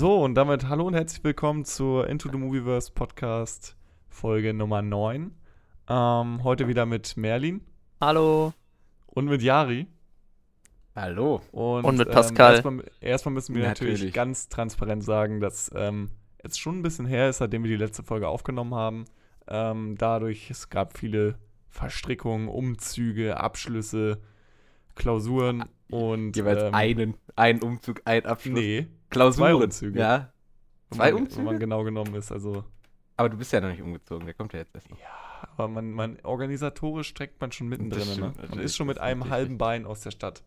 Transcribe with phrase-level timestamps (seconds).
[0.00, 3.76] So, und damit hallo und herzlich willkommen zur Into the Movieverse Podcast
[4.08, 5.30] Folge Nummer 9.
[5.90, 7.60] Ähm, heute wieder mit Merlin
[8.00, 8.54] Hallo.
[9.08, 9.88] und mit Yari.
[10.96, 11.42] Hallo.
[11.52, 12.52] Und, Und mit Pascal.
[12.54, 13.96] erstmal, erstmal müssen wir natürlich.
[13.96, 14.14] Natürlich.
[14.14, 16.08] ganz transparent sagen, dass ähm,
[16.38, 19.04] es schon ein bisschen her ist, seitdem wir die letzte Folge aufgenommen haben.
[19.48, 24.22] Ähm, dadurch, es gab viele Verstrickungen, Umzüge, Abschlüsse,
[24.94, 26.38] Klausuren und.
[26.38, 28.58] Jeweils ähm, einen, ein Umzug, ein Abschluss.
[28.58, 29.48] Nee, Klausuren.
[29.50, 29.98] zwei Umzüge.
[30.00, 30.32] Ja.
[30.90, 31.38] Zwei Umzüge?
[31.38, 32.32] Wenn man genau genommen ist.
[32.32, 32.64] Also,
[33.16, 34.90] Aber du bist ja noch nicht umgezogen, der kommt ja jetzt erst.
[34.90, 34.98] noch.
[35.56, 38.20] aber man, man organisatorisch steckt man schon mittendrin.
[38.20, 38.32] Ne?
[38.48, 40.42] Man ist schon mit einem halben Bein aus der Stadt.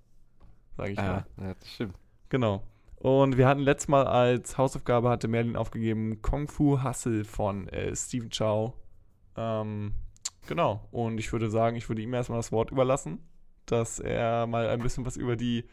[0.75, 1.25] Sag ich mal.
[1.37, 1.95] Ah, ja, das stimmt.
[2.29, 2.63] Genau.
[2.95, 7.95] Und wir hatten letztes Mal als Hausaufgabe, hatte Merlin aufgegeben, Kung Fu Hustle von äh,
[7.95, 8.73] Stephen Chow.
[9.35, 9.93] Ähm,
[10.47, 10.87] genau.
[10.91, 13.19] Und ich würde sagen, ich würde ihm erstmal das Wort überlassen,
[13.65, 15.65] dass er mal ein bisschen was über die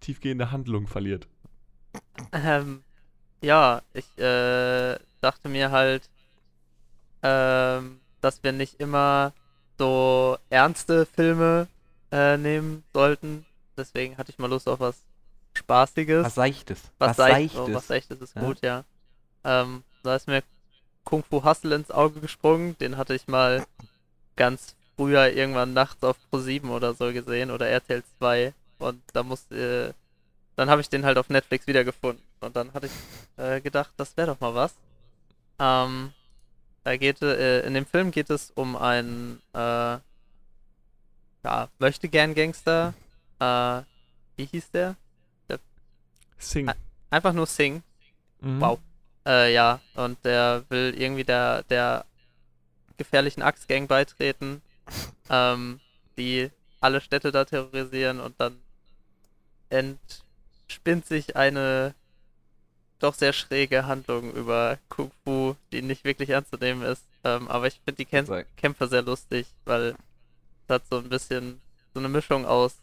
[0.00, 1.28] tiefgehende Handlung verliert.
[2.32, 2.82] Ähm,
[3.40, 6.08] ja, ich äh, dachte mir halt,
[7.22, 9.32] ähm, dass wir nicht immer
[9.78, 11.68] so ernste Filme
[12.10, 13.44] äh, nehmen sollten.
[13.76, 14.96] Deswegen hatte ich mal Lust auf was
[15.54, 16.24] Spaßiges.
[16.24, 16.80] Was Seichtes.
[16.98, 18.42] was, seicht, oh, was Seichtes ist Ja.
[18.42, 18.84] gut, ja.
[19.44, 20.42] Ähm, da ist mir
[21.04, 22.76] Kung Fu Hustle ins Auge gesprungen.
[22.78, 23.66] Den hatte ich mal
[24.36, 28.54] ganz früher irgendwann nachts auf Pro7 oder so gesehen oder RTL 2.
[28.78, 30.01] Und da musste, äh,
[30.56, 32.24] dann habe ich den halt auf Netflix wiedergefunden.
[32.40, 32.92] Und dann hatte ich
[33.36, 34.74] äh, gedacht, das wäre doch mal was.
[35.58, 36.12] Ähm,
[36.84, 39.98] da geht, äh, in dem Film geht es um einen, äh,
[41.44, 42.94] ja, möchte gern Gangster.
[43.38, 43.82] Äh,
[44.36, 44.96] wie hieß der?
[46.38, 46.68] Sing.
[46.68, 46.74] Ah,
[47.10, 47.82] Einfach nur Sing.
[48.40, 48.60] Mhm.
[48.60, 48.78] Wow.
[49.24, 52.04] Äh, ja, und der will irgendwie der, der
[52.96, 54.60] gefährlichen Axtgang beitreten,
[55.30, 55.80] ähm,
[56.18, 58.58] die alle Städte da terrorisieren und dann
[60.72, 61.94] entspinnt sich eine
[62.98, 67.04] doch sehr schräge Handlung über Kung Fu, die nicht wirklich ernst zu nehmen ist.
[67.24, 69.96] Ähm, aber ich finde die Kämp Kämpfe sehr lustig, weil
[70.66, 71.60] es hat so ein bisschen
[71.92, 72.76] so eine Mischung aus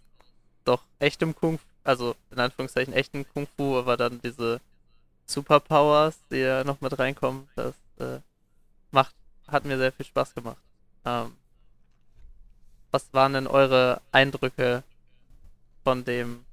[0.66, 4.62] doch echtem Kung Fu, also in Anführungszeichen echten Kung Fu, aber dann diese
[5.26, 8.20] Superpowers, die ja noch mit reinkommen, das äh,
[8.92, 9.16] macht,
[9.48, 10.62] hat mir sehr viel Spaß gemacht.
[11.06, 11.36] Ähm,
[12.92, 14.84] was waren denn eure Eindrücke
[15.84, 16.46] von dem,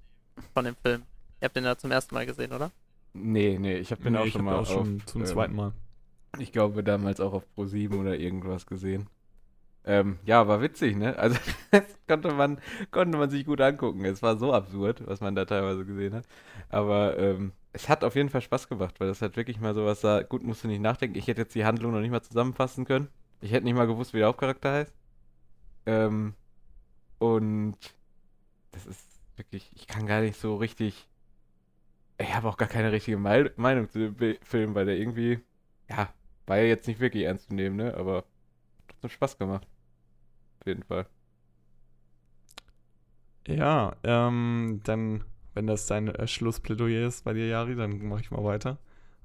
[0.54, 1.02] von dem Film?
[1.40, 2.70] Ihr habt den ja zum ersten Mal gesehen, oder?
[3.12, 5.20] Nee, nee, ich habe den Nee, auch ich schon hab mal auch schon auf, zum
[5.22, 5.72] ähm, zweiten Mal.
[6.38, 9.08] Ich glaube damals auch auf Pro7 oder irgendwas gesehen.
[9.84, 11.16] Ähm, ja, war witzig, ne?
[11.16, 11.38] Also
[11.70, 12.58] das konnte man,
[12.90, 14.04] konnte man sich gut angucken.
[14.04, 16.24] Es war so absurd, was man da teilweise gesehen hat.
[16.68, 20.00] Aber ähm, es hat auf jeden Fall Spaß gemacht, weil das halt wirklich mal sowas
[20.00, 20.22] sah.
[20.22, 21.16] Gut, musst du nicht nachdenken.
[21.16, 23.08] Ich hätte jetzt die Handlung noch nicht mal zusammenfassen können.
[23.40, 24.94] Ich hätte nicht mal gewusst, wie der Hauptcharakter heißt.
[25.86, 26.34] Ähm,
[27.18, 27.76] und
[28.72, 31.06] das ist wirklich, ich kann gar nicht so richtig.
[32.18, 35.40] Ich habe auch gar keine richtige Mei- Meinung zu dem Film, weil der irgendwie,
[35.88, 36.12] ja,
[36.46, 37.94] war ja jetzt nicht wirklich ernst zu nehmen, ne?
[37.94, 38.24] Aber hat
[38.88, 39.66] trotzdem Spaß gemacht.
[40.60, 41.06] Auf jeden Fall.
[43.46, 45.24] Ja, ähm, dann,
[45.54, 48.78] wenn das dein äh, Schlussplädoyer ist bei dir, Jari, dann mache ich mal weiter.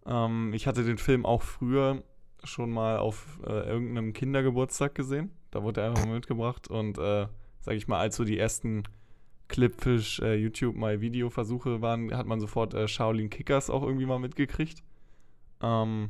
[0.05, 2.03] Ähm, ich hatte den Film auch früher
[2.43, 5.31] schon mal auf äh, irgendeinem Kindergeburtstag gesehen.
[5.51, 7.27] Da wurde er einfach mitgebracht und, äh,
[7.61, 8.83] sag ich mal, als so die ersten
[9.51, 14.19] Clipfish, äh, YouTube mal Videoversuche waren, hat man sofort äh, Shaolin Kickers auch irgendwie mal
[14.19, 14.83] mitgekriegt.
[15.61, 16.09] Ähm,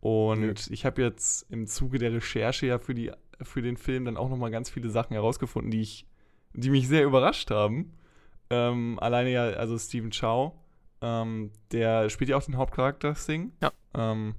[0.00, 0.54] und Nö.
[0.70, 3.10] ich habe jetzt im Zuge der Recherche ja für, die,
[3.42, 6.06] für den Film dann auch noch mal ganz viele Sachen herausgefunden, die ich
[6.52, 7.92] die mich sehr überrascht haben.
[8.50, 10.52] Ähm, alleine ja, also Stephen Chow,
[11.00, 13.52] ähm, der spielt ja auch den Hauptcharakter Sing.
[13.62, 13.72] Ja.
[13.94, 14.34] Ähm,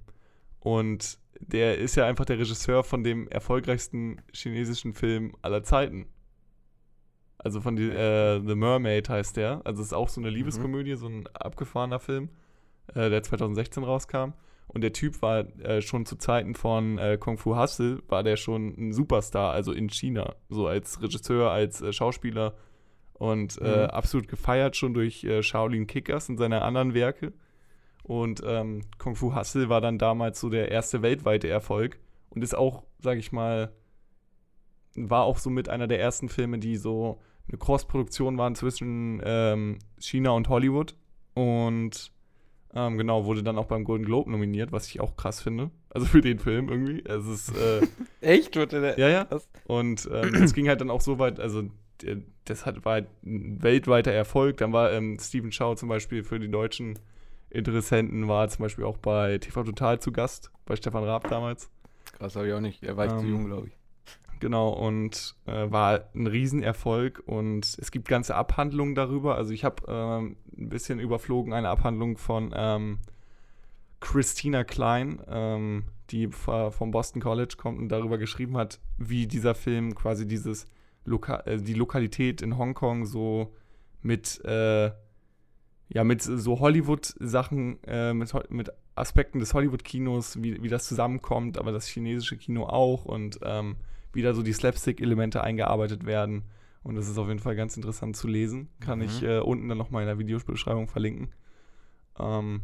[0.60, 6.08] und der ist ja einfach der Regisseur von dem erfolgreichsten chinesischen Film aller Zeiten.
[7.44, 9.62] Also von die, äh, The Mermaid heißt der.
[9.66, 12.30] Also es ist auch so eine Liebeskomödie, so ein abgefahrener Film,
[12.94, 14.34] äh, der 2016 rauskam.
[14.68, 18.38] Und der Typ war äh, schon zu Zeiten von äh, Kung Fu Hustle, war der
[18.38, 20.36] schon ein Superstar, also in China.
[20.50, 22.54] So als Regisseur, als äh, Schauspieler.
[23.14, 23.90] Und äh, Mhm.
[23.90, 27.34] absolut gefeiert schon durch Shaolin Kickers und seine anderen Werke.
[28.04, 32.00] Und ähm, Kung Fu Hustle war dann damals so der erste weltweite Erfolg.
[32.30, 33.72] Und ist auch, sag ich mal,
[34.96, 39.80] war auch so mit einer der ersten Filme, die so eine Cross-Produktion waren zwischen ähm,
[40.00, 40.96] China und Hollywood.
[41.34, 42.12] Und
[42.74, 45.72] ähm, genau, wurde dann auch beim Golden Globe nominiert, was ich auch krass finde.
[45.90, 47.04] Also für den Film irgendwie.
[47.06, 47.82] Es ist, äh,
[48.22, 48.56] Echt?
[48.56, 49.00] Wurde der.
[49.00, 49.28] ja, ja.
[49.66, 51.64] Und ähm, es ging halt dann auch so weit, also
[52.46, 54.58] das hat, war halt ein weltweiter Erfolg.
[54.58, 56.98] Dann war ähm, Stephen Chow zum Beispiel für die deutschen
[57.50, 61.70] Interessenten, war zum Beispiel auch bei TV Total zu Gast, bei Stefan Raab damals.
[62.14, 62.84] Krass, habe ich auch nicht.
[62.84, 63.81] Er war ich zu Ähm, jung, glaube ich.
[64.42, 69.36] Genau, und äh, war ein Riesenerfolg und es gibt ganze Abhandlungen darüber.
[69.36, 72.98] Also ich habe ähm, ein bisschen überflogen eine Abhandlung von ähm,
[74.00, 79.94] Christina Klein, ähm, die vom Boston College kommt und darüber geschrieben hat, wie dieser Film
[79.94, 80.66] quasi dieses
[81.06, 83.54] Loka äh, die Lokalität in Hongkong so
[84.02, 84.92] mit äh,
[85.90, 91.72] ja mit so Hollywood-Sachen, äh, mit, mit Aspekten des Hollywood-Kinos, wie, wie das zusammenkommt, aber
[91.72, 93.76] das chinesische Kino auch und ähm,
[94.14, 96.44] wie da so die Slapstick-Elemente eingearbeitet werden.
[96.84, 98.70] Und das ist auf jeden Fall ganz interessant zu lesen.
[98.80, 99.06] Kann mhm.
[99.06, 101.30] ich äh, unten dann nochmal in der Videobeschreibung verlinken.
[102.20, 102.62] Ähm,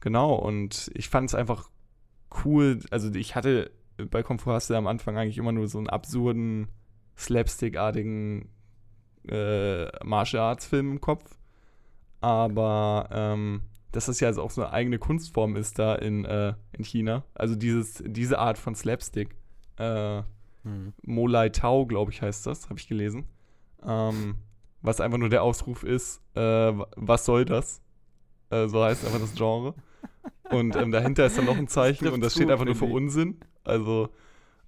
[0.00, 1.70] genau, und ich fand es einfach
[2.44, 2.80] cool.
[2.90, 3.70] Also ich hatte
[4.10, 6.68] bei du am Anfang eigentlich immer nur so einen absurden,
[7.16, 8.48] slapstick-artigen
[9.28, 11.38] äh, Martial Arts-Film im Kopf.
[12.20, 13.62] Aber ähm,
[13.92, 17.24] dass das ja also auch so eine eigene Kunstform ist da in, äh, in China.
[17.34, 19.36] Also dieses, diese Art von Slapstick.
[19.76, 20.22] Äh,
[20.64, 20.92] hm.
[21.02, 23.26] Molai Tau, glaube ich, heißt das, habe ich gelesen.
[23.86, 24.36] Ähm,
[24.82, 27.82] was einfach nur der Ausruf ist, äh, was soll das?
[28.50, 29.74] Äh, so heißt einfach das Genre.
[30.50, 32.86] Und ähm, dahinter ist dann noch ein Zeichen das und das steht einfach nur für
[32.86, 33.36] Unsinn.
[33.62, 34.08] Also,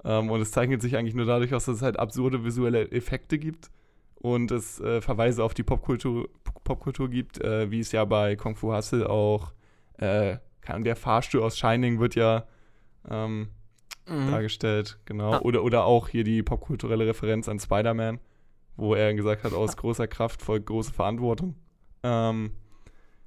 [0.05, 3.39] ähm, und es zeichnet sich eigentlich nur dadurch aus, dass es halt absurde visuelle Effekte
[3.39, 3.71] gibt
[4.15, 6.29] und es äh, Verweise auf die Popkultur,
[6.65, 9.53] Popkultur gibt, äh, wie es ja bei Kung Fu Hustle auch,
[9.99, 12.47] äh, kann, der Fahrstuhl aus Shining wird ja
[13.11, 13.49] ähm,
[14.09, 14.31] mhm.
[14.31, 15.35] dargestellt, genau.
[15.35, 15.41] Ah.
[15.41, 18.21] Oder, oder auch hier die popkulturelle Referenz an Spider-Man,
[18.77, 21.55] wo er gesagt hat, aus großer Kraft folgt große Verantwortung.
[22.03, 22.53] Ähm,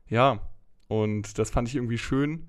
[0.07, 0.39] ja,
[0.87, 2.47] und das fand ich irgendwie schön,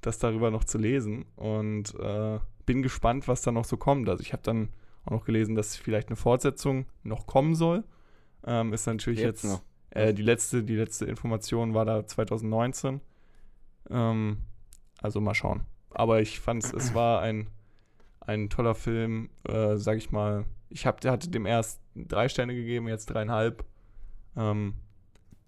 [0.00, 4.08] das darüber noch zu lesen und äh, bin gespannt, was da noch so kommt.
[4.08, 4.68] Also ich habe dann
[5.04, 7.84] auch noch gelesen, dass vielleicht eine Fortsetzung noch kommen soll.
[8.46, 13.00] Ähm, ist natürlich jetzt, jetzt äh, die letzte, die letzte Information war da 2019.
[13.90, 14.38] Ähm,
[15.00, 15.62] also mal schauen.
[15.94, 17.48] Aber ich fand es war ein,
[18.20, 20.44] ein toller Film, äh, sag ich mal.
[20.68, 23.64] Ich hab, hatte dem erst drei Sterne gegeben, jetzt dreieinhalb.
[24.36, 24.74] Ähm,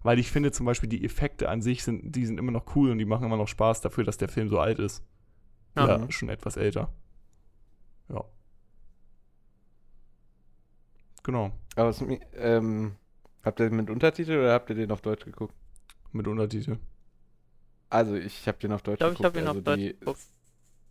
[0.03, 2.91] weil ich finde zum Beispiel die Effekte an sich sind, die sind immer noch cool
[2.91, 5.03] und die machen immer noch Spaß dafür, dass der Film so alt ist.
[5.75, 6.89] Ja, ja schon etwas älter.
[8.09, 8.23] Ja.
[11.23, 11.51] Genau.
[11.75, 12.01] Aber es,
[12.35, 12.95] ähm,
[13.43, 15.53] habt ihr den mit Untertitel oder habt ihr den auf Deutsch geguckt?
[16.13, 16.77] Mit Untertitel.
[17.89, 19.35] Also ich habe den auf Deutsch ich glaub, geguckt.
[19.35, 20.21] Ich habe ihn also auf Deutsch geguckt.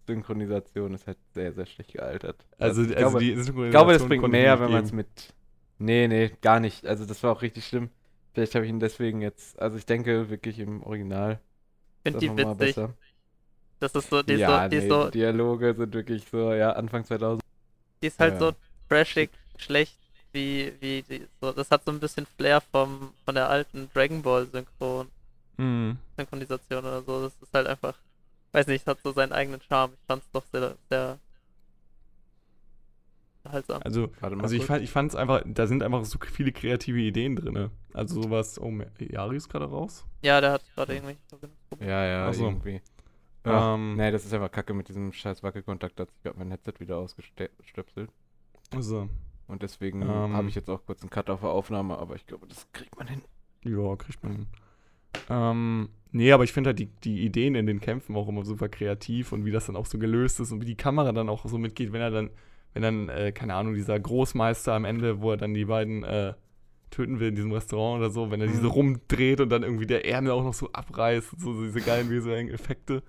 [0.06, 2.44] Synchronisation ist halt sehr, sehr schlecht gealtert.
[2.58, 4.93] Also, also, ich, also glaube, die Synchronisation ich glaube, das bringt mehr, wenn man es
[4.93, 5.08] mit.
[5.79, 6.87] Nee, nee, gar nicht.
[6.87, 7.91] Also das war auch richtig schlimm.
[8.32, 9.58] Vielleicht habe ich ihn deswegen jetzt.
[9.61, 11.41] Also ich denke wirklich im Original.
[12.03, 12.56] Finde die witzig.
[12.58, 12.94] Besser.
[13.79, 15.05] Das ist so, die ja, so, die nee, so.
[15.06, 17.43] Die Dialoge sind wirklich so, ja, Anfang 2000.
[18.02, 18.38] Die ist halt ja.
[18.41, 18.52] so
[18.88, 19.99] trashig schlecht
[20.32, 24.23] wie, wie die, so, das hat so ein bisschen Flair vom, von der alten Dragon
[24.23, 25.09] Ball Synchron.
[25.56, 25.97] Mhm.
[26.17, 27.23] Synchronisation oder so.
[27.23, 27.94] Das ist halt einfach,
[28.56, 29.93] weiß nicht, hat so seinen eigenen Charme.
[29.93, 31.19] Ich fand es doch sehr, sehr
[33.44, 33.82] unterhaltsam.
[33.85, 37.37] Also, also ich fand ich fand es einfach, da sind einfach so viele kreative Ideen
[37.37, 37.70] drin.
[37.93, 40.05] Also sowas, oh, Yari ist gerade raus?
[40.23, 41.17] Ja, der hat gerade irgendwie
[41.81, 42.81] Ja, ja, also, irgendwie.
[43.44, 45.99] Ja, ähm, nee, das ist einfach kacke mit diesem scheiß Wackelkontakt.
[45.99, 48.11] Da hat sich gerade mein Headset wieder ausgestöpselt.
[48.75, 49.09] Also.
[49.47, 52.26] Und deswegen ähm, habe ich jetzt auch kurz einen Cut auf der Aufnahme, aber ich
[52.26, 53.23] glaube, das kriegt man hin.
[53.62, 54.47] Ja, kriegt man hin.
[55.31, 58.69] Ähm, nee, aber ich finde halt die, die Ideen in den Kämpfen auch immer super
[58.69, 61.47] kreativ und wie das dann auch so gelöst ist und wie die Kamera dann auch
[61.47, 62.31] so mitgeht, wenn er dann
[62.76, 66.35] wenn dann, äh, keine Ahnung, dieser Großmeister am Ende, wo er dann die beiden äh,
[66.90, 68.71] töten will in diesem Restaurant oder so, wenn er diese mhm.
[68.71, 72.50] rumdreht und dann irgendwie der Ärmel auch noch so abreißt, so, so diese geilen visuellen
[72.50, 73.02] Effekte.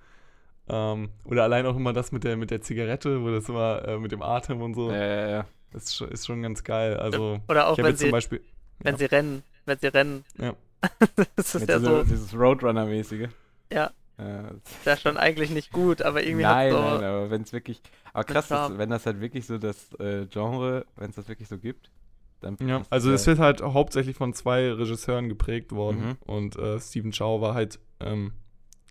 [0.70, 3.98] Ähm, oder allein auch immer das mit der, mit der Zigarette, wo das immer äh,
[3.98, 4.90] mit dem Atem und so.
[4.90, 5.46] Ja, ja, ja.
[5.70, 6.96] Das ist schon, ist schon ganz geil.
[6.96, 8.40] Also, oder auch wenn sie, zum Beispiel,
[8.78, 8.98] wenn ja.
[8.98, 10.24] sie rennen, wenn sie rennen.
[10.38, 10.54] Ja.
[11.36, 12.02] das ist ja so.
[12.04, 13.28] Dieses Roadrunner-mäßige.
[13.72, 13.90] Ja.
[14.18, 17.52] Ja, ist ja schon eigentlich nicht gut, aber irgendwie nein, so Nein, aber wenn es
[17.52, 17.80] wirklich,
[18.12, 21.46] aber krass, ist, wenn das halt wirklich so das äh, Genre, wenn es das wirklich
[21.46, 21.92] so gibt,
[22.40, 26.16] dann Ja, also es wird halt hauptsächlich von zwei Regisseuren geprägt worden mhm.
[26.26, 28.32] und äh, Stephen Chow war halt ähm,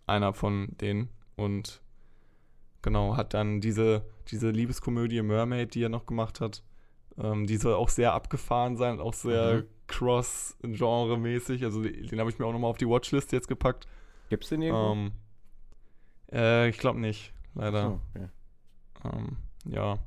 [0.06, 1.82] einer von denen und
[2.82, 6.64] genau, hat dann diese, diese Liebeskomödie Mermaid, die er noch gemacht hat,
[7.22, 9.64] ähm, die soll auch sehr abgefahren sein, auch sehr mhm.
[9.88, 13.88] cross-genre-mäßig, also den, den habe ich mir auch nochmal auf die Watchlist jetzt gepackt
[14.30, 14.94] Gibt es den irgendwo?
[14.94, 15.12] Ähm,
[16.32, 17.84] äh, ich glaube nicht, leider.
[17.84, 18.28] So, okay.
[19.06, 20.00] ähm, ja.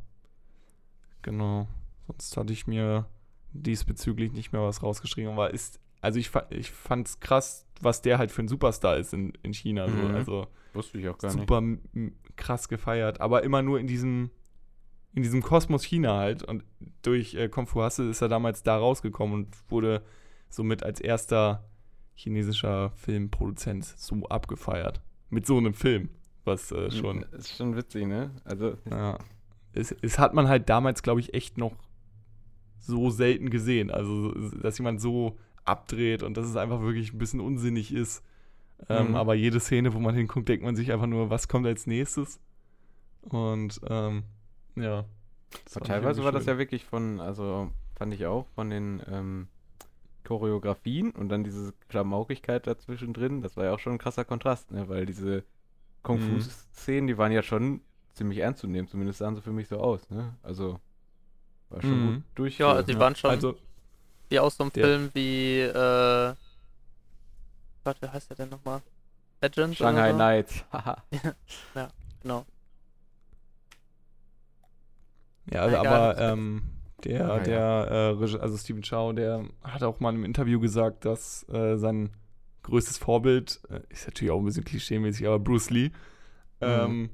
[1.22, 1.68] Genau.
[2.06, 3.06] Sonst hatte ich mir
[3.52, 8.18] diesbezüglich nicht mehr was rausgeschrieben, aber ist, also ich, ich fand es krass, was der
[8.18, 9.86] halt für ein Superstar ist in, in China.
[9.86, 10.00] Mhm.
[10.00, 10.08] So.
[10.08, 12.14] Also Wusste ich auch gar super nicht.
[12.36, 14.30] krass gefeiert, aber immer nur in diesem,
[15.14, 16.42] in diesem Kosmos China halt.
[16.42, 16.64] Und
[17.02, 20.02] durch äh, Kung Fu Hustle ist er damals da rausgekommen und wurde
[20.48, 21.64] somit als erster
[22.14, 25.00] chinesischer Filmproduzent so abgefeiert.
[25.30, 26.10] Mit so einem Film,
[26.44, 27.24] was äh, schon.
[27.30, 28.30] Das ist schon witzig, ne?
[28.44, 28.76] Also.
[28.90, 29.18] Ja.
[29.72, 31.76] Es, es hat man halt damals, glaube ich, echt noch
[32.78, 33.90] so selten gesehen.
[33.90, 38.24] Also, dass jemand so abdreht und dass es einfach wirklich ein bisschen unsinnig ist.
[38.88, 39.14] Ähm, Mhm.
[39.14, 42.40] Aber jede Szene, wo man hinguckt, denkt man sich einfach nur, was kommt als nächstes?
[43.22, 44.24] Und ähm,
[44.76, 45.04] ja.
[45.82, 49.48] teilweise war das ja wirklich von, also fand ich auch von den ähm,
[50.24, 54.70] Choreografien und dann diese Klamaukigkeit dazwischen drin, das war ja auch schon ein krasser Kontrast,
[54.70, 54.88] ne?
[54.88, 55.42] Weil diese Mhm.
[56.02, 57.80] Kung-Fu-Szenen, die waren ja schon
[58.14, 60.34] ziemlich ernst zu nehmen, zumindest sahen sie für mich so aus, ne?
[60.42, 60.80] Also
[61.68, 62.14] war schon Mhm.
[62.14, 62.58] gut durch.
[62.58, 63.56] Ja, also die waren schon Also,
[64.28, 66.34] wie aus so einem der- Film wie, äh,
[67.84, 68.82] Gott, wie heißt der denn nochmal?
[69.42, 69.76] Legend?
[69.76, 70.12] Shanghai?
[70.12, 70.64] Nights.
[70.72, 71.02] Haha.
[72.22, 72.44] Genau.
[75.52, 76.62] Ja, also, aber ähm,
[77.04, 81.04] der, Ja, der, äh, Regi- also Stephen Chow, der hat auch mal im Interview gesagt,
[81.04, 82.10] dass äh, sein
[82.62, 85.90] größtes Vorbild, äh, ist natürlich auch ein bisschen klischeemäßig, aber Bruce Lee.
[86.60, 87.10] Ähm,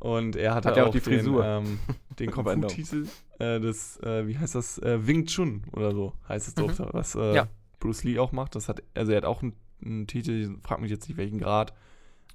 [0.00, 1.44] und er hatte Hat ja auch auch die den, Frisur.
[1.44, 1.78] ähm,
[2.18, 2.30] den.
[2.32, 3.06] Fu-Titel
[3.38, 6.88] äh, des, äh, wie heißt das, äh, Wing Chun oder so heißt es doch, Mhm.
[6.92, 7.46] was äh, Ja.
[7.80, 8.54] Bruce Lee auch macht.
[8.56, 9.54] Das hat, also er hat auch einen,
[9.84, 11.72] einen Titel, frag mich jetzt nicht welchen Grad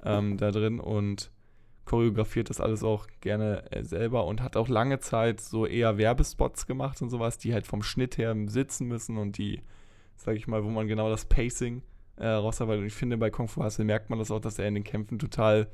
[0.04, 1.30] ähm, da drin und
[1.90, 6.68] choreografiert das alles auch gerne äh, selber und hat auch lange Zeit so eher Werbespots
[6.68, 9.64] gemacht und sowas, die halt vom Schnitt her sitzen müssen und die,
[10.16, 11.82] sag ich mal, wo man genau das Pacing
[12.18, 12.82] äh, rausarbeitet.
[12.82, 14.84] Und ich finde, bei Kung Fu Hustle merkt man das auch, dass er in den
[14.84, 15.68] Kämpfen total,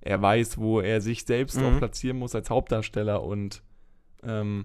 [0.00, 1.66] er weiß, wo er sich selbst Mhm.
[1.66, 3.62] auch platzieren muss als Hauptdarsteller und
[4.22, 4.64] ähm,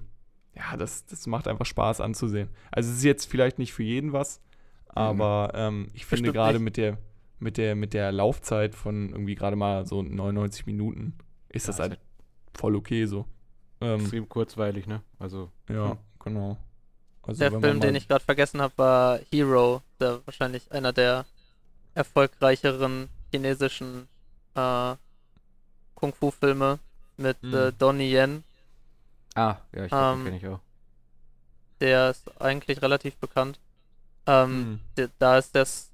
[0.56, 2.48] ja, das, das macht einfach Spaß anzusehen.
[2.72, 4.41] Also es ist jetzt vielleicht nicht für jeden was,
[4.88, 6.98] aber ähm, ich finde gerade mit der,
[7.39, 11.15] mit der, mit der Laufzeit von irgendwie gerade mal so 99 Minuten
[11.50, 12.00] ist das Ja, ist halt
[12.56, 13.25] voll okay so.
[13.82, 15.01] Ähm, Extrem kurzweilig, ne?
[15.20, 15.98] Also, ja, hm.
[16.20, 16.58] genau.
[17.24, 21.25] Also Der Film, den ich gerade vergessen habe, war Hero, der wahrscheinlich einer der
[21.96, 24.08] erfolgreicheren chinesischen
[24.56, 24.96] äh,
[25.96, 26.79] Kung-Fu-Filme
[27.17, 27.53] mit Hm.
[27.53, 28.44] äh, Donnie Yen.
[29.36, 30.60] ah, ja, ich Ähm, kenne ich auch.
[31.79, 33.60] Der ist eigentlich relativ bekannt.
[34.27, 35.10] Ähm, Hm.
[35.20, 35.87] da ist das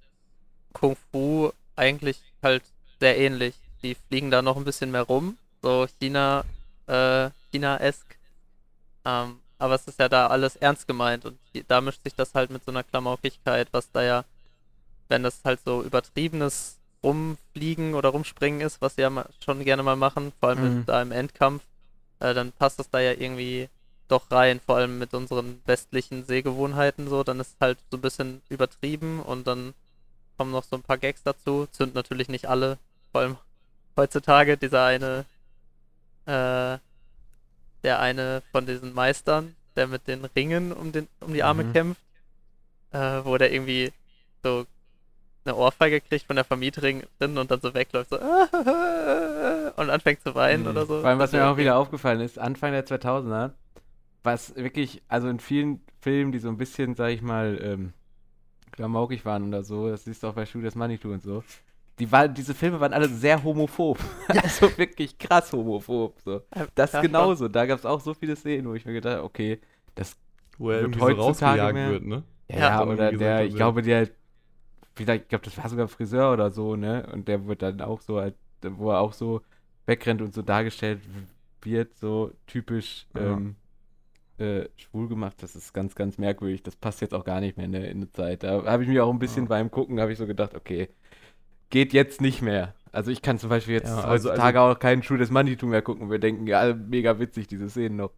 [0.74, 2.63] Kung Fu eigentlich halt
[3.00, 3.56] sehr ähnlich.
[3.84, 6.46] Die fliegen da noch ein bisschen mehr rum, so China,
[6.88, 8.18] äh, China-esk.
[9.06, 11.38] Ähm, aber es ist ja da alles ernst gemeint und
[11.68, 14.25] da mischt sich das halt mit so einer Klamaukigkeit, was da ja,
[15.10, 19.96] wenn das halt so übertriebenes Rumfliegen oder Rumspringen ist, was sie ja schon gerne mal
[19.98, 20.77] machen, vor allem Mhm.
[20.80, 21.63] mit, da im Endkampf,
[22.20, 23.70] äh, dann passt das da ja irgendwie
[24.08, 28.42] doch rein, vor allem mit unseren westlichen Sehgewohnheiten so, dann ist halt so ein bisschen
[28.50, 29.74] übertrieben und dann
[30.38, 32.78] kommen noch so ein paar Gags dazu, sind natürlich nicht alle,
[33.12, 33.38] vor allem
[33.98, 35.25] heutzutage dieser eine,
[36.25, 36.78] äh,
[37.84, 41.74] der eine von diesen Meistern, der mit den Ringen um, den, um die Arme Mhm.
[41.74, 42.02] kämpft,
[42.92, 43.92] äh, wo der irgendwie
[44.44, 44.66] so
[45.46, 48.18] eine Ohrfeige kriegt von der Vermieterin und dann so wegläuft, so
[49.75, 50.70] und anfängt zu weinen Mhm.
[50.70, 51.02] oder so.
[51.02, 53.52] Vor allem, was Das mir auch wieder aufgefallen ist, Anfang der 2000er,
[54.24, 57.94] was wirklich, also in vielen Filmen, die so ein bisschen, sag ich mal, ähm,
[58.74, 61.44] klamaukig waren oder so, das siehst du auch bei Shoot As Money und so,
[62.00, 64.00] die war, diese Filme waren alle sehr homophob.
[64.27, 66.20] also wirklich krass homophob.
[66.25, 66.38] So.
[66.51, 67.48] Äh, Das ja, genauso.
[67.48, 69.60] Da gab es auch so viele Szenen, wo ich mir gedacht habe, okay,
[69.96, 70.15] das
[70.58, 72.24] wo er wird irgendwie so heutzutage rausgejagt mehr- wird, ne?
[72.50, 72.84] Ja, Ja.
[72.84, 74.10] Oder der, gesagt, ich glaube, der,
[74.96, 77.08] vielleicht, ich glaube, das war sogar Friseur oder so, ne?
[77.13, 79.42] Und der wird dann auch so, halt, wo er auch so
[79.86, 81.00] wegrennt und so dargestellt
[81.62, 83.34] wird, so typisch Ja.
[83.34, 83.56] ähm,
[84.38, 85.38] äh, schwul gemacht.
[85.42, 86.63] Das ist ganz, ganz merkwürdig.
[86.63, 88.44] Das passt jetzt auch gar nicht mehr in der, in der Zeit.
[88.44, 89.50] Da habe ich mir auch ein bisschen Ja.
[89.50, 90.90] beim Gucken, habe ich so gedacht, okay,
[91.70, 92.74] geht jetzt nicht mehr.
[92.92, 95.82] Also ich kann zum Beispiel jetzt Ja, also- heutzutage auch keinen Schuh des Manitou mehr
[95.82, 96.10] gucken.
[96.12, 98.12] Wir denken, ja, mega witzig, diese Szenen noch.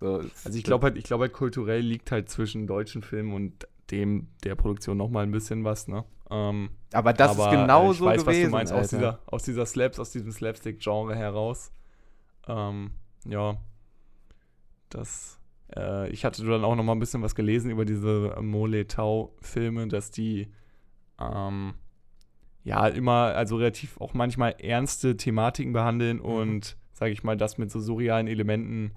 [0.00, 3.68] So, Also ich glaube halt, ich glaube halt kulturell liegt halt zwischen deutschen Filmen und
[3.90, 6.04] dem der Produktion noch mal ein bisschen was, ne?
[6.30, 8.42] Ähm, aber das aber, ist genau ich so weiß, gewesen.
[8.44, 11.70] was du meinst, aus dieser, aus dieser Slaps, aus diesem Slapstick-Genre heraus.
[12.48, 12.92] Ähm,
[13.26, 13.56] ja,
[14.88, 15.38] das,
[15.76, 19.88] äh, ich hatte dann auch noch mal ein bisschen was gelesen über diese Mole Tau-Filme,
[19.88, 20.48] dass die,
[21.20, 21.74] ähm,
[22.64, 26.22] ja, immer, also relativ auch manchmal ernste Thematiken behandeln Mhm.
[26.24, 28.92] und, sage ich mal, das mit so surrealen Elementen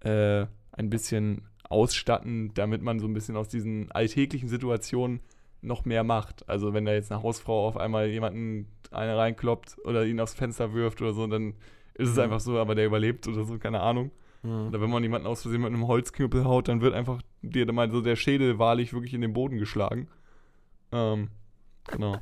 [0.00, 5.20] äh, ein bisschen ausstatten, damit man so ein bisschen aus diesen alltäglichen Situationen
[5.62, 6.46] noch mehr macht.
[6.48, 10.74] Also wenn da jetzt eine Hausfrau auf einmal jemanden eine reinkloppt oder ihn aufs Fenster
[10.74, 11.54] wirft oder so, dann
[11.94, 12.22] ist es Mhm.
[12.22, 14.10] einfach so, aber der überlebt oder so, keine Ahnung.
[14.44, 14.68] Mhm.
[14.68, 17.90] Oder wenn man jemanden aus Versehen mit einem Holzknüppel haut, dann wird einfach dir mal
[17.90, 20.08] so der Schädel wahrlich wirklich in den Boden geschlagen.
[20.92, 21.30] Ähm,
[21.88, 22.18] genau.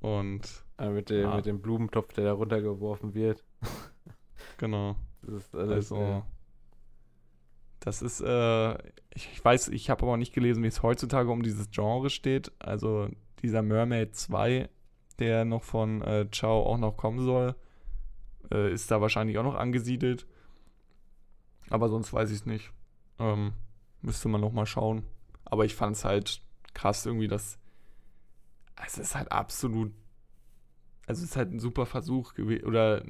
[0.00, 1.36] Und Ja, mit, dem, Ja.
[1.36, 3.44] mit dem Blumentopf, der da runtergeworfen wird.
[4.58, 4.96] genau.
[5.22, 5.92] Das ist alles.
[5.92, 6.24] Also,
[7.80, 8.72] das ist, äh,
[9.14, 12.50] ich, ich weiß, ich habe aber nicht gelesen, wie es heutzutage um dieses Genre steht.
[12.58, 13.08] Also
[13.42, 14.68] dieser Mermaid 2,
[15.20, 17.54] der noch von äh, Chow auch noch kommen soll,
[18.50, 20.26] äh, ist da wahrscheinlich auch noch angesiedelt.
[21.70, 22.72] Aber sonst weiß ich es nicht.
[23.18, 23.52] Ähm,
[24.02, 25.04] müsste man noch mal schauen.
[25.44, 26.42] Aber ich fand es halt
[26.74, 27.58] krass irgendwie, dass
[28.84, 29.92] es ist halt absolut
[31.06, 33.04] also es ist halt ein super Versuch gewesen, oder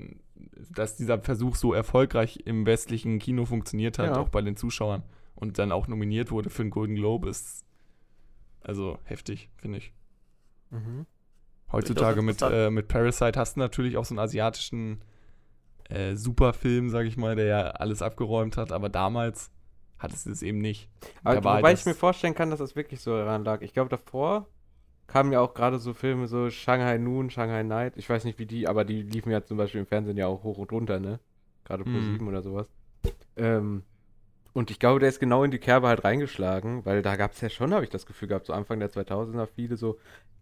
[0.69, 4.17] dass dieser Versuch so erfolgreich im westlichen Kino funktioniert hat, Ja.
[4.19, 5.05] auch bei den Zuschauern
[5.37, 7.65] und dann auch nominiert wurde für den Golden Globe, ist
[8.63, 9.93] also heftig, finde ich.
[10.71, 11.07] Mhm.
[11.71, 15.01] Heutzutage mit, äh, mit Parasite hast du natürlich auch so einen asiatischen
[15.89, 19.51] äh, Superfilm, sag ich mal, der ja alles abgeräumt hat, aber damals
[19.99, 20.89] hattest du es eben nicht.
[21.23, 23.63] Aber war wobei halt ich mir vorstellen kann, dass das wirklich so daran lag.
[23.63, 24.47] Ich glaube, davor
[25.07, 27.95] kamen ja auch gerade so Filme, so Shanghai Noon, Shanghai Night.
[27.97, 30.43] Ich weiß nicht, wie die, aber die liefen ja zum Beispiel im Fernsehen ja auch
[30.43, 31.21] hoch und runter, ne?
[31.65, 32.13] Gerade pro Mhm.
[32.13, 32.67] 7 oder sowas.
[33.37, 33.83] Ähm,
[34.55, 37.43] und ich glaube, der ist genau in die Kerbe halt reingeschlagen, weil da gab es
[37.43, 39.99] ja schon, habe ich das Gefühl gehabt, so Anfang der 2000er viele so.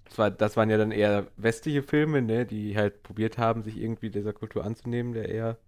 [0.07, 2.47] Das, war, das waren ja dann eher westliche Filme, ne?
[2.47, 5.59] Die halt probiert haben, sich irgendwie dieser Kultur anzunehmen, der eher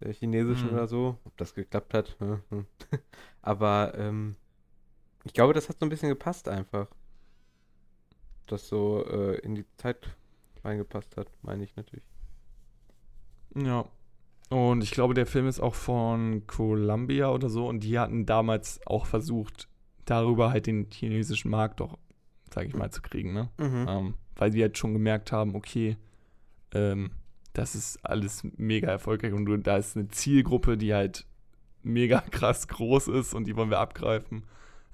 [0.00, 0.72] der chinesischen Mhm.
[0.72, 1.18] oder so.
[1.26, 2.66] Ob das geklappt hat, hm, hm.
[3.42, 4.36] Aber ähm,
[5.24, 6.88] ich glaube, das hat so ein bisschen gepasst einfach.
[8.46, 10.16] Das so äh, in die Zeit
[10.64, 12.04] reingepasst hat, meine ich natürlich.
[13.54, 13.88] Ja.
[14.50, 18.80] Und ich glaube, der Film ist auch von Columbia oder so und die hatten damals
[18.86, 19.68] auch versucht,
[20.06, 21.98] darüber halt den chinesischen Markt doch,
[22.50, 23.50] sag ich mal, zu kriegen, ne?
[23.88, 25.98] Ähm, weil sie halt schon gemerkt haben, okay,
[26.72, 27.10] ähm,
[27.52, 31.26] das ist alles mega erfolgreich und du, da ist eine Zielgruppe, die halt
[31.82, 34.44] mega krass groß ist und die wollen wir abgreifen.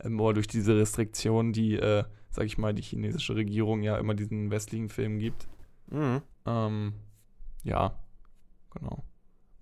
[0.02, 4.14] Ähm, aber durch diese Restriktionen, die, äh, sag ich mal, die chinesische Regierung ja immer
[4.14, 5.46] diesen westlichen Filmen gibt.
[5.90, 6.22] Mhm.
[6.46, 6.94] Ähm,
[7.62, 7.96] ja,
[8.72, 9.04] genau.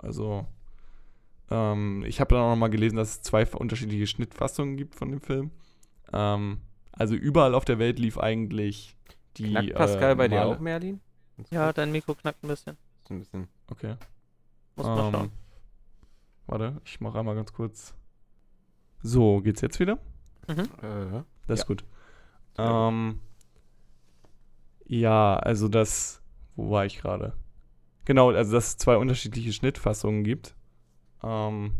[0.02, 0.46] Also,
[1.50, 5.10] ähm, ich habe dann auch noch mal gelesen, dass es zwei unterschiedliche Schnittfassungen gibt von
[5.10, 5.50] dem Film.
[6.12, 6.60] Ähm,
[6.92, 8.96] also überall auf der Welt lief eigentlich
[9.36, 9.50] die.
[9.50, 11.00] Knackt Pascal äh, bei dir auch, Merlin?
[11.50, 12.76] Ja, dein Mikro knackt ein bisschen.
[13.02, 13.48] Ist ein bisschen.
[13.70, 13.96] Okay.
[14.76, 15.32] Muss man Ähm, schauen.
[16.46, 17.94] Warte, ich mache einmal ganz kurz.
[19.02, 19.98] So, geht's jetzt wieder?
[20.48, 21.54] Äh, Das Ja.
[21.54, 21.84] ist gut.
[22.58, 23.20] Ähm,
[24.86, 26.20] ja, also das,
[26.56, 27.32] wo war ich gerade?
[28.04, 30.54] Genau, also dass es zwei unterschiedliche Schnittfassungen gibt.
[31.22, 31.72] Ähm,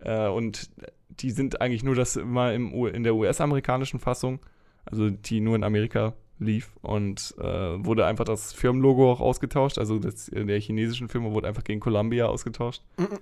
[0.00, 0.70] äh, und
[1.10, 4.40] die sind eigentlich nur das immer im, U- in der US-amerikanischen Fassung,
[4.84, 7.44] also die nur in Amerika lief und äh,
[7.84, 12.26] wurde einfach das Firmenlogo auch ausgetauscht, also das, der chinesischen Firma wurde einfach gegen Columbia
[12.26, 12.82] ausgetauscht.
[12.98, 13.18] Mhm.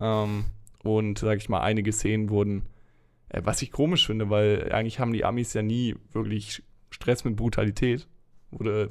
[0.00, 0.44] Ähm,
[0.82, 2.66] und, sag ich mal, einige Szenen wurden
[3.28, 7.36] äh, was ich komisch finde, weil eigentlich haben die Amis ja nie wirklich Stress mit
[7.36, 8.06] Brutalität.
[8.50, 8.90] Wurde,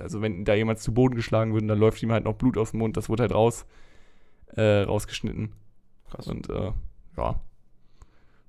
[0.00, 2.70] also wenn da jemand zu Boden geschlagen wird, dann läuft ihm halt noch Blut aus
[2.70, 3.66] dem Mund, das wurde halt raus,
[4.56, 5.52] äh, rausgeschnitten.
[6.10, 6.26] krass.
[6.26, 6.72] Und äh,
[7.16, 7.40] ja,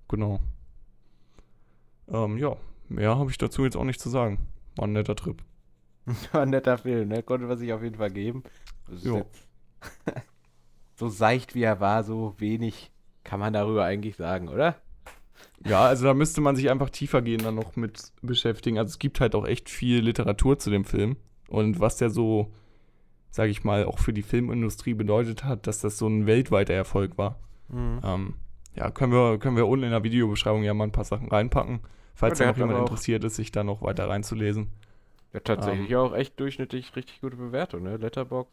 [0.08, 0.40] genau.
[2.08, 2.56] Ähm, ja,
[2.88, 4.48] mehr habe ich dazu jetzt auch nicht zu sagen.
[4.76, 5.44] War ein netter Trip.
[6.32, 7.24] War ein netter Film, ne?
[7.24, 8.44] Konnte man sich auf jeden Fall geben.
[9.02, 9.26] Jo.
[10.96, 12.92] so seicht wie er war, so wenig
[13.24, 14.76] kann man darüber eigentlich sagen, oder?
[15.66, 18.78] Ja, also da müsste man sich einfach tiefer gehen dann noch mit beschäftigen.
[18.78, 21.18] Also es gibt halt auch echt viel Literatur zu dem Film.
[21.48, 22.52] Und was der so,
[23.32, 27.18] sage ich mal, auch für die Filmindustrie bedeutet hat, dass das so ein weltweiter Erfolg
[27.18, 27.40] war.
[27.70, 28.00] Mhm.
[28.04, 28.34] Ähm,
[28.76, 31.80] ja, können wir, können wir unten in der Videobeschreibung ja mal ein paar Sachen reinpacken,
[32.14, 34.68] falls Ja, da noch jemand interessiert ist, sich da noch weiter reinzulesen.
[35.34, 35.98] Ja, tatsächlich Ähm.
[35.98, 37.98] auch echt durchschnittlich richtig gute Bewertung, ne?
[37.98, 38.50] Letterbox.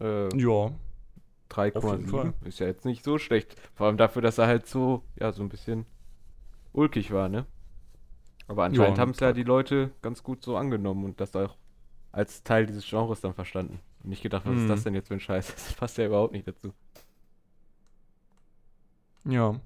[0.00, 0.76] Äh, Ja, jeden
[1.50, 1.70] Fall.
[1.72, 3.56] 3,7 ist ja jetzt nicht so schlecht.
[3.74, 5.84] Vor allem dafür, dass er halt so, ja, so ein bisschen
[6.72, 7.46] ulkig war, ne?
[8.48, 11.56] Aber anscheinend Ja, haben es ja die Leute ganz gut so angenommen und das auch
[12.12, 13.78] als Teil dieses Genres dann verstanden.
[14.02, 14.62] Und nicht gedacht, was Mhm.
[14.62, 15.46] ist das denn jetzt für ein Scheiß?
[15.54, 16.72] Das passt ja überhaupt nicht dazu.
[19.24, 19.60] ja.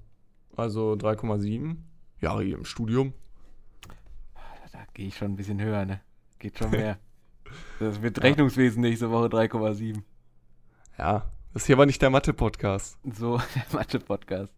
[0.57, 1.75] Also 3,7.
[2.21, 3.13] Ja, hier im Studium.
[4.71, 5.99] Da gehe ich schon ein bisschen höher, ne?
[6.39, 6.97] Geht schon mehr.
[7.79, 10.01] Das wird Rechnungswesen nächste Woche 3,7.
[10.97, 12.97] Ja, das hier war nicht der Mathe-Podcast.
[13.03, 14.53] So, der Mathe-Podcast.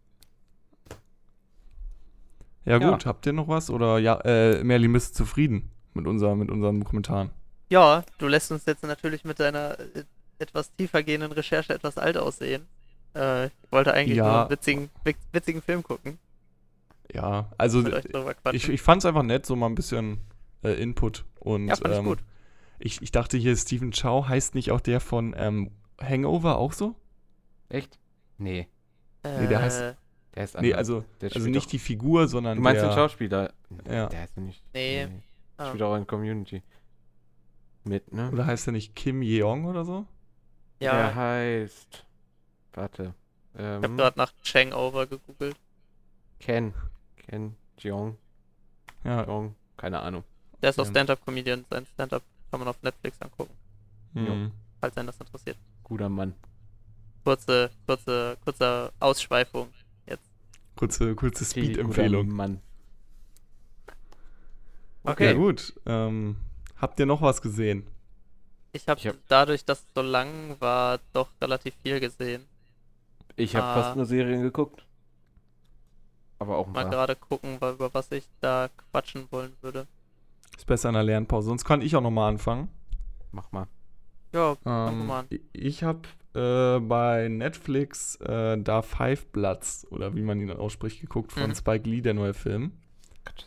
[2.67, 2.91] Ja, Ja.
[2.91, 3.69] gut, habt ihr noch was?
[3.69, 7.29] Oder ja, äh, Merlin, bist du zufrieden mit, unser, mit unseren Kommentaren?
[7.69, 10.03] Ja, du lässt uns jetzt natürlich mit deiner äh,
[10.39, 12.65] etwas tiefer gehenden Recherche etwas alt aussehen.
[13.15, 14.25] Äh, ich wollte eigentlich Ja.
[14.27, 16.17] nur einen witzigen, witz- witzigen Film gucken.
[17.13, 17.83] Ja, also
[18.51, 20.17] ich, ich fand es einfach nett, so mal ein bisschen
[20.63, 21.23] äh, Input.
[21.39, 22.19] Und ja, fand ich ähm, gut.
[22.79, 26.95] Ich, ich dachte hier, Stephen Chow heißt nicht auch der von ähm, Hangover auch so?
[27.69, 27.97] Echt?
[28.37, 28.67] Nee,
[29.23, 29.95] nee, der heißt- Äh,
[30.37, 33.51] der ist Nee, also, Der also nicht die Figur, sondern Du meinst der, den Schauspieler?
[33.89, 34.05] Ja.
[34.05, 34.63] Der ist nicht.
[34.73, 35.07] Nee.
[35.07, 35.09] Der
[35.57, 36.61] ah, spielt auch in Community.
[37.83, 38.29] Mit, ne?
[38.31, 40.05] Oder heißt der nicht Kim Yeong oder so?
[40.79, 42.05] Der ja, heißt.
[42.73, 43.13] Warte.
[43.55, 45.55] ich habe Ähm, gerade nach Changover gegoogelt.
[46.39, 46.73] Ken.
[47.15, 48.15] Ken Jeong.
[49.03, 49.23] Ja.
[49.23, 49.55] Jeong.
[49.75, 50.23] Keine Ahnung.
[50.61, 50.85] Der ist auch.
[50.85, 51.65] Stand-Up-Comedian.
[51.69, 52.21] Sein Stand-Up
[52.51, 53.53] kann man auf Netflix angucken,
[54.13, 54.51] Hm.
[54.79, 55.57] falls einen das interessiert.
[55.83, 56.35] Guter Mann.
[57.23, 59.69] Kurze, kurze, kurze Ausschweifung.
[60.77, 62.29] Kurze, kurze Speed-Empfehlung.
[62.29, 62.61] Mann.
[65.03, 65.33] Ja Okay.
[65.35, 65.73] gut.
[65.85, 66.37] Ähm,
[66.77, 67.87] habt ihr noch was gesehen?
[68.73, 72.43] Ich habe hab- dadurch, dass es so lang war, doch relativ viel gesehen.
[73.35, 73.73] Ich habe Ah.
[73.81, 74.83] fast nur Serien geguckt.
[76.39, 76.91] Aber auch ein Mal paar.
[76.91, 79.87] gerade gucken, über was ich da quatschen wollen würde.
[80.55, 81.47] Ist besser in der Lernpause.
[81.47, 82.69] Sonst kann ich auch nochmal anfangen.
[83.31, 83.67] Mach mal.
[84.33, 85.27] Ja, Ähm, mal an.
[85.53, 86.01] ich habe
[86.37, 91.55] äh, bei Netflix äh, da Five Bloods oder wie man ihn ausspricht geguckt von Mhm.
[91.55, 92.73] Spike Lee, der neue Film,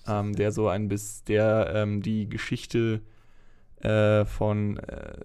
[0.09, 3.01] ähm, der so ein bisschen, der ähm, die Geschichte
[3.81, 5.19] äh, von, äh,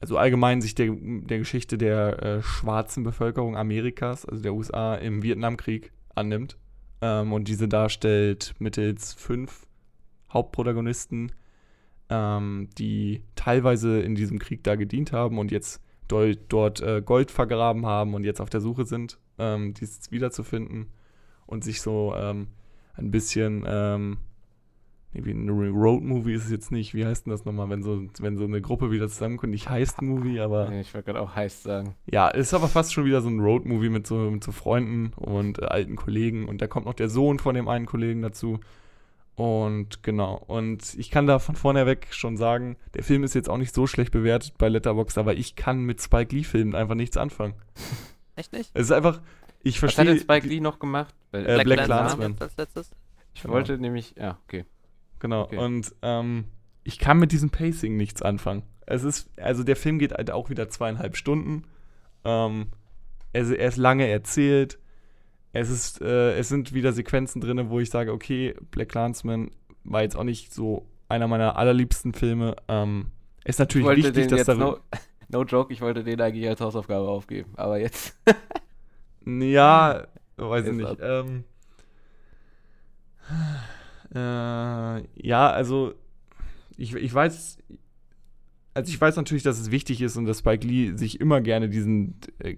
[0.00, 5.22] also allgemein sich der, der Geschichte der äh, schwarzen Bevölkerung Amerikas, also der USA im
[5.22, 6.58] Vietnamkrieg annimmt
[7.00, 9.66] ähm, und diese darstellt mittels fünf
[10.32, 11.32] Hauptprotagonisten,
[12.10, 15.80] ähm, die teilweise in diesem Krieg da gedient haben und jetzt
[16.12, 20.86] dort, dort äh, Gold vergraben haben und jetzt auf der Suche sind, ähm, dies wiederzufinden
[21.46, 22.48] und sich so ähm,
[22.94, 24.18] ein bisschen, ähm,
[25.12, 28.02] nee, wie ein Road-Movie ist es jetzt nicht, wie heißt denn das nochmal, wenn so,
[28.20, 31.62] wenn so eine Gruppe wieder zusammenkommt, nicht Heist-Movie, aber Nee, Ich wollte gerade auch heiß
[31.62, 31.94] sagen.
[32.06, 35.60] ja, ist aber fast schon wieder so ein Road-Movie mit so, mit so Freunden und
[35.60, 36.46] äh, alten Kollegen.
[36.48, 38.60] Und da kommt noch der Sohn von dem einen Kollegen dazu.
[39.42, 40.36] Und genau.
[40.36, 43.74] Und ich kann da von vorne weg schon sagen, der Film ist jetzt auch nicht
[43.74, 47.54] so schlecht bewertet bei Letterboxd, aber ich kann mit Spike Lee-Filmen einfach nichts anfangen.
[48.36, 48.70] Echt nicht?
[48.72, 49.20] Es ist einfach,
[49.64, 50.14] ich Was hat verstehe.
[50.14, 51.12] denn Spike Lee noch gemacht?
[51.32, 52.30] Weil Äh, Black Klansman.
[52.32, 52.90] jetzt als letztes.
[53.34, 53.54] ich genau.
[53.54, 54.64] wollte nämlich, ja, okay.
[55.18, 55.42] Genau.
[55.42, 55.58] Okay.
[55.58, 56.44] Und ähm,
[56.84, 58.62] ich kann mit diesem Pacing nichts anfangen.
[58.86, 61.64] Es ist, also der Film geht halt auch wieder zweieinhalb Stunden.
[62.24, 62.68] Ähm,
[63.32, 64.78] er, er ist lange erzählt.
[65.52, 69.50] Es ist, äh, es sind wieder Sequenzen drin, wo ich sage, okay, Black Clansman
[69.84, 72.56] war jetzt auch nicht so einer meiner allerliebsten Filme.
[72.68, 73.10] Ähm,
[73.44, 74.78] ist Ich natürlich wichtig, dass da no,
[75.28, 77.52] no joke, ich wollte den eigentlich als Hausaufgabe aufgeben.
[77.56, 78.16] Aber jetzt,
[79.26, 80.96] Ja, weiß ich nicht.
[81.00, 81.44] Ähm,
[84.14, 84.18] äh,
[85.26, 85.94] ja, also
[86.76, 87.58] ich, ich weiß,
[88.74, 91.68] also ich weiß natürlich, dass es wichtig ist und dass Spike Lee sich immer gerne
[91.68, 92.54] diesen äh,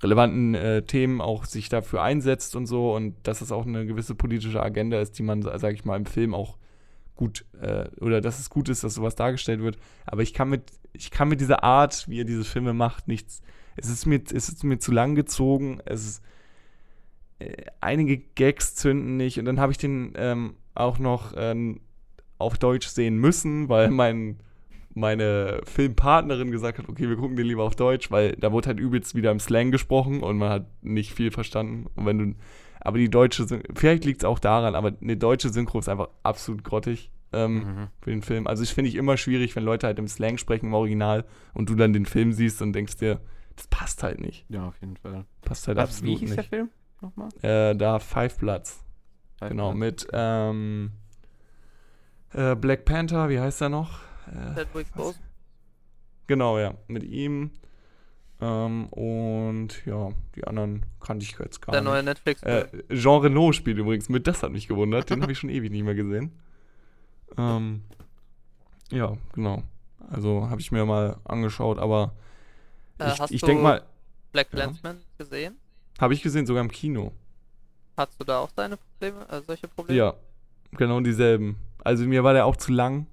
[0.00, 4.14] gesellschaftsrelevanten äh, Themen auch sich dafür einsetzt und so und dass es auch eine gewisse
[4.14, 6.58] politische Agenda ist, die man, sag ich mal, im Film auch
[7.16, 9.78] gut äh, oder dass es gut ist, dass sowas dargestellt wird.
[10.06, 13.42] Aber ich kann mit, ich kann mit dieser Art, wie er diese Filme macht, nichts
[13.76, 15.80] es ist mir, es ist mir zu lang gezogen.
[15.84, 16.22] Es ist,
[17.38, 19.38] äh, einige Gags zünden nicht.
[19.38, 21.80] Und dann habe ich den ähm, auch noch ähm,
[22.38, 24.38] auf Deutsch sehen müssen, weil mein,
[24.94, 28.80] meine Filmpartnerin gesagt hat, okay, wir gucken den lieber auf Deutsch, weil da wurde halt
[28.80, 31.86] übelst wieder im Slang gesprochen und man hat nicht viel verstanden.
[31.96, 32.34] Und wenn du,
[32.80, 36.62] aber die deutsche, vielleicht liegt es auch daran, aber eine deutsche Synchro ist einfach absolut
[36.64, 37.88] grottig ähm, Mhm.
[38.00, 38.46] für den Film.
[38.46, 41.68] Also ich finde ich immer schwierig, wenn Leute halt im Slang sprechen, im Original, und
[41.68, 43.20] du dann den Film siehst und denkst dir,
[43.56, 44.44] das passt halt nicht.
[44.48, 45.24] ja, auf jeden Fall.
[45.42, 46.48] Passt halt Was, wie absolut hieß der nicht.
[46.50, 46.68] Film
[47.00, 47.28] nochmal?
[47.42, 48.84] Äh, da Five Bloods.
[49.40, 50.92] Genau, mit ähm,
[52.32, 53.98] äh, Black Panther, wie heißt er noch?
[54.28, 55.28] Äh, Chadwick was- Boseman.
[56.26, 57.50] Genau, ja, mit ihm.
[58.40, 61.90] Ähm, und ja, die anderen kannte ich jetzt gar Der nicht.
[61.90, 65.08] neue netflix Äh, Jean Renault spielt übrigens mit, das hat mich gewundert.
[65.10, 66.32] Den habe ich schon ewig nicht mehr gesehen.
[67.38, 67.82] Ähm,
[68.90, 69.62] ja, genau.
[70.10, 72.14] Also habe ich mir mal angeschaut, aber
[72.98, 73.82] Äh, ich, ich denke mal,
[74.32, 74.58] Black ja.
[74.60, 75.56] Clansman gesehen?
[76.00, 77.12] habe ich gesehen, sogar im Kino.
[77.96, 79.96] Hast du da auch deine Probleme, äh, solche Probleme?
[79.96, 80.14] Ja,
[80.72, 81.56] genau dieselben.
[81.84, 83.06] Also mir war der auch zu lang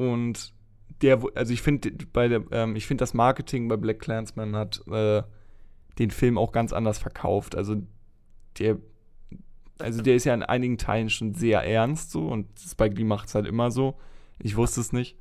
[0.00, 0.54] und
[1.02, 4.82] der, also ich finde bei der, ähm, ich finde das Marketing bei Black Clansman hat
[4.88, 5.22] äh,
[5.98, 7.54] den Film auch ganz anders verkauft.
[7.54, 7.76] Also
[8.58, 8.78] der,
[9.78, 13.28] also der ist ja in einigen Teilen schon sehr ernst so und Spike Lee macht
[13.28, 13.98] es halt immer so.
[14.38, 15.16] Ich wusste es nicht.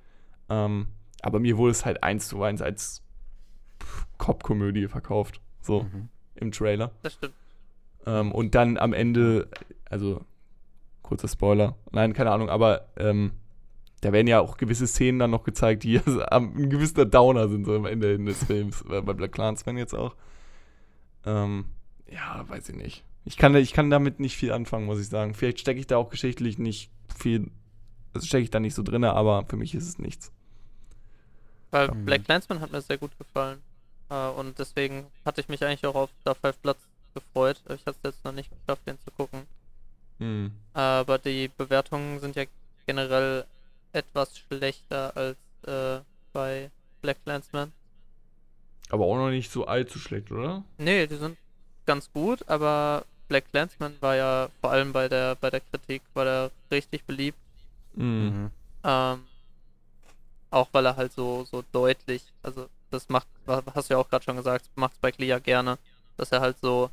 [0.50, 0.88] Ähm,
[1.22, 3.04] aber mir wurde es halt eins zu eins als
[4.18, 5.42] Cop-Komödie verkauft.
[5.62, 6.10] So Mhm.
[6.36, 6.92] im Trailer.
[7.04, 7.34] Das stimmt.
[8.06, 9.50] Ähm, und dann am Ende,
[9.90, 10.22] also
[11.02, 13.34] kurzer Spoiler, nein, keine Ahnung, aber ähm,
[14.02, 17.48] da werden ja auch gewisse Szenen dann noch gezeigt, die also, am- ein gewisser Downer
[17.50, 20.16] sind so am Ende des Films, bei Black Clansman jetzt auch.
[21.26, 21.66] Ähm,
[22.10, 23.04] ja, weiß ich nicht.
[23.26, 25.34] Ich kann, ich kann damit nicht viel anfangen, muss ich sagen.
[25.34, 27.52] Vielleicht stecke ich da auch geschichtlich nicht viel,
[28.14, 30.32] also stecke ich da nicht so drin, aber für mich ist es nichts.
[31.72, 32.06] Weil Mhm.
[32.06, 33.60] Black Clansman hat mir sehr gut gefallen.
[34.10, 36.80] Äh, und deswegen hatte ich mich eigentlich auch auf da Five Platz
[37.14, 37.62] gefreut.
[37.66, 39.42] Ich hatte es jetzt noch nicht geschafft, den zu gucken.
[40.20, 40.52] Hm.
[40.74, 42.46] Aber die Bewertungen sind ja
[42.88, 43.46] generell
[43.94, 46.02] etwas schlechter als äh,
[46.34, 46.70] bei
[47.02, 47.72] Black Clansman.
[48.90, 50.64] Aber auch noch nicht so allzu schlecht, oder?
[50.78, 51.38] Nee, die sind
[51.86, 56.26] ganz gut, aber Black Clansman war ja vor allem bei der bei der Kritik war
[56.26, 57.38] der richtig beliebt.
[57.96, 58.26] Hm.
[58.26, 58.52] Mhm.
[58.84, 59.24] Ähm,
[60.52, 64.24] auch weil er halt so, so deutlich, also das macht, hast du ja auch gerade
[64.24, 65.78] schon gesagt, macht Spike Lee ja gerne,
[66.18, 66.90] dass er halt so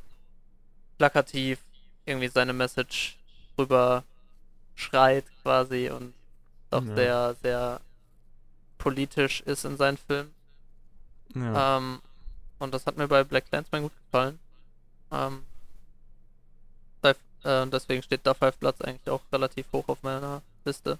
[0.97, 1.59] plakativ
[2.05, 3.17] irgendwie seine Message
[3.57, 4.03] rüber
[4.75, 6.13] schreit quasi und
[6.71, 6.95] auch Ja.
[6.95, 7.81] sehr, sehr
[8.77, 10.33] politisch ist in seinen Filmen.
[11.35, 11.77] Ja.
[11.77, 11.99] Ähm,
[12.59, 14.39] und das hat mir bei Black Clansman gut gefallen.
[15.11, 15.43] Ähm,
[17.43, 20.97] äh, und deswegen steht da Five Bloods eigentlich auch relativ hoch auf meiner Liste.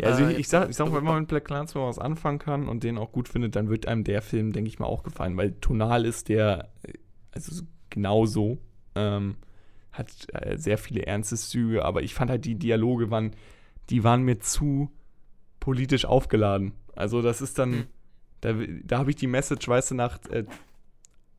[0.00, 1.98] Ja, also Äh, ich, ich sag, ich sag mal, wenn man mit Black Clansman was
[1.98, 4.86] anfangen kann und den auch gut findet, dann wird einem der Film, denke ich mal,
[4.86, 6.92] auch gefallen, weil tonal ist der, äh,
[7.32, 8.58] also so- genau so,
[8.94, 9.36] ähm,
[9.92, 13.32] hat äh, sehr viele ernste Züge, aber ich fand halt die Dialoge waren,
[13.90, 14.90] die waren mir zu
[15.60, 16.72] politisch aufgeladen.
[16.94, 17.86] Also das ist dann, Hm.
[18.40, 18.52] da,
[18.84, 20.44] da habe ich die Message, weißt du, nach äh,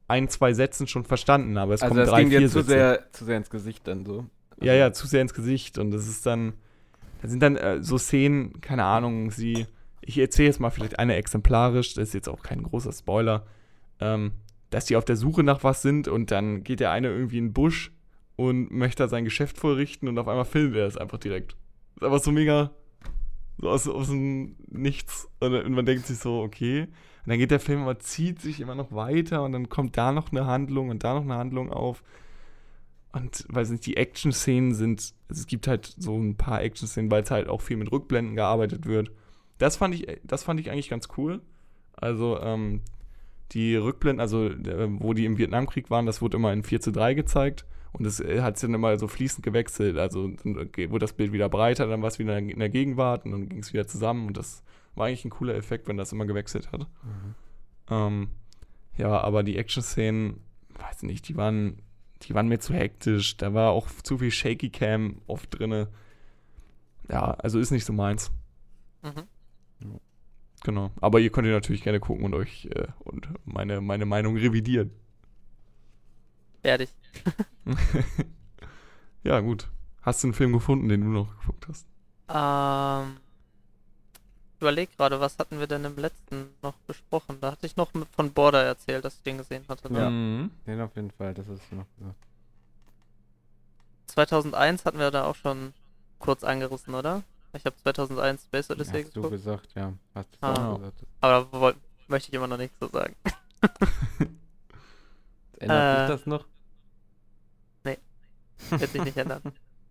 [0.08, 2.60] ein, zwei Sätzen schon verstanden, aber es also kommen das drei, ging vier dir zu
[2.60, 2.70] Sätze.
[2.70, 4.26] sehr, zu sehr ins Gesicht dann so.
[4.62, 5.78] Ja, ja, zu sehr ins Gesicht.
[5.78, 6.54] Und das ist dann,
[7.22, 9.68] da sind dann äh, so Szenen, keine Ahnung, sie,
[10.02, 13.46] ich erzähle jetzt mal vielleicht eine exemplarisch, das ist jetzt auch kein großer Spoiler,
[14.00, 14.32] ähm,
[14.72, 17.48] dass die auf der Suche nach was sind und dann geht der eine irgendwie in
[17.48, 17.92] den Busch
[18.36, 21.56] und möchte da sein Geschäft vorrichten und auf einmal filmt er es einfach direkt.
[22.02, 22.72] Einfach so mega,
[23.58, 25.30] so aus, aus dem Nichts.
[25.40, 26.84] Und, man denkt sich so, okay.
[26.84, 26.90] Und
[27.26, 30.32] dann geht der Film aber zieht sich immer noch weiter und dann kommt da noch
[30.32, 32.04] eine Handlung und da noch eine Handlung auf.
[33.12, 37.24] Und weiß nicht, die Action-Szenen sind, also es gibt halt so ein paar Action-Szenen, weil
[37.24, 39.12] es halt auch viel mit Rückblenden gearbeitet wird.
[39.58, 41.42] Das fand ich, das fand ich eigentlich ganz cool.
[41.94, 42.82] Also, ähm,
[43.52, 44.50] die Rückblenden, also
[45.02, 47.66] wo die im Vietnamkrieg waren, das wurde immer in 4 zu 3 gezeigt.
[47.92, 49.98] Und es äh, hat sich dann immer so fließend gewechselt.
[49.98, 53.50] Also wurde das Bild wieder breiter, dann war es wieder in der Gegenwart und dann
[53.50, 54.28] ging es wieder zusammen.
[54.28, 54.64] Und das
[54.96, 56.88] war eigentlich ein cooler Effekt, wenn das immer gewechselt hat.
[57.90, 58.30] Ähm,
[58.98, 60.42] ja, aber die Action-Szenen,
[60.78, 61.82] weiß nicht, die waren,
[62.24, 63.38] die waren mir zu hektisch.
[63.38, 65.90] Da war auch zu viel Shaky Cam oft drinne.
[67.10, 68.32] Ja, also ist nicht so meins.
[69.02, 70.00] Mhm.
[70.64, 70.92] Genau.
[71.00, 74.92] Aber ihr könnt ihr natürlich gerne gucken und euch äh, und meine, meine Meinung revidieren.
[76.62, 76.90] Fertig.
[79.24, 79.68] ja, gut.
[80.02, 81.86] Hast du einen Film gefunden, den du noch geguckt hast?
[82.30, 83.18] Ähm,
[84.56, 87.38] ich überleg gerade, was hatten wir denn im letzten noch besprochen?
[87.42, 89.92] Da hatte ich noch mit- von Border erzählt, dass ich den gesehen hatte.
[89.92, 90.00] Ne?
[90.00, 90.10] Ja.
[90.10, 90.52] Mhm.
[90.68, 92.16] Den auf jeden Fall, das ist noch gesagt.
[94.08, 95.74] 2001 hatten wir da auch schon
[96.18, 97.24] kurz angerissen, oder?
[97.54, 99.94] Ich habe 2001 Space Odyssey Hast du geguckt, gesagt, ja.
[100.14, 100.76] Hast du Ah.
[100.78, 101.04] gesagt.
[101.22, 103.16] aber da möchte ich immer noch nichts so sagen.
[105.60, 106.08] Ändert Äh.
[106.08, 106.46] sich das noch?
[108.72, 109.42] Wird sich nicht ändern.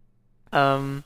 [0.52, 1.02] ähm,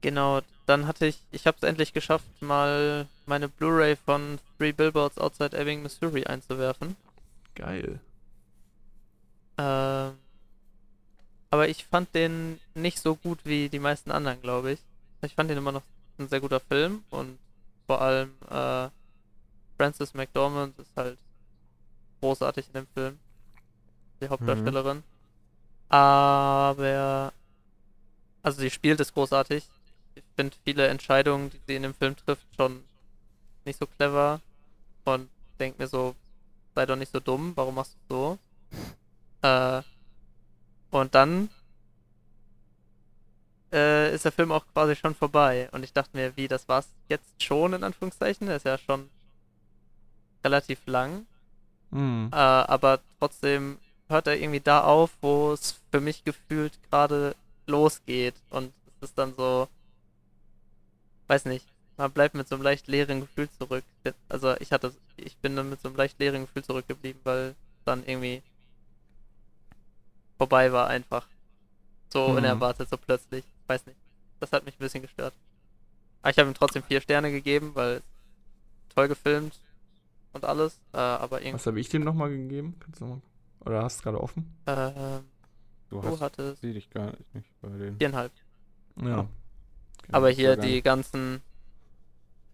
[0.00, 5.18] genau, dann hatte ich, ich habe es endlich geschafft, mal meine Blu-ray von Three Billboards
[5.18, 6.96] Outside Ebbing, Missouri einzuwerfen.
[7.54, 8.00] Geil.
[9.56, 10.12] Ähm,
[11.50, 14.80] aber ich fand den nicht so gut wie die meisten anderen, glaube ich.
[15.22, 15.82] Ich fand den immer noch
[16.18, 17.38] ein sehr guter Film und
[17.86, 18.88] vor allem äh,
[19.76, 21.18] Frances McDormand ist halt
[22.20, 23.18] großartig in dem Film.
[24.22, 25.02] Die Hauptdarstellerin.
[25.88, 27.32] Aber
[28.42, 29.64] also sie spielt es großartig.
[30.14, 32.82] Ich finde viele Entscheidungen, die sie in dem Film trifft, schon
[33.64, 34.40] nicht so clever
[35.04, 36.14] und denk mir so,
[36.74, 38.38] sei doch nicht so dumm, warum machst du so?
[39.44, 39.82] Äh,
[40.92, 41.50] und dann
[43.72, 45.68] äh, ist der Film auch quasi schon vorbei.
[45.72, 48.46] Und ich dachte mir, wie, das war's jetzt schon, in Anführungszeichen?
[48.46, 49.10] Der ist ja schon
[50.44, 51.26] relativ lang.
[51.90, 52.30] Mhm.
[52.32, 57.34] Äh, aber trotzdem hört er irgendwie da auf, wo es für mich gefühlt gerade
[57.66, 58.34] losgeht.
[58.50, 59.68] Und es ist dann so,
[61.28, 63.84] weiß nicht, man bleibt mit so einem leicht leeren Gefühl zurück.
[64.28, 68.04] Also ich hatte, ich bin dann mit so einem leicht leeren Gefühl zurückgeblieben, weil dann
[68.06, 68.42] irgendwie
[70.38, 71.26] vorbei war einfach.
[72.12, 72.36] So Mhm.
[72.38, 73.44] unerwartet, so plötzlich.
[73.66, 73.96] Weiß nicht.
[74.40, 75.34] Das hat mich ein bisschen gestört.
[76.22, 78.02] Aber ich habe ihm trotzdem vier Sterne gegeben, weil
[78.94, 79.54] toll gefilmt
[80.32, 80.78] und alles.
[80.92, 81.54] Äh, aber irgendwie.
[81.54, 82.76] Was habe ich dem nochmal gegeben?
[82.80, 83.22] Kannst du noch mal,
[83.64, 84.54] oder hast du gerade offen?
[84.66, 85.24] Ähm,
[85.90, 87.98] Du du hast hattest sie dich gar nicht, nicht bei den.
[87.98, 88.32] viereinhalb.
[88.96, 89.26] Ja.
[90.10, 91.42] Aber ist ja hier die nicht- ganzen,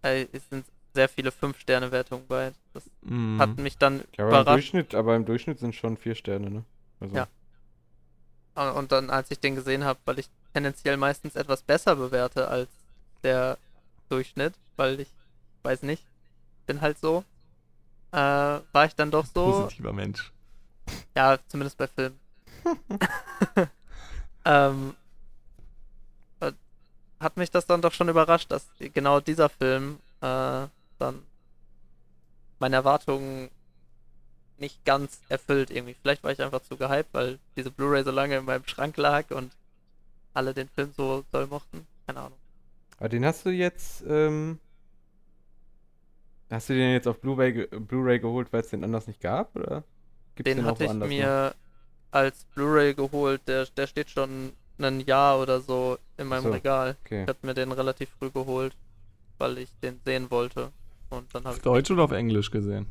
[0.01, 2.51] äh, es sind sehr viele 5-Sterne-Wertungen bei.
[2.73, 3.39] Das Mhm.
[3.39, 4.47] hat mich dann Ja, aber im überrascht.
[4.55, 6.63] Durchschnitt, aber im Durchschnitt sind schon vier Sterne, ne?
[6.99, 7.27] Also, Ja.
[8.55, 12.47] Und und dann, als ich den gesehen habe, weil ich tendenziell meistens etwas besser bewerte
[12.49, 12.69] als
[13.23, 13.57] der
[14.09, 15.07] Durchschnitt, weil ich
[15.63, 16.03] weiß nicht,
[16.65, 17.23] bin halt so,
[18.11, 20.33] äh, war ich dann doch so, Positiver Mensch.
[21.15, 22.19] Ja, zumindest bei Filmen.
[24.45, 24.95] ähm,
[26.39, 26.51] äh,
[27.19, 30.67] hat mich das dann doch schon überrascht, dass genau dieser Film äh,
[30.99, 31.23] dann
[32.59, 33.49] meine Erwartungen
[34.57, 35.95] nicht ganz erfüllt irgendwie.
[36.01, 39.31] Vielleicht war ich einfach zu gehypt, weil diese Blu-ray so lange in meinem Schrank lag
[39.31, 39.51] und
[40.33, 41.87] alle den Film so doll mochten.
[42.05, 42.37] Keine Ahnung.
[42.97, 44.59] Aber den hast du jetzt, ähm,
[46.49, 49.83] hast du den jetzt auf Blu-ray Blu-ray geholt, weil es den anders nicht gab, oder?
[50.43, 51.53] Gibt's Den hatte ich mir
[52.11, 53.41] als Blu-ray geholt.
[53.47, 56.51] Der, der steht schon ein Jahr oder so in meinem so.
[56.51, 56.91] Regal.
[56.91, 56.95] noch?
[57.05, 57.23] Okay.
[57.23, 58.73] Ich habe mir den relativ früh geholt.
[59.37, 60.71] weil ich den sehen wollte.
[61.09, 61.63] Und dann habe Auf ich.
[61.63, 62.85] Deutsch oder auf Englisch gesehen?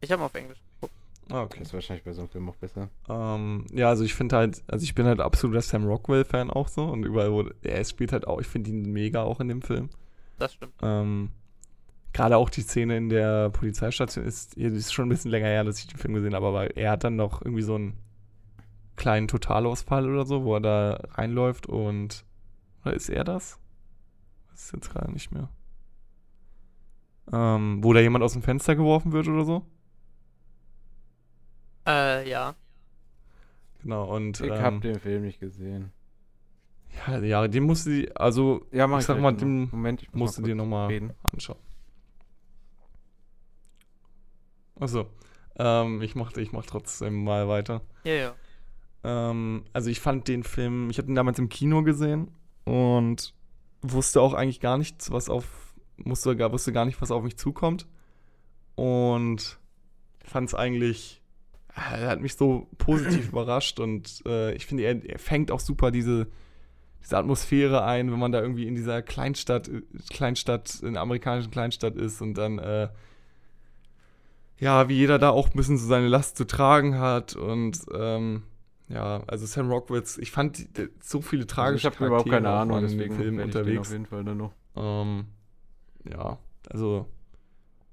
[0.00, 0.94] Ich habe auf Englisch geguckt.
[1.30, 1.58] Ah, okay.
[1.60, 2.88] Das ist wahrscheinlich bei so einem Film auch besser.
[3.08, 6.84] Ähm, ja, also ich finde halt, also ich bin halt absoluter Sam Rockwell-Fan auch so
[6.84, 9.88] und überall, wo er spielt halt auch, ich finde ihn mega auch in dem Film.
[10.38, 10.74] Das stimmt.
[10.82, 11.30] Ähm,
[12.14, 15.80] Gerade auch die Szene in der Polizeistation ist, ist schon ein bisschen länger her, dass
[15.80, 17.98] ich den Film gesehen habe, aber er hat dann noch irgendwie so einen
[18.94, 22.24] kleinen Totalausfall oder so, wo er da reinläuft und.
[22.84, 23.58] Oder ist er das?
[24.52, 25.48] Das ist jetzt gerade nicht mehr.
[27.32, 29.66] Ähm, wo da jemand aus dem Fenster geworfen wird oder so.
[31.84, 32.54] Äh, ja.
[33.82, 34.40] Genau, und.
[34.40, 35.90] Ich ähm, habe den Film nicht gesehen.
[37.08, 40.12] ja, ja, den musst du, die- also Ja, mach Ich sag mal, den Moment, ich
[40.12, 41.58] muss musst du mal dir nochmal anschauen.
[44.78, 45.06] Achso,
[45.56, 47.82] ähm, ich mach, ich mach trotzdem mal weiter.
[48.04, 48.34] Ja, ja.
[49.04, 52.30] Ähm, also ich fand den Film, ich habe den damals im Kino gesehen
[52.64, 53.34] und
[53.82, 57.36] wusste auch eigentlich gar nichts, was auf, musste, gar, wusste gar nicht, was auf mich
[57.36, 57.86] zukommt.
[58.74, 59.58] Und
[60.24, 61.22] fand es eigentlich,
[61.76, 65.60] äh, er hat mich so positiv überrascht und äh, ich finde, er, er fängt auch
[65.60, 66.26] super diese,
[67.02, 71.50] diese Atmosphäre ein, wenn man da irgendwie in dieser Kleinstadt, äh, Kleinstadt, in der amerikanischen
[71.50, 72.88] Kleinstadt ist und dann, äh,
[74.58, 78.44] ja, wie jeder da auch ein bisschen so seine Last zu tragen hat und ähm,
[78.88, 80.68] ja, also Sam Rockwitz, ich fand
[81.00, 83.86] so viele Also tragische ich habe überhaupt keine Ahnung, deswegen Film werde ich den auf
[83.86, 83.90] unterwegs.
[83.90, 84.52] jeden Fall dann noch.
[84.76, 85.26] Ähm,
[86.10, 86.38] ja,
[86.70, 87.08] also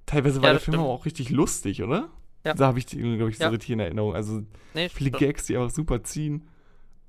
[0.05, 0.87] teilweise Ja, war der Film stimmt.
[0.89, 2.09] auch richtig lustig, oder?
[2.45, 2.53] Ja.
[2.55, 3.49] Da habe ich die, glaube ich, so Ja.
[3.49, 4.15] richtig in Erinnerung.
[4.15, 4.41] Also
[4.73, 5.17] Nee, viele stimmt.
[5.19, 6.47] Gags, die einfach super ziehen.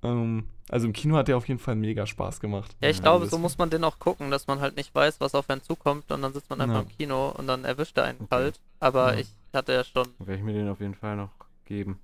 [0.03, 2.77] Ähm, also im Kino hat der auf jeden Fall mega Spaß gemacht.
[2.81, 5.21] Ja, ich Also glaube, so muss man den auch gucken, dass man halt nicht weiß,
[5.21, 6.81] was auf einen zukommt und dann sitzt man einfach Ja.
[6.83, 8.29] im Kino und dann erwischt er einen Okay.
[8.31, 8.61] kalt.
[8.81, 9.21] Aber Ja.
[9.21, 10.09] ich hatte ja schon.
[10.19, 11.31] Dann werde ich mir den auf jeden Fall noch
[11.65, 11.99] geben.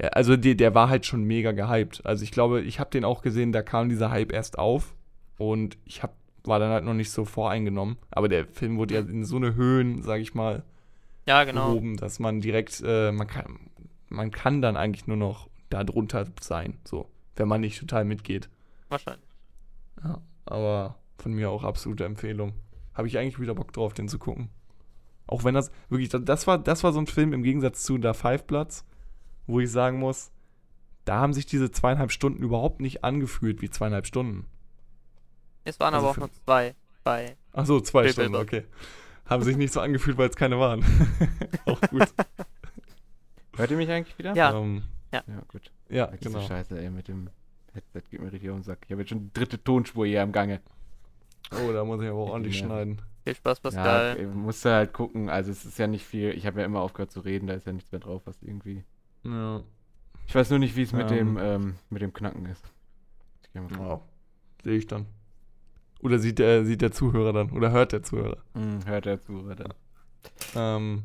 [0.00, 2.06] Ja, also die, der war halt schon mega gehypt.
[2.06, 4.94] Also ich glaube, ich habe den auch gesehen, da kam dieser Hype erst auf
[5.38, 7.96] und ich hab, war dann halt noch nicht so voreingenommen.
[8.10, 10.62] Aber der Film wurde ja in so eine Höhen, sage ich mal,
[11.26, 11.68] Ja, genau.
[11.70, 13.58] gehoben, dass man direkt, äh, man kann,
[14.08, 18.48] man kann dann eigentlich nur noch da drunter sein, so, wenn man nicht total mitgeht.
[18.88, 19.28] Wahrscheinlich.
[20.02, 22.52] Ja, aber von mir auch absolute Empfehlung.
[22.94, 24.48] Habe ich eigentlich wieder Bock drauf, den zu gucken.
[25.28, 28.14] Auch wenn das wirklich, das war, das war so ein Film im Gegensatz zu Da
[28.14, 28.84] Five Bloods,
[29.46, 30.32] wo ich sagen muss,
[31.04, 34.46] da haben sich diese zweieinhalb Stunden überhaupt nicht angefühlt wie zweieinhalb Stunden.
[35.64, 37.36] Es waren Also aber auch nur zwei bei.
[37.52, 38.48] Ach so, zwei Bill Stunden, Billboard.
[38.48, 38.64] okay.
[39.26, 40.84] Haben sich nicht so angefühlt, weil es keine waren.
[41.66, 42.08] auch gut.
[43.56, 44.34] Hört ihr mich eigentlich wieder?
[44.34, 44.58] Ja.
[44.58, 45.70] Ähm, Ja, gut.
[45.90, 46.46] ja, Diese genau.
[46.46, 47.28] Scheiße, ey, mit dem
[47.74, 48.78] Headset geht mir richtig auf den Sack.
[48.86, 50.60] Ich habe jetzt schon die dritte Tonspur hier am Gange.
[51.52, 52.66] Oh, da muss ich aber auch ordentlich Ja.
[52.66, 53.02] schneiden.
[53.28, 54.16] Viel Spaß, Ja, Pascal.
[54.18, 55.28] ey, musst du halt gucken.
[55.28, 56.30] Also es ist ja nicht viel.
[56.30, 58.84] Ich habe ja immer aufgehört zu reden, da ist ja nichts mehr drauf, was irgendwie.
[59.24, 59.62] Ja.
[60.26, 61.36] Ich weiß nur nicht, wie es mit Ähm.
[61.36, 62.64] dem ähm, mit dem Knacken ist.
[63.42, 63.86] Ich geh mal gucken.
[63.86, 64.00] Ja,
[64.64, 65.06] sehe ich dann.
[66.00, 67.50] Oder sieht der, sieht der Zuhörer dann?
[67.50, 68.38] Oder hört der Zuhörer?
[68.54, 69.74] Hm, hört er zu, hört er.
[70.54, 71.02] Ähm,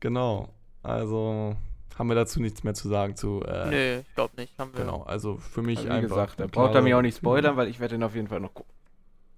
[0.00, 0.48] genau.
[0.82, 1.54] Also
[1.98, 3.42] haben wir dazu nichts mehr zu sagen zu.
[3.44, 4.58] Äh, Nö, ich glaube nicht.
[4.58, 4.80] Haben wir.
[4.80, 6.08] Genau, also für mich Aber wie einfach.
[6.08, 8.40] gesagt, da braucht er mich auch nicht spoilern, weil ich werde ihn auf jeden Fall
[8.40, 8.72] noch gucken.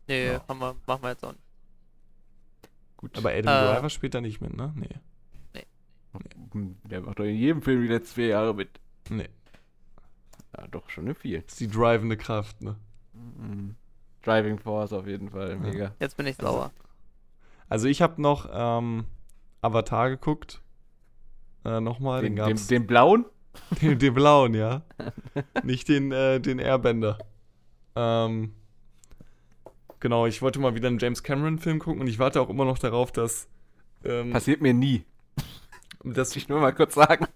[0.09, 0.45] Nee, Ja.
[0.49, 1.43] haben wir, machen wir jetzt auch nicht.
[3.03, 3.19] Gut.
[3.19, 3.75] Aber Adam Äh.
[3.75, 4.73] Driver spielt da nicht mit, ne?
[4.75, 4.89] Nee.
[6.53, 8.69] Hm, der macht doch in jedem Film die letzten vier Jahre mit.
[9.11, 9.29] Nee.
[10.57, 11.41] Ja, doch, schon eine viel.
[11.43, 12.77] Das ist die drivende Kraft, ne?
[13.15, 13.75] Mhm.
[14.23, 15.93] Driving Force auf jeden Fall, mega.
[15.99, 16.71] Jetzt bin ich Also- sauer.
[17.69, 19.07] Also ich habe noch ähm,
[19.63, 20.61] Avatar geguckt.
[21.65, 22.67] Äh, Nochmal, den, Den, den, gab's.
[22.67, 23.25] den blauen?
[23.83, 24.83] Den, den blauen, ja.
[25.63, 27.19] Nicht den, äh, den Airbender.
[27.97, 28.55] Ähm,
[30.03, 32.79] genau, ich wollte mal wieder einen James Cameron-Film gucken und ich warte auch immer noch
[32.79, 33.49] darauf, dass.
[34.05, 35.05] Ähm, Passiert mir nie.
[36.05, 37.27] dass Muss ich nur mal kurz sagen.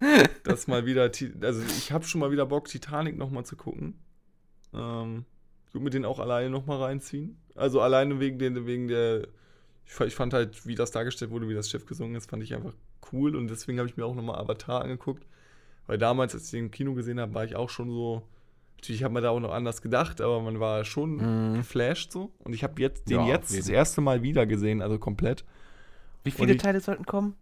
[0.44, 1.02] dass mal wieder.
[1.42, 3.94] Also, ich habe schon mal wieder Bock, Titanic nochmal zu gucken.
[4.74, 5.26] Ähm,
[5.68, 7.36] ich würde mir den auch alleine nochmal reinziehen.
[7.54, 9.28] Also, alleine wegen, den, wegen der.
[9.84, 12.72] Ich fand halt, wie das dargestellt wurde, wie das Schiff gesungen ist, fand ich einfach
[13.12, 15.26] cool und deswegen habe ich mir auch nochmal Avatar angeguckt.
[15.86, 18.22] Weil damals, als ich den im Kino gesehen habe, war ich auch schon so.
[18.82, 21.54] Natürlich hat man da auch noch anders gedacht, aber man war schon Mhm.
[21.54, 22.32] geflasht so.
[22.40, 25.44] Und ich habe jetzt den Ja, jetzt das erste Mal wieder gesehen, also komplett.
[26.24, 27.36] Wie viele ich- Teile sollten kommen?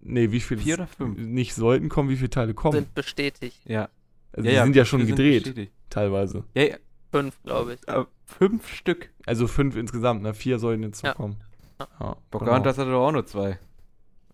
[0.00, 1.16] Nee, wie viele Vier oder fünf?
[1.16, 2.72] nicht sollten kommen, wie viele Teile kommen.
[2.74, 3.60] Sind bestätigt.
[3.66, 3.88] Ja.
[4.32, 5.72] also die sind ja schon gedreht, bestätigt.
[5.90, 6.42] teilweise.
[6.54, 6.76] Ja, ja.
[7.12, 7.88] Fünf, glaube ich.
[7.88, 9.10] Äh, fünf Stück.
[9.26, 10.32] Also fünf insgesamt, ne?
[10.34, 11.14] Vier sollen jetzt noch Ja.
[11.14, 11.36] kommen.
[11.78, 11.88] Ja.
[12.00, 13.58] Ja, Pocahontas hatte doch auch nur zwei.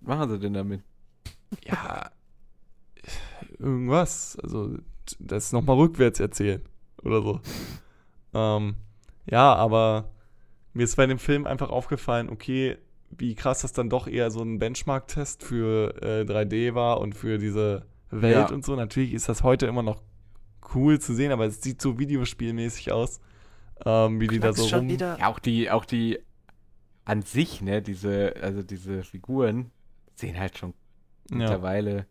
[0.00, 0.82] Was machen sie denn damit?
[1.64, 2.10] Ja,
[3.58, 4.38] irgendwas.
[4.42, 4.78] Also,
[5.18, 6.62] das nochmal rückwärts erzählen.
[7.02, 7.40] Oder so.
[8.34, 8.74] ähm,
[9.30, 10.10] ja, aber
[10.72, 12.76] mir ist bei dem Film einfach aufgefallen, okay,
[13.10, 17.38] wie krass das dann doch eher so ein Benchmark-Test für äh, 3D war und für
[17.38, 18.54] diese Welt Ja.
[18.54, 18.74] und so.
[18.76, 20.02] Natürlich ist das heute immer noch
[20.74, 23.20] cool zu sehen, aber es sieht so videospielmäßig aus.
[23.84, 24.88] ähm, wie die da so schon rum.
[24.88, 25.18] wieder.
[25.18, 26.18] Ja, auch die, auch die
[27.04, 29.70] an sich, ne, diese, also diese Figuren
[30.16, 30.74] sehen halt schon
[31.30, 32.06] Ja, mittlerweile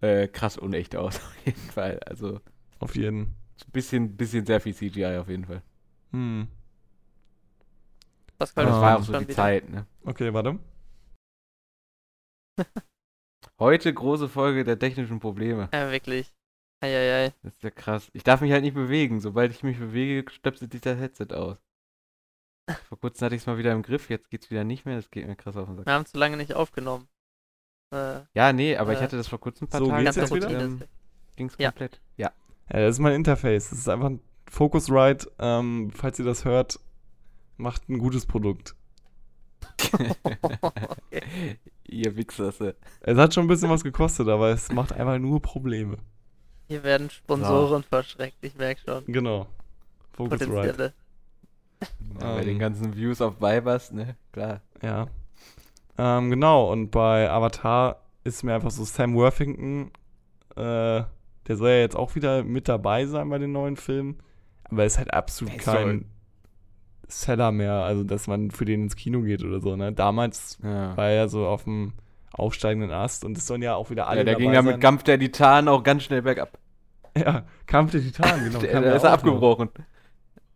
[0.00, 2.00] äh, krass unecht aus, auf jeden Fall.
[2.06, 2.40] Also
[2.78, 3.20] auf jeden.
[3.20, 5.62] ein bisschen, bisschen sehr viel CGI auf jeden Fall.
[6.12, 6.48] Hm.
[8.38, 9.34] Das Ah, das könnte war auch so die wieder.
[9.34, 9.86] Zeit, ne?
[10.04, 10.58] Okay, warte.
[13.58, 15.68] Heute große Folge der technischen Probleme.
[15.72, 16.32] Ja, wirklich.
[16.82, 17.34] Eieiei.
[17.42, 18.10] Das ist ja krass.
[18.14, 19.20] Ich darf mich halt nicht bewegen.
[19.20, 21.58] Sobald ich mich bewege, stöpselt sich das Headset aus.
[22.88, 24.96] Vor kurzem hatte ich es mal wieder im Griff, jetzt geht's wieder nicht mehr.
[24.96, 25.86] Das geht mir krass auf den Sack.
[25.86, 27.08] Wir haben zu lange nicht aufgenommen.
[27.92, 30.04] Äh, Ja, nee, aber ich Äh, hatte das vor kurzem ein paar so Tagen.
[30.04, 30.60] geht's ganze jetzt wieder?
[30.60, 30.82] Ähm,
[31.36, 31.70] ging's Ja.
[31.70, 32.00] komplett.
[32.16, 32.30] Ja.
[32.72, 33.70] Ja, das ist mein Interface.
[33.70, 35.30] Das ist einfach ein Focusrite.
[35.38, 36.78] Ähm, falls ihr das hört,
[37.56, 38.74] macht ein gutes Produkt.
[39.92, 40.14] Okay.
[41.88, 42.76] Ihr Wichserse.
[43.00, 45.96] Es hat schon ein bisschen was gekostet, aber es macht einfach nur Probleme.
[46.68, 49.04] Hier werden Sponsoren verschreckt, ich merke schon.
[49.06, 49.48] Genau.
[50.12, 50.92] Focusrite.
[52.20, 52.58] Ja, bei den Ähm.
[52.60, 54.16] ganzen Views auf Vibers, ne?
[54.32, 54.60] Klar.
[54.82, 55.08] Ja.
[55.98, 59.90] Ähm, genau, und bei Avatar ist mir einfach so Sam Worthington,
[60.56, 61.02] äh,
[61.46, 64.18] der soll ja jetzt auch wieder mit dabei sein bei den neuen Filmen,
[64.64, 66.04] aber er ist halt absolut Wer kein
[67.08, 69.92] Seller mehr, also dass man für den ins Kino geht oder so, ne?
[69.92, 70.96] Damals Ja.
[70.96, 71.94] war er so auf dem
[72.32, 74.80] aufsteigenden Ast und es sollen ja auch wieder alle ja, der dabei ging ja mit.
[74.80, 76.56] Kampf der Titanen auch ganz schnell bergab.
[77.18, 78.60] Ja, Kampf der Titanen, genau.
[78.62, 79.10] der, der ja ist noch.
[79.10, 79.70] abgebrochen.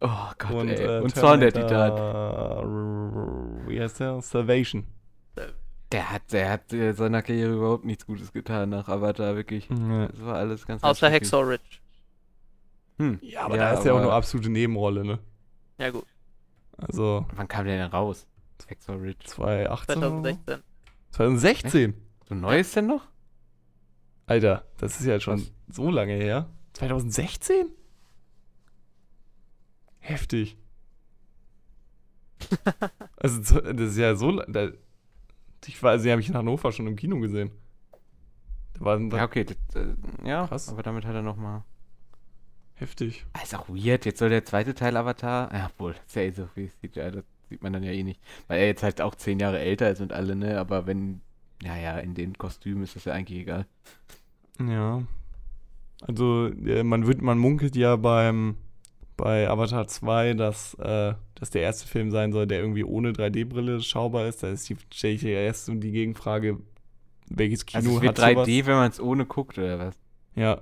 [0.01, 0.09] Oh
[0.39, 0.99] Gott, Und, ey.
[0.99, 1.93] äh, Und Zorn der Titan.
[3.66, 4.20] Wie heißt der?
[4.20, 4.85] Salvation.
[5.93, 9.68] Der hat, der hat äh, seiner Karriere überhaupt nichts Gutes getan nach Avatar, wirklich.
[9.70, 10.09] Ja.
[10.09, 11.11] Das war alles ganz Außer.
[11.11, 11.78] Hacksaw Ridge.
[12.99, 13.18] Hm.
[13.22, 15.18] Ja, aber da ist ja auch eine absolute Nebenrolle, ne?
[15.78, 16.07] Ja gut,
[16.76, 18.26] Also Wann kam der denn raus?
[18.68, 19.24] Hacksaw Ridge.
[19.26, 19.99] 2018?
[19.99, 20.22] oder so?
[20.22, 20.62] 2016.
[21.11, 21.95] 2016?
[22.28, 23.03] So neu ist denn noch?
[24.26, 25.53] Alter, das ist ja schon Was?
[25.68, 26.49] so lange her.
[26.72, 27.66] 2016?
[30.01, 30.57] Heftig.
[33.16, 34.32] also, so- das ist ja so.
[34.49, 34.70] Da,
[35.68, 37.50] ich war, sie habe ich in Hannover schon im Kino gesehen.
[38.78, 39.44] Da Ja, okay.
[39.44, 39.94] Das, äh,
[40.28, 40.68] ja, Krass.
[40.68, 41.64] aber damit hat er noch mal...
[42.74, 43.24] heftig.
[43.32, 44.04] Ah, Ist auch weird.
[44.04, 45.52] Jetzt soll der zweite Teil Avatar...
[45.52, 48.02] Ja, wohl, das ist ja eh so viel CGI, das sieht man dann ja eh
[48.02, 48.20] nicht.
[48.48, 50.58] Weil er jetzt halt auch zehn Jahre älter ist und alle, ne?
[50.58, 51.20] Aber wenn...
[51.62, 53.66] Ja, ja, in den Kostümen ist das ja eigentlich egal.
[54.60, 55.02] Ja.
[56.02, 56.50] Also,
[56.82, 58.56] man wird, man munkelt ja beim
[59.16, 63.80] bei Avatar 2, dass äh, das der erste Film sein soll, der irgendwie ohne 3D-Brille
[63.80, 64.42] schaubar ist.
[64.42, 66.58] Da ist die stelle ich ja erst und die Gegenfrage,
[67.30, 68.66] welches Kino Also es wird hat 3D, sowas?
[68.66, 69.94] wenn man es ohne guckt, oder was?
[70.34, 70.60] Ja.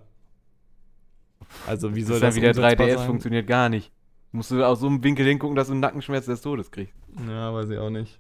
[1.67, 3.07] Also, wie das soll ist das dann wieder umsetzbar 3DS sein?
[3.07, 3.93] funktioniert gar nicht.
[4.33, 6.95] Musst du aus so einem Winkel hingucken, dass du einen Nackenschmerz des Todes kriegst.
[7.29, 8.19] Ja, weiß ich auch nicht.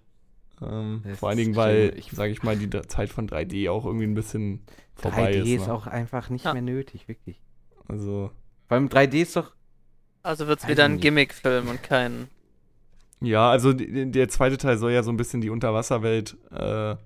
[0.60, 3.70] Ähm, Das vor allen Dingen, weil, ich, sage ich mal, die D- Zeit von 3D
[3.70, 4.60] auch irgendwie ein bisschen
[4.94, 5.62] vorbei 3D ist.
[5.62, 5.74] ist ne?
[5.74, 6.52] auch einfach nicht Ja.
[6.52, 7.40] mehr nötig, wirklich.
[7.88, 8.30] Also,
[8.68, 9.52] Beim 3D ist doch.
[10.22, 11.00] Also wird es wieder ein.
[11.00, 12.28] Gimmick-Film und kein.
[13.20, 16.96] Ja, also die- der zweite Teil soll ja so ein bisschen die Unterwasserwelt, äh,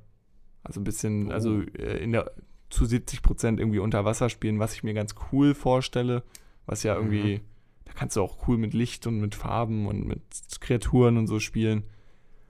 [0.64, 1.32] also ein bisschen, Oh.
[1.32, 2.30] also äh, in der
[2.70, 6.22] zu 70 Prozent irgendwie unter Wasser spielen, was ich mir ganz cool vorstelle,
[6.66, 7.40] was ja irgendwie,
[7.84, 10.20] da kannst du auch cool mit Licht und mit Farben und mit
[10.60, 11.84] Kreaturen und so spielen.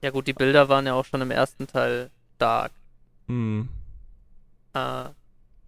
[0.01, 2.71] Ja gut, die Bilder waren ja auch schon im ersten Teil stark.
[3.27, 3.67] Hm.
[4.73, 5.05] Äh,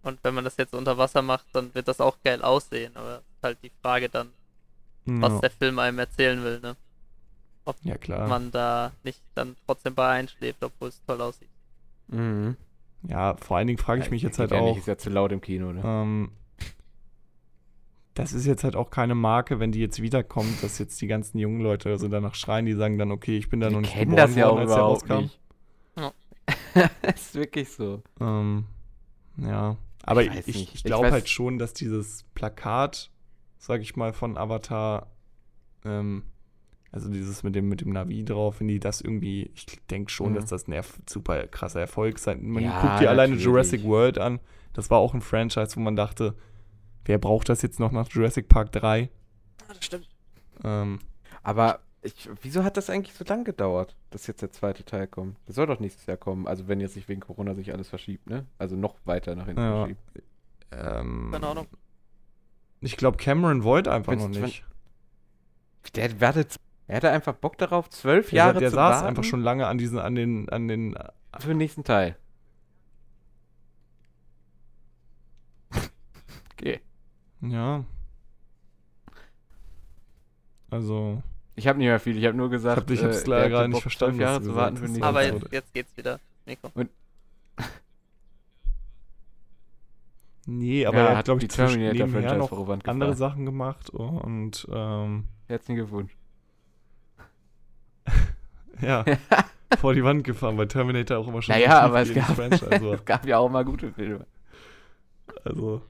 [0.02, 2.96] und wenn man das jetzt unter Wasser macht, dann wird das auch geil aussehen.
[2.96, 4.30] Aber ist halt die Frage dann,
[5.20, 6.76] was Ja, der Film einem erzählen will, ne?
[7.82, 8.28] ja klar.
[8.28, 11.48] Man da nicht dann trotzdem bei einschläft, obwohl es toll aussieht.
[12.08, 12.56] Mhm.
[13.02, 15.08] Ja, vor allen Dingen frage ich mich jetzt halt ja auch, Nicht, ist ja zu
[15.10, 15.80] laut im Kino, ne?
[15.84, 16.32] ähm,
[18.14, 21.38] das ist jetzt halt auch keine Marke, wenn die jetzt wiederkommt, dass jetzt die ganzen
[21.38, 23.94] jungen Leute also danach schreien, die sagen dann, okay, ich bin da noch Wir nicht
[23.94, 25.22] geboren das ja auch als der überhaupt rauskam.
[25.22, 25.40] nicht.
[25.96, 26.12] Ja.
[27.02, 28.02] das ist wirklich so.
[28.20, 28.64] Ähm,
[29.36, 33.10] ja, aber Ich ich, ich, glaube halt schon, dass dieses Plakat,
[33.60, 35.06] sag ich mal, von Avatar,
[35.84, 36.24] ähm,
[36.90, 40.32] also dieses mit dem, mit dem Navi drauf, wenn die das irgendwie, ich denke schon,
[40.32, 40.34] Mhm.
[40.36, 42.44] dass das ein super krasser Erfolg sein.
[42.48, 43.36] Man Ja, guckt dir alleine.
[43.36, 44.40] Jurassic World an.
[44.72, 46.34] Das war auch ein Franchise, wo man dachte,
[47.04, 49.08] wer braucht das jetzt noch nach Jurassic Park 3?
[49.68, 50.08] das stimmt.
[50.64, 50.98] Ähm,
[51.44, 55.36] Aber ich, wieso hat das eigentlich so lang gedauert, dass jetzt der zweite Teil kommt?
[55.46, 56.46] Der soll doch nächstes Jahr kommen.
[56.48, 58.46] Also wenn jetzt nicht wegen Corona sich alles verschiebt, ne?
[58.58, 59.76] Also noch weiter nach hinten Ja.
[59.86, 60.00] verschiebt.
[60.72, 61.66] ähm, Keine Ahnung.
[62.80, 64.64] Ich glaube, Cameron wollte einfach noch nicht.
[65.94, 66.56] Der wartet,
[66.86, 69.66] er hatte einfach Bock darauf, zwölf Der, Jahre der zu saß warten einfach schon lange
[69.66, 70.96] an diesen, an den, an den
[71.38, 72.16] für den nächsten Teil.
[76.52, 76.80] okay.
[77.42, 77.84] Ja.
[80.70, 81.22] Also,
[81.56, 83.62] Ich habe nicht mehr viel, ich habe nur gesagt, ich hab's äh, leider der gerade
[83.64, 84.16] hatte nicht verstanden.
[84.16, 86.70] Zwölf Jahre was du zu warten für Aber jetzt, jetzt geht's wieder, Nico.
[86.74, 86.86] Nee,
[90.46, 93.14] Nee, aber Ja, er hat glaube ich, zwischen nebenher noch andere gefahren.
[93.14, 96.16] Sachen gemacht und ähm, Herzlichen Glückwunsch.
[98.80, 99.04] ja,
[99.78, 103.26] vor die Wand gefahren, weil Terminator auch immer schon Naja, aber es gab, es gab
[103.26, 104.26] ja auch mal gute Filme.
[105.44, 105.82] Also,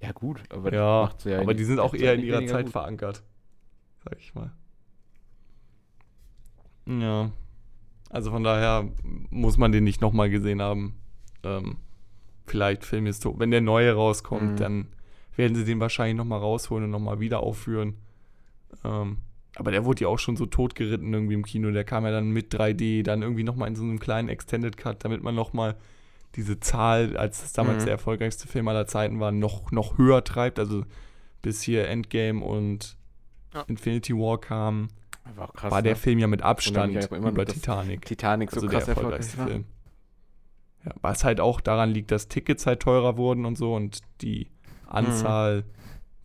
[0.00, 2.72] Ja, gut, aber ja, ja aber die sind auch eher in ihrer Zeit gut.
[2.72, 3.22] verankert,
[4.04, 4.52] sag ich mal.
[6.86, 7.30] Ja,
[8.10, 8.88] also von daher
[9.30, 10.98] muss man den nicht nochmal gesehen haben.
[11.46, 11.76] Ähm,
[12.46, 14.56] vielleicht Filmhistor wenn der neue rauskommt, Mhm.
[14.56, 14.86] dann
[15.36, 17.94] werden sie den wahrscheinlich nochmal rausholen und nochmal wieder aufführen.
[18.84, 19.18] Ähm,
[19.56, 21.70] aber der wurde ja auch schon so totgeritten irgendwie im Kino.
[21.70, 25.04] Der kam ja dann mit 3D, dann irgendwie nochmal in so einem kleinen Extended Cut,
[25.04, 25.76] damit man nochmal
[26.34, 27.86] diese Zahl, als es damals Mhm.
[27.86, 30.58] der erfolgreichste Film aller Zeiten war, noch, noch höher treibt.
[30.58, 30.84] Also
[31.42, 32.96] bis hier Endgame und
[33.54, 33.62] Ja.
[33.68, 34.88] Infinity War kam,
[35.36, 35.70] War krass.
[35.70, 35.96] war der ne?
[35.96, 38.04] Film ja mit Abstand über Titanic.
[38.04, 39.46] Titanic so Also der krass erfolgreich erfolgreichste war.
[39.48, 39.64] Film.
[40.86, 44.48] Ja, was halt auch daran liegt, dass Tickets halt teurer wurden und so und die
[44.86, 45.64] Anzahl,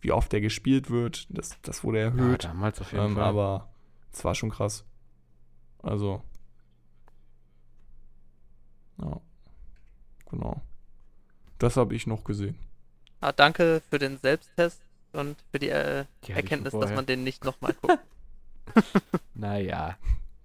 [0.00, 2.44] wie oft der gespielt wird, das, das wurde Ja, erhöht.
[2.44, 3.24] damals auf jeden ähm, Fall.
[3.24, 3.68] aber
[4.12, 4.84] es war schon krass.
[5.82, 6.22] Also.
[8.98, 9.20] Ja.
[10.30, 10.62] Genau.
[11.58, 12.56] Das habe ich noch gesehen.
[13.20, 14.80] Ah, danke für den Selbsttest
[15.12, 17.98] und für die äh, Die Erkenntnis, dass man den nicht nochmal guckt.
[19.34, 19.96] Naja.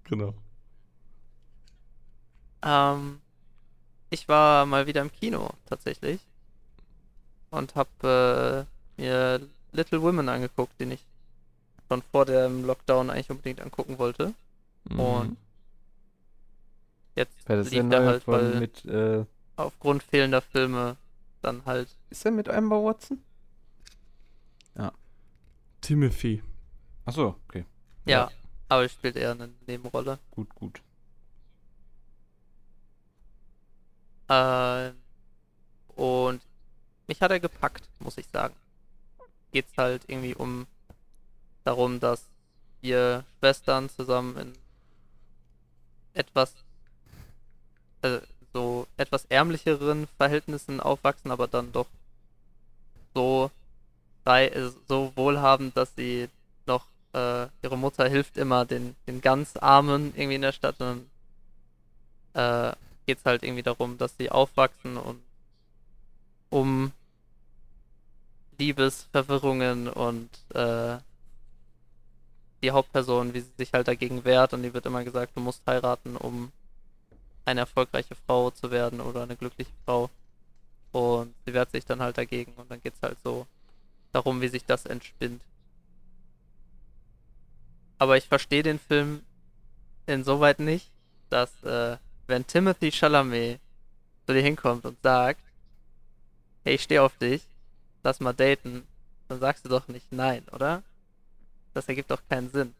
[0.05, 0.33] Genau.
[2.63, 3.19] ähm,
[4.09, 6.19] ich war mal wieder im Kino, tatsächlich.
[7.49, 9.41] Und habe äh, mir
[9.71, 11.03] Little Women angeguckt, den ich
[11.87, 14.33] schon vor dem Lockdown eigentlich unbedingt angucken wollte.
[14.89, 14.99] Mhm.
[14.99, 15.37] Und
[17.15, 20.97] jetzt Weil das ist der er halt, von weil mit, äh, aufgrund fehlender Filme
[21.41, 21.87] dann halt.
[22.09, 23.19] ist der mit Amber Watson?
[25.81, 26.43] Timothy.
[27.05, 27.63] Achso, okay.
[28.05, 28.31] Ja, Ja.
[28.67, 30.19] aber er spielt eher eine Nebenrolle.
[30.31, 30.81] Gut, gut.
[34.27, 34.91] Äh,
[35.95, 36.41] und
[37.07, 38.55] mich hat er gepackt, muss ich sagen.
[39.51, 40.67] Geht's halt irgendwie um
[41.63, 42.25] darum, dass
[42.81, 44.53] vier Schwestern zusammen in
[46.13, 46.53] etwas
[48.01, 48.19] äh,
[48.53, 51.87] so etwas ärmlicheren Verhältnissen aufwachsen, aber dann doch
[53.13, 53.51] so
[54.25, 56.29] äh, so wohlhabend, dass sie
[56.65, 61.09] noch äh, ihre Mutter hilft immer den den ganz Armen irgendwie in der Stadt und
[62.33, 62.73] äh,
[63.07, 65.19] geht es halt irgendwie darum, dass sie aufwachsen und
[66.49, 66.91] um
[68.59, 70.97] Liebesverwirrungen und äh,
[72.61, 75.61] die Hauptperson, wie sie sich halt dagegen wehrt und die wird immer gesagt, du musst
[75.65, 76.51] heiraten, um
[77.45, 80.09] eine erfolgreiche Frau zu werden oder eine glückliche Frau.
[80.91, 83.47] Und sie wehrt sich dann halt dagegen und dann geht es halt so
[84.11, 85.41] darum, wie sich das entspinnt.
[87.99, 89.21] Aber ich verstehe den Film
[90.07, 90.89] insoweit nicht,
[91.29, 91.97] dass äh,
[92.27, 93.59] wenn Timothy Chalamet
[94.25, 95.39] zu dir hinkommt und sagt,
[96.63, 97.41] hey, ich stehe auf dich,
[98.03, 98.83] lass mal daten,
[99.29, 100.83] dann sagst du doch nicht nein, oder?
[101.73, 102.73] Das ergibt doch keinen Sinn.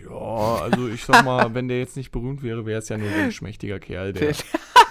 [0.00, 3.08] Ja, also ich sag mal, wenn der jetzt nicht berühmt wäre, wäre es ja nur
[3.10, 4.34] so ein schmächtiger Kerl, der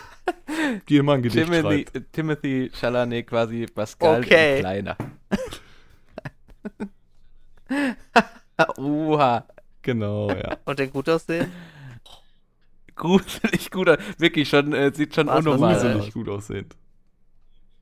[0.89, 2.13] dir immer ein Gedicht Timothy, schreibt.
[2.13, 4.55] Timothy Chalamet quasi Pascal Okay.
[4.55, 4.97] in kleiner.
[8.77, 9.45] Oha.
[9.81, 10.57] Genau, ja.
[10.65, 11.51] Und den gut aussehen?
[12.95, 13.89] Gruselig gut.
[13.89, 13.97] aus.
[14.17, 16.13] Wirklich schon, äh, sieht schon Was, unnormal Gruselig aus.
[16.13, 16.75] gut aussehend.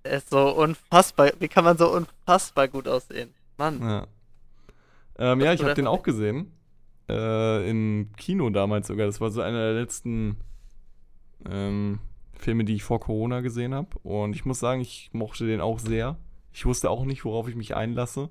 [0.04, 1.32] Er ist so unfassbar.
[1.40, 3.34] Wie kann man so unfassbar gut aussehen?
[3.58, 3.82] Mann.
[3.82, 4.08] Ja.
[5.18, 6.52] Ähm, ja, ich habe den auch gesehen.
[7.10, 9.06] Äh, Im Kino damals sogar.
[9.06, 10.38] Das war so einer der letzten
[11.50, 12.00] ähm,
[12.34, 13.90] Filme, die ich vor Corona gesehen habe.
[14.04, 16.18] Und ich muss sagen, ich mochte den auch sehr.
[16.52, 18.30] Ich wusste auch nicht, worauf ich mich einlasse.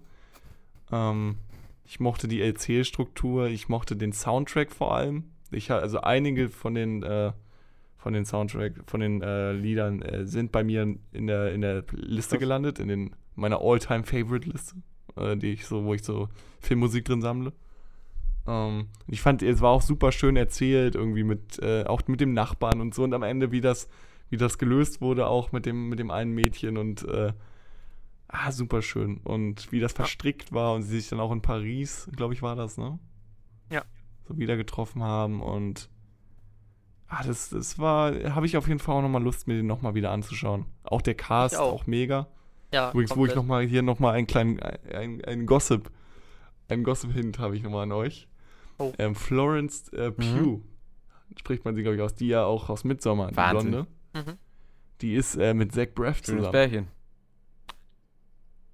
[0.91, 1.37] Ähm,
[1.85, 5.32] ich mochte die Erzählstruktur, ich mochte den Soundtrack vor allem.
[5.53, 7.33] Ich also einige von den äh,
[7.97, 11.85] von den Soundtrack, von den äh, Liedern äh, sind bei mir in der in der
[11.93, 14.77] Liste gelandet, in den meiner All-Time Favorite Liste,
[15.17, 16.29] äh, die ich so, wo ich so
[16.61, 17.53] Filmmusik drin sammle.
[18.47, 22.33] Ähm, ich fand, es war auch super schön erzählt, irgendwie mit, äh, auch mit dem
[22.33, 23.89] Nachbarn und so und am Ende, wie das,
[24.31, 27.33] wie das gelöst wurde, auch mit dem, mit dem einen Mädchen und äh,
[28.29, 29.19] ah, super schön.
[29.19, 32.57] Und wie das verstrickt war und sie sich dann auch in Paris, glaube ich, war
[32.57, 32.99] das, ne?
[33.71, 33.85] Ja.
[34.29, 35.89] So wieder getroffen haben und
[37.09, 39.95] ah, das, das war, habe ich auf jeden Fall auch nochmal Lust, mir den nochmal
[39.95, 40.67] wieder anzuschauen.
[40.85, 41.73] Auch der Cast, auch.
[41.73, 42.29] auch mega.
[42.73, 43.37] Ja, Übrigens, wo ich komplett.
[43.37, 45.91] nochmal hier nochmal einen kleinen, ein, ein Gossip,
[46.69, 48.29] einen Gossip-Hint habe ich nochmal an euch.
[48.79, 48.93] Oh.
[48.99, 50.63] Ähm, Florence äh, Pugh,
[51.37, 53.71] spricht man sie, glaube ich, aus, die ja auch aus Midsommar, die Wahnsinn.
[53.73, 54.39] Blonde, Mhm.
[55.01, 56.53] die ist äh, mit Zach Braff Schönes zusammen.
[56.53, 56.89] Bärchen.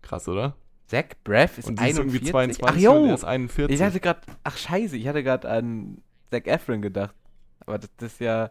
[0.02, 0.56] Krass, oder?
[0.88, 2.14] Zach Braff ist Und die ist 41.
[2.14, 3.74] irgendwie 22 Ach und jo, er ist 41.
[3.74, 5.98] ich hatte gerade, ach scheiße, ich hatte gerade an
[6.30, 7.14] Zac Efron gedacht.
[7.60, 8.50] Aber das, das ist ja,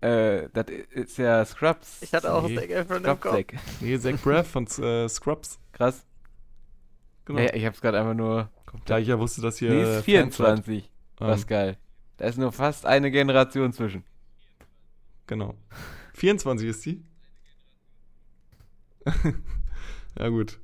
[0.00, 2.02] Äh, das ist ja Scrubs.
[2.02, 2.56] Ich hatte auch Nee.
[2.56, 3.34] Zac Efron im Scrubs Kopf.
[3.34, 3.54] Zack.
[3.80, 5.60] Nee, Zach Braff von äh, Scrubs.
[5.72, 6.04] Krass.
[7.26, 7.38] Genau.
[7.38, 8.50] Ja, ich hab's gerade einfach nur.
[8.86, 9.70] Da ich ja wusste, dass hier.
[9.70, 10.64] Nee, ist Fans hat.
[10.64, 10.84] 24.
[11.20, 11.76] Ähm, Was geil.
[12.16, 14.04] Da ist nur fast eine Generation zwischen.
[15.26, 15.54] Genau.
[16.14, 17.04] 24 ist die.
[20.18, 20.58] ja, gut.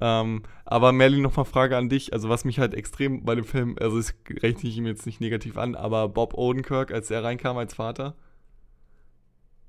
[0.00, 2.12] Ähm, aber Merlin, nochmal Frage an dich.
[2.12, 5.20] Also, was mich halt extrem bei dem Film, also, das rechne ich ihm jetzt nicht
[5.20, 8.14] negativ an, aber Bob Odenkirk, als er reinkam als Vater.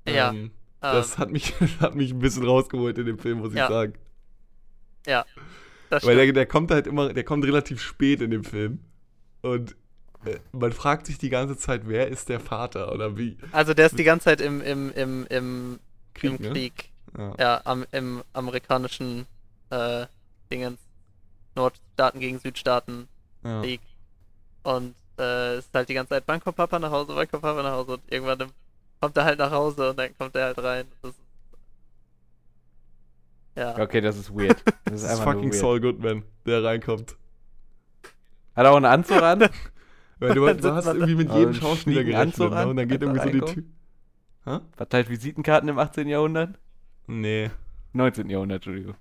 [0.06, 0.50] Ja, Ähm,
[0.80, 3.58] das Ähm, hat mich, das hat mich ein bisschen rausgeholt in dem Film, muss ich
[3.58, 3.68] Ja.
[3.68, 3.94] sagen.
[5.90, 8.80] das Weil der, der kommt halt immer, der kommt relativ spät in dem Film.
[9.42, 9.76] Und
[10.24, 13.36] äh, man fragt sich die ganze Zeit, wer ist der Vater oder wie?
[13.52, 15.78] Also der ist die ganze Zeit im, im, im, im,
[16.14, 16.52] Krieg, im ne?
[16.52, 16.90] Krieg.
[17.16, 17.34] Ja.
[17.38, 19.26] Ja, am, im amerikanischen
[19.70, 20.06] äh,
[20.48, 20.80] Dingens.
[21.54, 23.08] Nordstaaten gegen Südstaaten
[23.44, 23.60] Ja.
[23.62, 23.80] Krieg.
[24.62, 27.62] Und äh, ist halt die ganze Zeit, wann kommt Papa nach Hause, wann kommt Papa
[27.62, 27.94] nach Hause?
[27.94, 28.50] Und irgendwann
[29.00, 30.86] kommt er halt nach Hause und dann kommt er halt rein.
[31.02, 31.20] Das ist,
[33.56, 33.78] ja.
[33.78, 34.62] Okay, das ist weird.
[34.64, 35.52] Das Das ist ist einfach nur fucking.
[35.52, 37.16] Saul Goodman, der reinkommt.
[38.54, 39.40] Hat er auch einen Anzug an?
[40.20, 42.56] Weil du, du hast irgendwie mit jedem einen Schauspieler gerechnet, Anzug ne?
[42.56, 43.62] an, Und dann geht irgendwie so die?
[44.44, 44.62] Tür.
[44.76, 46.08] Verteilt Visitenkarten im 18.
[46.08, 46.58] Jahrhundert?
[47.06, 47.50] Nee.
[47.92, 48.28] 19.
[48.30, 48.94] Jahrhundert, Entschuldigung.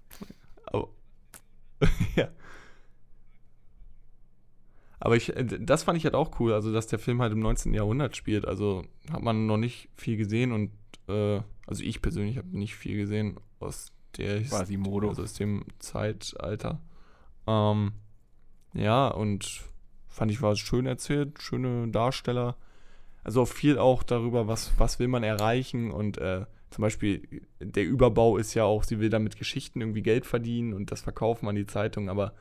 [1.80, 2.30] Aber, ja.
[5.00, 7.40] Aber ich, äh, das fand ich halt auch cool, also dass der Film halt im
[7.40, 7.74] 19.
[7.74, 8.46] Jahrhundert spielt.
[8.48, 10.72] Also hat man noch nicht viel gesehen und
[11.08, 15.10] äh, also ich persönlich habe nicht viel gesehen aus der His- Quasimodo.
[15.10, 16.82] also aus dem Zeitalter.
[17.46, 17.92] Ähm,
[18.74, 19.64] ja, und
[20.08, 22.58] fand ich war schön erzählt, schöne Darsteller.
[23.24, 28.38] Also viel auch darüber, was, was will man erreichen und äh, zum Beispiel der Überbau
[28.38, 31.66] ist ja auch, sie will damit Geschichten irgendwie Geld verdienen und das verkaufen an die
[31.66, 32.34] Zeitung, aber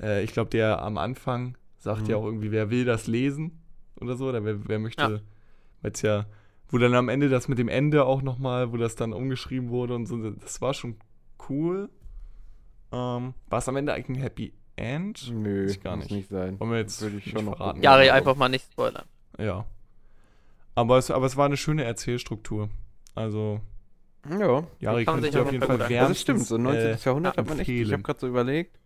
[0.00, 2.06] äh, ich glaube, der am Anfang sagt Mhm.
[2.10, 3.60] ja auch irgendwie, wer will das lesen
[4.00, 5.20] oder so, oder wer, wer möchte, Ja.
[5.82, 6.26] weil es ja,
[6.68, 9.94] wo dann am Ende das mit dem Ende auch nochmal, wo das dann umgeschrieben wurde
[9.94, 10.96] und so, das war schon
[11.48, 11.90] cool.
[12.90, 15.30] Ähm, war es am Ende eigentlich ein Happy End?
[15.32, 16.12] Nö, Weiß ich gar muss nicht.
[16.16, 16.58] nicht sein.
[16.58, 17.82] Wollen wir jetzt Würde ich nicht schon noch verraten.
[17.82, 19.04] Ja, einfach mal nicht spoilern.
[19.38, 19.64] Ja.
[20.74, 22.68] Aber es, aber es war eine schöne Erzählstruktur.
[23.14, 23.60] Also,
[24.28, 26.46] Ja, Jari kann sich ich auf jeden Fall wärmstens, das stimmt.
[26.46, 26.80] So 19.
[26.82, 27.68] äh, Jahrhundert hat man echt.
[27.68, 28.78] Ich habe gerade so überlegt.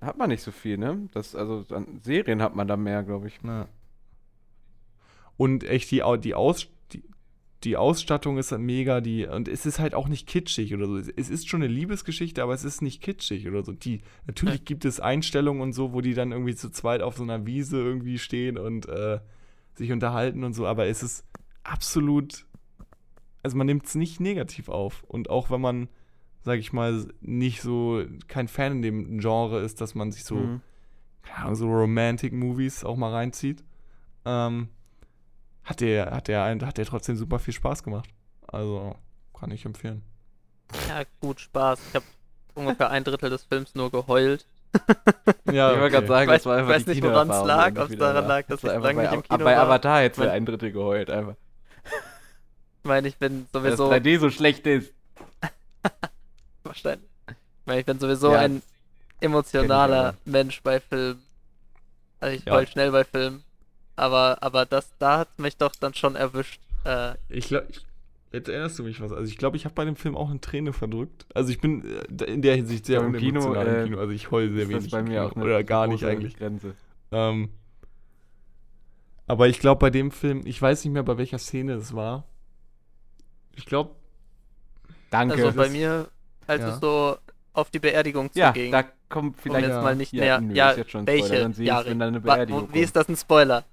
[0.00, 1.08] Hat man nicht so viel, ne?
[1.14, 3.38] Das, also an Serien hat man da mehr, glaube ich.
[3.42, 3.68] Ja.
[5.36, 7.02] Und echt die, die, Aus, die,
[7.64, 10.98] die Ausstattung ist halt mega, die, und es ist halt auch nicht kitschig oder so.
[10.98, 13.72] Es- Es ist schon eine Liebesgeschichte, aber es ist nicht kitschig oder so.
[13.72, 17.22] Die, natürlich gibt es Einstellungen und so, wo die dann irgendwie zu zweit auf so
[17.22, 19.20] einer Wiese irgendwie stehen und äh,
[19.74, 21.24] sich unterhalten und so, aber es ist
[21.62, 22.46] absolut,
[23.48, 25.02] also man nimmt es nicht negativ auf.
[25.04, 25.88] Und auch wenn man,
[26.42, 30.34] sag ich mal, nicht so, kein Fan in dem Genre ist, dass man sich so
[30.36, 30.60] Mhm.
[31.22, 33.64] keine Ahnung, so Romantic Movies auch mal reinzieht,
[34.24, 34.68] ähm,
[35.64, 38.08] hat der, hat der, hat der trotzdem super viel Spaß gemacht.
[38.46, 38.94] Also
[39.38, 40.02] kann ich empfehlen.
[40.88, 41.80] Ja, gut, Spaß.
[41.88, 42.04] Ich habe
[42.54, 44.46] ungefähr ein Drittel des Films nur geheult.
[45.50, 47.46] Ja, ich wollte gerade sagen, Ich das war weiß- einfach weiß die nicht, woran's Kinoerfahrung,
[47.74, 49.62] lag, ob's wieder daran lag, dass Das ich lange bei, nicht im Kino Bei war.
[49.64, 51.36] Avatar jetzt Mein- ein Drittel geheult einfach.
[52.88, 54.94] Ich meine, ich bin sowieso das 3D so schlecht ist.
[56.64, 57.06] wahrscheinlich.
[57.28, 58.62] Ich meine, ich bin sowieso Ja, ein
[59.20, 61.22] emotionaler Mensch bei Filmen.
[62.18, 62.54] Also ich Ja.
[62.54, 63.44] heul schnell bei Filmen.
[63.96, 66.60] Aber, aber das, da hat mich doch dann schon erwischt.
[66.84, 67.66] Äh, Ich glaube,
[68.32, 69.12] jetzt erinnerst du mich was.
[69.12, 71.26] Also ich glaube, ich habe bei dem Film auch eine Träne verdrückt.
[71.34, 73.98] Also ich bin äh, in der Hinsicht sehr Ja, im Kino, im äh, Kino.
[73.98, 74.84] Also ich heule sehr ist wenig.
[74.84, 75.26] das bei mir Kino.
[75.26, 76.36] auch eine Oder gar nicht eigentlich.
[76.38, 76.74] Grenze.
[77.12, 77.50] Ähm,
[79.26, 82.24] aber ich glaube, bei dem Film, ich weiß nicht mehr, bei welcher Szene es war.
[83.58, 83.94] Ich glaube,
[85.10, 85.34] Danke.
[85.44, 86.08] also bei mir,
[86.46, 86.68] als ja.
[86.74, 87.18] es so
[87.52, 88.70] auf die Beerdigung ja, zuging.
[88.70, 89.82] da kommt um vielleicht jetzt ja.
[89.82, 90.40] mal nicht Ja, näher.
[90.40, 91.90] nö, ja, ist jetzt schon ein Spoiler, welche Jahre?
[91.90, 93.64] wenn da eine Wa- Beerdigung wo- Wie ist das ein Spoiler?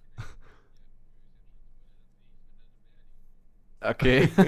[3.82, 4.30] Okay.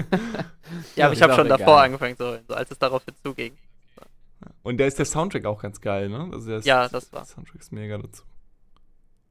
[0.96, 1.58] Ja, aber ist ich habe schon egal.
[1.58, 3.56] davor angefangen, so, so als es darauf zuging.
[4.62, 6.28] und da ist der Soundtrack auch ganz geil, ne?
[6.30, 7.20] Also der ist, Ja, das war.
[7.20, 8.22] Der Soundtrack ist mega dazu.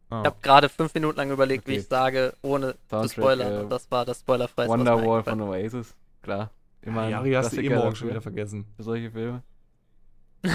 [0.10, 0.22] Ah.
[0.22, 1.82] Ich habe gerade fünf Minuten lang überlegt, wie Okay.
[1.82, 3.54] ich sage, ohne zu Soundtrack, spoilern.
[3.54, 5.94] äh, und das war das mir Wonderwall von Oasis.
[6.22, 6.50] Klar.
[6.82, 8.66] Immer ein Jari hast du eh morgen schon wieder vergessen.
[8.78, 9.44] für solche Filme.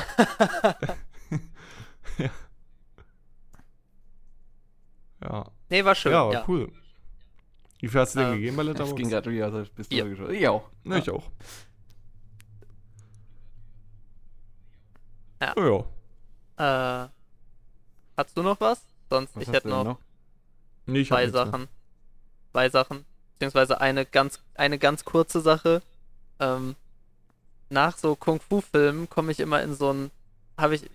[5.23, 5.47] Ja.
[5.71, 6.13] nee, war schön.
[6.13, 6.73] ja, Ja, war cool.
[7.81, 9.11] Wie viel hast du denn Ähm, gegeben bei Das ging Letterboxd?
[9.11, 10.09] gerade wieder aus der Pistole Ja.
[10.09, 10.35] geschossen.
[10.35, 10.71] Ich auch.
[10.85, 11.31] Ne, ich auch.
[15.41, 15.55] Ja.
[16.59, 17.05] Ja.
[17.05, 17.09] Äh,
[18.17, 18.85] hast du noch was?
[19.13, 19.99] Sonst, Was ich hätte denn noch
[20.87, 21.29] Nee, zwei.
[21.29, 21.69] Sachen.
[22.51, 23.05] Zwei Sachen.
[23.35, 25.83] Beziehungsweise eine ganz, eine ganz kurze Sache.
[26.41, 26.77] Ähm,
[27.69, 30.11] nach so Kung-Fu-Filmen komme ich immer in so ein,
[30.57, 30.89] habe ich,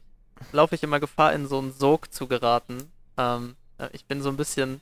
[0.51, 2.91] laufe ich immer Gefahr, in so einen Sog zu geraten.
[3.17, 4.81] Ähm, äh, ich bin so ein bisschen,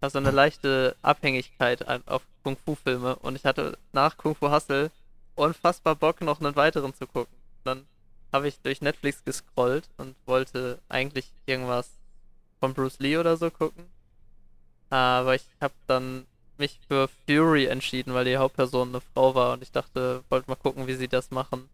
[0.00, 4.90] habe so eine leichte Abhängigkeit auf Kung-Fu-Filme und ich hatte nach Kung Fu Hustle
[5.34, 7.34] unfassbar Bock, noch einen weiteren zu gucken.
[7.64, 7.86] Dann
[8.32, 11.90] habe ich durch Netflix gescrollt und wollte eigentlich irgendwas
[12.60, 13.84] von Bruce Lee oder so gucken.
[14.90, 16.26] Aber ich habe dann
[16.58, 20.56] mich für Fury entschieden, weil die Hauptperson eine Frau war und ich dachte, wollte mal
[20.56, 21.68] gucken, wie sie das machen.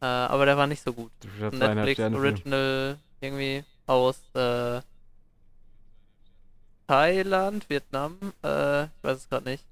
[0.00, 1.10] Äh, aber der war nicht so gut.
[1.52, 4.80] Netflix Original irgendwie aus äh,
[6.86, 9.64] Thailand, Vietnam, äh, ich weiß es gerade nicht.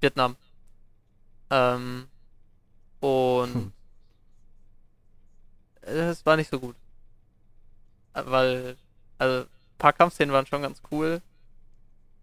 [0.00, 0.36] Vietnam.
[1.50, 2.08] Ähm,
[3.00, 3.72] und hm.
[5.82, 6.76] es war nicht so gut.
[8.12, 8.76] Weil,
[9.18, 9.46] also,
[9.84, 11.20] paar Kampfszenen waren schon ganz cool,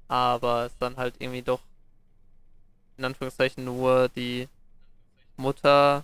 [0.07, 1.61] aber es dann halt irgendwie doch
[2.97, 4.47] in Anführungszeichen nur die
[5.37, 6.03] Mutter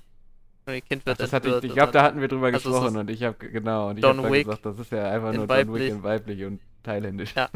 [0.67, 2.69] und ihr Kind wird Ach, das hatte ich, ich glaube, da hatten wir drüber also
[2.69, 5.73] gesprochen und ich habe genau und ich habe gesagt, das ist ja einfach nur Don
[5.73, 7.33] Wick in weiblich und thailändisch.
[7.33, 7.49] Ja.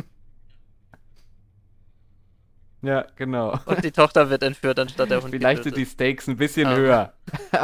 [2.82, 3.60] ja, genau.
[3.68, 5.30] Und die Tochter wird entführt anstatt der Hund.
[5.30, 6.76] Vielleicht sind die Stakes ein bisschen ah.
[6.76, 7.14] höher.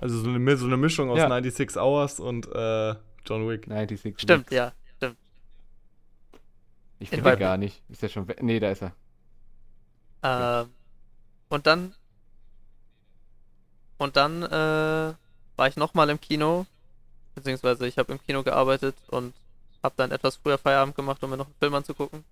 [0.00, 1.28] also so eine, so eine Mischung aus ja.
[1.28, 2.94] 96 Hours und äh,
[3.26, 3.66] John Wick.
[3.66, 4.56] 96 Stimmt, Weeks.
[4.56, 5.16] ja, stimmt.
[6.98, 7.82] Ich finde gar nicht.
[7.88, 8.26] Ist der schon.
[8.40, 8.92] Nee, da ist er.
[10.22, 10.70] Ähm,
[11.48, 11.94] und dann
[13.98, 15.14] und dann äh,
[15.56, 16.66] war ich nochmal im Kino,
[17.34, 19.34] beziehungsweise ich habe im Kino gearbeitet und
[19.82, 22.24] habe dann etwas früher Feierabend gemacht, um mir noch einen Film anzugucken.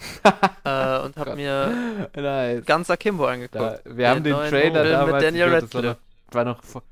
[0.64, 2.64] äh, und habe mir nice.
[2.64, 3.82] ganz Akimbo angeguckt.
[3.84, 5.98] Da, wir haben den Trailer damals, mit Daniel Radcliffe.
[6.32, 6.82] War noch, war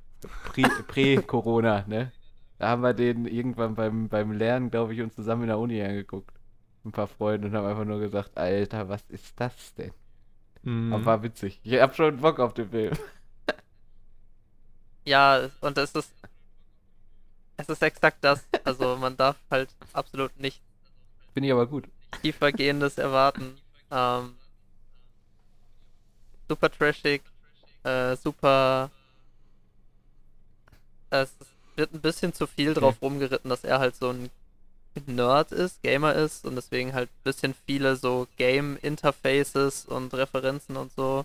[0.63, 2.13] noch Prä-Corona, ne?
[2.63, 5.83] Da haben wir den irgendwann beim, beim Lernen, glaube ich, uns zusammen in der Uni
[5.83, 6.33] angeguckt.
[6.85, 9.91] Ein paar Freunde und haben einfach nur gesagt, Alter, was ist das denn?
[10.63, 10.93] Mhm.
[10.93, 11.59] Aber war witzig.
[11.65, 12.97] Ich hab schon Bock auf den Film.
[15.05, 16.15] Ja, und es ist.
[17.57, 18.47] Es ist exakt das.
[18.63, 20.63] Also man darf halt absolut nicht.
[21.35, 21.89] Bin ich aber gut.
[22.23, 23.57] Tiefergehendes erwarten.
[23.91, 24.37] Ähm,
[26.49, 27.23] super trashig.
[27.83, 28.89] Äh, super.
[31.11, 31.35] Es
[31.77, 33.07] wird ein bisschen zu viel drauf okay.
[33.07, 34.31] rumgeritten, dass er halt so ein
[35.07, 40.93] Nerd ist, Gamer ist und deswegen halt ein bisschen viele so Game-Interfaces und Referenzen und
[40.95, 41.25] so.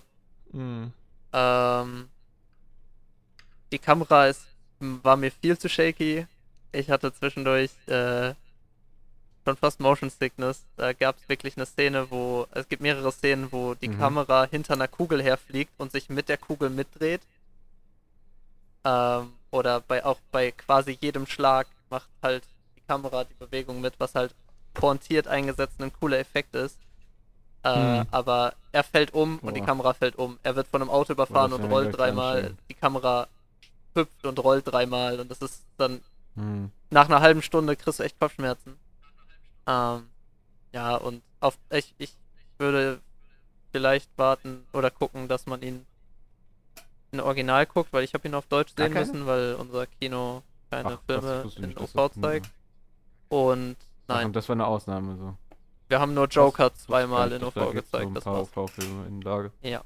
[0.52, 0.92] Mhm.
[1.32, 2.08] Ähm,
[3.70, 4.46] die Kamera ist,
[4.80, 6.26] war mir viel zu shaky.
[6.72, 8.32] Ich hatte zwischendurch äh,
[9.44, 10.64] schon fast Motion Sickness.
[10.76, 13.98] Da gab es wirklich eine Szene, wo es gibt mehrere Szenen, wo die mhm.
[13.98, 17.20] Kamera hinter einer Kugel herfliegt und sich mit der Kugel mitdreht.
[18.84, 22.44] Ähm, oder bei auch bei quasi jedem Schlag macht halt
[22.76, 24.34] die Kamera die Bewegung mit, was halt
[24.74, 26.78] pointiert eingesetzt ein cooler Effekt ist.
[27.62, 28.06] Äh, hm.
[28.10, 29.48] Aber er fällt um Boah.
[29.48, 30.38] und die Kamera fällt um.
[30.42, 32.54] Er wird von einem Auto überfahren und rollt dreimal.
[32.68, 33.28] Die Kamera
[33.94, 36.00] hüpft und rollt dreimal und das ist dann
[36.34, 36.70] hm.
[36.90, 38.78] nach einer halben Stunde kriegst du echt Kopfschmerzen.
[39.66, 40.08] Ähm,
[40.72, 42.14] ja, und auf ich, ich
[42.58, 43.00] würde
[43.72, 45.86] vielleicht warten oder gucken, dass man ihn
[47.12, 49.00] in Original guckt, weil ich habe ihn auf Deutsch sehen okay.
[49.00, 52.50] müssen, weil unser Kino keine Ach, Filme in OV zeigt.
[53.28, 54.18] Und nein.
[54.20, 55.34] Ach, und das war eine Ausnahme so.
[55.88, 58.22] Wir haben nur Joker das, zweimal in OV gezeigt.
[58.22, 59.52] So ein paar OV-Filme in Lage.
[59.62, 59.82] Ja.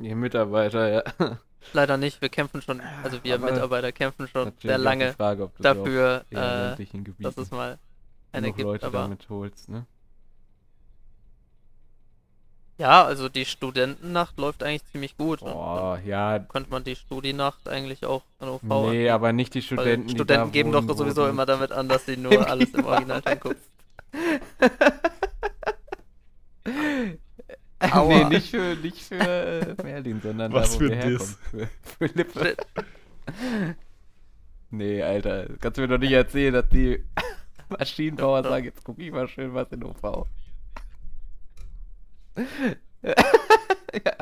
[0.00, 1.38] Ihr Mitarbeiter, ja.
[1.74, 6.24] Leider nicht, wir kämpfen schon, also wir Aber Mitarbeiter kämpfen schon sehr lange Frage, dafür,
[6.30, 6.76] äh,
[7.20, 7.78] dass es mal
[8.32, 8.62] eine gibt.
[8.62, 9.86] Leute aber damit holst, ne?
[12.82, 15.40] Ja, also die Studentennacht läuft eigentlich ziemlich gut.
[15.40, 16.40] Oh, ja.
[16.40, 19.14] Könnte man die Studinacht eigentlich auch an OV Nee, an.
[19.14, 20.08] aber nicht die Studenten.
[20.08, 23.22] Weil Studenten die geben doch sowieso immer damit an, dass sie nur alles im Original
[23.24, 23.60] angucken.
[28.08, 31.36] nee, nicht für, nicht für äh, Merlin, sondern Was da, wo für wir herkommen.
[31.52, 32.56] Für, für Lippe.
[34.70, 37.04] nee, Alter, kannst du mir doch nicht erzählen, dass die
[37.68, 40.26] Maschinenbauer sagen, jetzt guck ich mal schön was in OV.
[43.02, 44.12] Ja.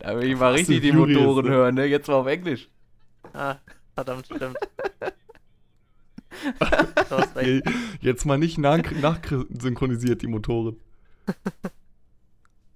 [0.00, 1.50] Da will ich mal richtig die Motoren ne?
[1.50, 1.86] hören, ne?
[1.86, 2.68] Jetzt mal auf Englisch.
[3.32, 3.56] Ah,
[3.94, 4.56] verdammt, stimmt.
[8.00, 10.76] Jetzt mal nicht nachsynchronisiert, die Motoren.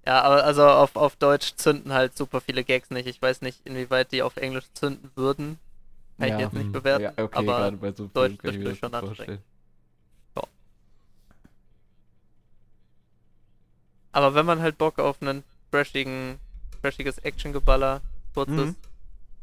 [0.05, 3.07] Ja, aber also auf, auf Deutsch zünden halt super viele Gags nicht.
[3.07, 5.59] Ich weiß nicht, inwieweit die auf Englisch zünden würden.
[6.17, 6.71] Kann ja, ich jetzt nicht hm.
[6.71, 7.03] bewerten.
[7.03, 9.41] Ja, okay, aber bei so Deutsch dürfte schon anstrengend.
[14.11, 16.37] Aber wenn man halt Bock auf einen trashigen,
[16.81, 18.01] trashiges Actiongeballer,
[18.33, 18.75] kurzes, mhm.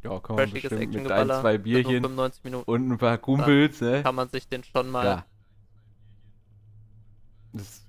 [0.02, 4.02] ja, kann man bestimmt mit ein, zwei Bierchen und ein paar Kumpels, ne?
[4.02, 5.24] Kann man sich den schon mal ja.
[7.52, 7.84] Das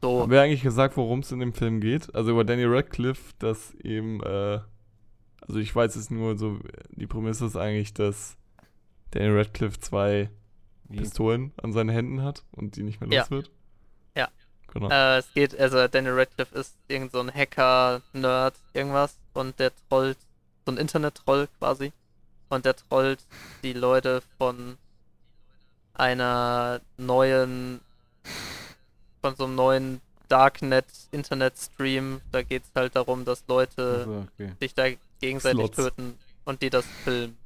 [0.00, 0.22] so.
[0.22, 2.14] Haben wir eigentlich gesagt, worum es in dem Film geht?
[2.14, 4.60] Also über Danny Radcliffe, dass eben, äh,
[5.40, 8.36] also ich weiß es nur so, die Prämisse ist eigentlich, dass
[9.10, 10.30] Danny Radcliffe zwei?
[10.96, 13.30] Pistolen an seinen Händen hat und die nicht mehr los ja.
[13.30, 13.50] wird.
[14.72, 14.90] Genau.
[14.90, 19.72] Äh, es geht, also Daniel Radcliffe ist irgend so ein Hacker, Nerd, irgendwas und der
[19.88, 20.18] trollt,
[20.66, 21.92] so ein Internet-Troll quasi.
[22.50, 23.20] Und der trollt
[23.62, 24.78] die Leute von
[25.94, 27.80] einer neuen,
[29.20, 32.20] von so einem neuen Darknet-Internet-Stream.
[32.32, 34.52] Da geht es halt darum, dass Leute Also, okay.
[34.60, 34.84] sich da
[35.20, 35.76] gegenseitig Slots.
[35.76, 37.36] töten und die das filmen.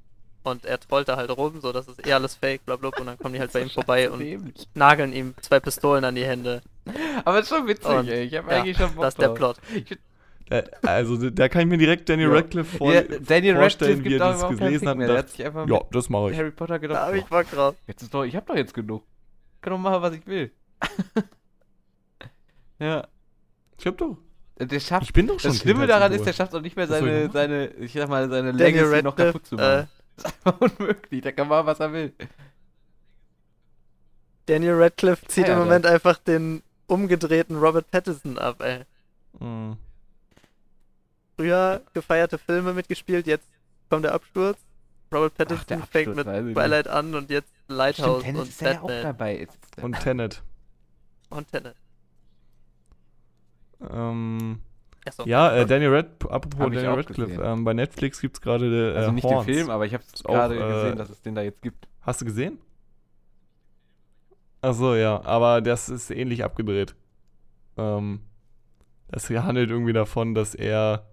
[0.45, 3.01] Und er trollt da halt rum, so das ist eh alles fake, bla bla, bla,
[3.01, 4.69] und dann kommen die halt bei ihm vorbei und Dämlich.
[4.75, 6.63] nageln ihm zwei Pistolen an die Hände.
[7.25, 8.25] Aber ist schon witzig, Und, ey.
[8.25, 9.29] Ich hab ja, eigentlich schon Bock Das ist der.
[9.29, 9.57] Plot.
[10.51, 12.35] Äh, also, da kann ich mir direkt Daniel Ja.
[12.35, 14.99] Radcliffe vor, Ja, Daniel vorstellen, Radcliffe wie er das gelesen hat.
[14.99, 16.37] Der hat sich einfach ja, das mache ich.
[16.37, 17.75] Harry Potter Da gedacht, hab ich Bock drauf.
[17.87, 19.05] jetzt ist doch, ich hab doch jetzt genug.
[19.57, 20.51] Ich kann doch machen, was ich will.
[22.81, 23.07] ja.
[23.79, 24.19] Ich hab doch.
[24.59, 26.87] Der schafft Ich bin doch schon Das Schlimme daran ist, der schafft auch nicht mehr
[26.87, 29.81] seine, seine, ich sag mal, seine Daniel Legacy noch kaputt zu machen.
[29.81, 29.87] äh,
[30.17, 31.23] Das ist einfach unmöglich.
[31.23, 32.13] Der kann machen, was er will.
[34.47, 38.85] Daniel Radcliffe zieht Ja, im Moment einfach den umgedrehten Robert Pattinson ab, ey.
[39.39, 39.77] Mhm.
[41.37, 43.49] Früher gefeierte Filme mitgespielt, jetzt
[43.89, 44.59] kommt der Absturz.
[45.13, 46.55] Robert Pattinson der fängt Absturz, mit nicht.
[46.55, 49.39] Twilight an und jetzt Lighthouse Tennis und ist ja auch Batman dabei.
[49.39, 50.43] Jetzt Und Tenet.
[51.31, 51.77] und Tenet.
[53.91, 54.61] Ähm,
[55.05, 55.25] Achso.
[55.27, 59.25] ja, äh, Daniel Rad, apropos Daniel Radcliffe, ähm, bei Netflix gibt's gerade äh, also nicht
[59.25, 59.47] Horns.
[59.47, 61.89] den Film, aber ich habe gerade äh, gesehen, dass es den da jetzt gibt.
[62.03, 62.59] Hast du gesehen?
[64.61, 66.95] Achso, ja, aber das ist ähnlich abgedreht.
[67.77, 68.21] Ähm,
[69.09, 71.07] das hier handelt irgendwie davon, dass er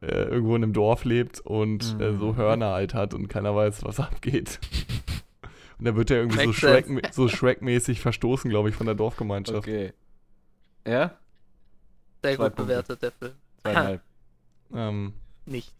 [0.00, 2.36] äh, irgendwo in einem Dorf lebt und äh, so Mhm.
[2.36, 4.60] Hörner halt hat und keiner weiß, was abgeht.
[5.78, 8.94] und da wird er irgendwie so Makes Shrek, so Shrek-mäßig verstoßen, glaube ich, von der
[8.94, 9.58] Dorfgemeinschaft.
[9.58, 9.92] Okay.
[10.86, 11.12] Ja?
[12.28, 12.62] Sehr zwei gut Punkte.
[12.72, 13.32] bewertet, der Film.
[13.62, 14.00] Zweieinhalb.
[14.74, 15.12] Ähm,
[15.46, 15.72] Nicht.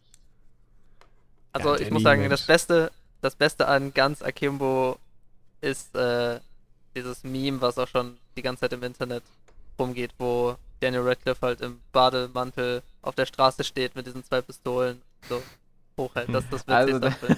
[1.52, 2.92] Also ich Danny, muss sagen, das Beste,
[3.22, 4.98] das Beste an ganz Akimbo
[5.62, 6.38] ist äh,
[6.94, 9.24] dieses Meme, was auch schon die ganze Zeit im Internet
[9.78, 15.00] rumgeht, wo Daniel Radcliffe halt im Bademantel auf der Straße steht mit diesen zwei Pistolen
[15.28, 15.42] so
[15.98, 16.28] hochhält.
[16.32, 17.36] Das ist das Also Witzigste am Film.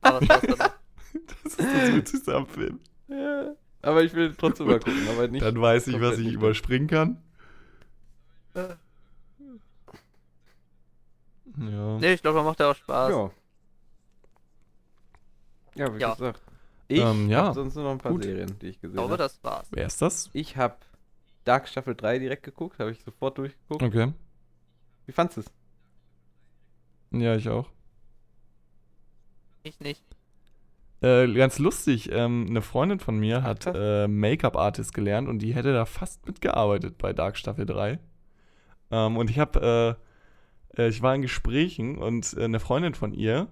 [0.00, 0.70] Aber was war's dann?
[1.44, 2.80] das ist das Witzigste am Film.
[3.08, 3.54] ja.
[3.82, 5.44] Aber ich will trotzdem mal gucken, aber nicht.
[5.44, 7.22] Dann weiß ich, was komplett ich nicht überspringen kann.
[8.58, 8.74] Äh,
[11.70, 11.98] Ja.
[11.98, 13.10] nee, ich glaube, da macht er auch Spaß.
[13.10, 13.30] Ja.
[15.74, 16.12] Ja, wie Ja.
[16.14, 16.42] gesagt.
[16.88, 17.46] Ich Ähm, ja.
[17.46, 18.24] hab sonst nur noch ein paar Gut.
[18.24, 19.22] Serien, die ich Ich gesehen glaube, habe.
[19.22, 19.68] das war's.
[19.70, 20.30] Wer ist das?
[20.32, 20.76] Ich habe
[21.44, 23.82] Dark Staffel 3 direkt geguckt, habe ich sofort durchgeguckt.
[23.82, 24.12] Okay.
[25.06, 25.50] Wie fandest du es?
[27.10, 27.68] Ja, ich auch.
[29.62, 30.02] Ich nicht.
[31.00, 33.76] Äh, ganz lustig, ähm, eine Freundin von mir Ach, hat krass.
[33.78, 37.98] äh, Make-up-Artist gelernt und die hätte da fast mitgearbeitet bei Dark Staffel 3.
[38.90, 39.96] Ähm, und ich habe,
[40.76, 43.48] äh, äh, ich war in Gesprächen und äh, eine Freundin von ihr,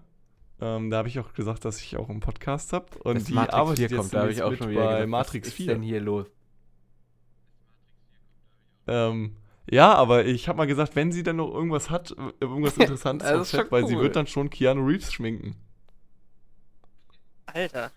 [0.61, 3.35] ähm, da habe ich auch gesagt, dass ich auch einen Podcast habe und Das die
[3.35, 5.67] Matrix arbeitet 4 jetzt da habe ich auch schon wieder bei gedacht, Matrix was 4.
[5.67, 6.27] ist denn hier los?
[8.87, 9.37] Ähm,
[9.69, 13.29] ja, aber ich habe mal gesagt, wenn sie dann noch irgendwas hat, äh, irgendwas Interessantes
[13.29, 14.03] Also Chat, weil sie cool.
[14.05, 15.57] wird dann schon Keanu Reeves schminken.
[17.47, 17.91] Alter.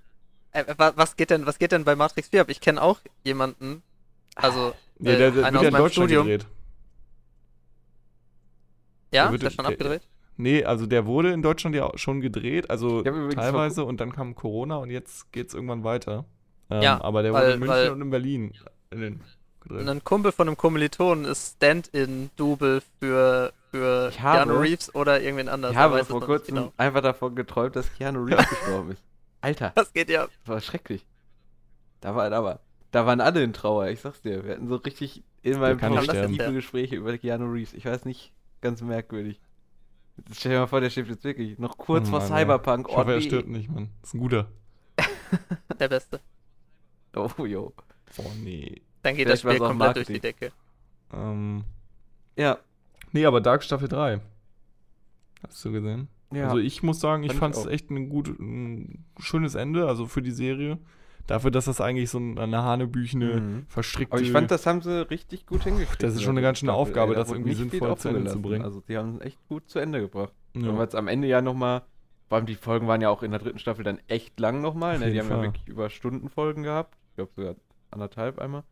[0.52, 2.50] Äh, wa- was geht denn, was geht denn bei Matrix 4 ab?
[2.50, 3.84] Ich kenne auch jemanden,
[4.36, 4.74] also
[5.04, 6.26] Äh, der, der einer wird aus ja meinem Deutschland Studium.
[6.28, 6.48] gedreht.
[9.12, 10.02] Ja, der ist wird- der schon der- abgedreht?
[10.38, 14.78] Nee, also der wurde in Deutschland ja schon gedreht, also teilweise und dann kam Corona
[14.78, 16.26] und jetzt geht's irgendwann weiter.
[16.70, 18.54] Ähm, Ja, aber der weil- wurde in München weil- und in Berlin
[18.92, 19.20] in.
[19.70, 25.50] Ein Kumpel von einem Kommilitonen ist Stand-in-Double für, für Ich habe- Keanu Reeves oder irgendwen
[25.50, 25.72] anders.
[25.72, 26.74] Ich habe vor kurzem genau.
[26.78, 29.04] einfach davon geträumt, dass Keanu Reeves gestorben ist.
[29.42, 30.28] Alter, Das geht ja.
[30.28, 31.06] das war schrecklich.
[32.02, 34.44] Da war, da war, da waren alle in Trauer, ich sag's dir.
[34.46, 37.74] Wir hatten so richtig in meinem Kopf tiefe Gespräche über Keanu Reeves.
[37.74, 38.32] Ich weiß nicht,
[38.62, 39.40] ganz merkwürdig.
[40.28, 41.58] Jetzt stell dir mal vor, der stirbt jetzt wirklich.
[41.60, 42.40] Noch kurz Oh vor Mann, ey.
[42.44, 42.88] Cyberpunk.
[42.90, 43.24] Ich hoffe, er nee.
[43.24, 43.90] stirbt nicht, Mann.
[44.04, 44.48] Ist ein guter.
[45.80, 46.20] Der Beste.
[47.16, 47.74] Oh, jo.
[48.18, 48.82] Oh, nee.
[49.02, 50.20] Dann geht Vielleicht das Spiel komplett durch die.
[50.20, 50.52] Decke.
[51.14, 51.64] Ähm,
[52.36, 52.58] Ja.
[53.12, 54.20] nee, aber Dark Staffel 3.
[55.48, 56.10] Hast du gesehen?
[56.32, 56.46] Ja.
[56.46, 60.22] Also ich muss sagen, ich Fand es echt ein gut, ein schönes Ende, also für
[60.22, 60.78] die Serie.
[61.30, 63.66] Dafür, dass das eigentlich so eine hanebüchene, Mhm.
[63.68, 64.14] verstrickte...
[64.14, 66.02] Aber ich fand, das haben sie richtig gut hingekriegt.
[66.02, 68.64] Das ist schon eine ganz schöne Aufgabe, das irgendwie sinnvoll zu Ende zu bringen.
[68.66, 70.34] Also die haben es echt gut zu Ende gebracht.
[70.56, 70.70] ja.
[70.70, 71.84] Und weil es am Ende ja nochmal,
[72.28, 74.98] vor allem die Folgen waren ja auch in der dritten Staffel dann echt lang nochmal.
[74.98, 75.12] Ne?
[75.12, 75.44] Die haben ja Fall.
[75.44, 76.98] wirklich über Stundenfolgen gehabt.
[77.12, 77.56] Ich glaube sogar
[77.92, 78.64] anderthalb einmal.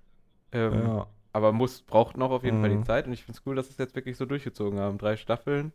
[0.51, 1.07] Ähm, ja.
[1.33, 2.79] Aber muss, braucht noch auf jeden Fall Mhm.
[2.79, 3.05] die Zeit.
[3.05, 4.97] Und ich finde es cool, dass sie es jetzt wirklich so durchgezogen haben.
[4.97, 5.71] Drei Staffeln,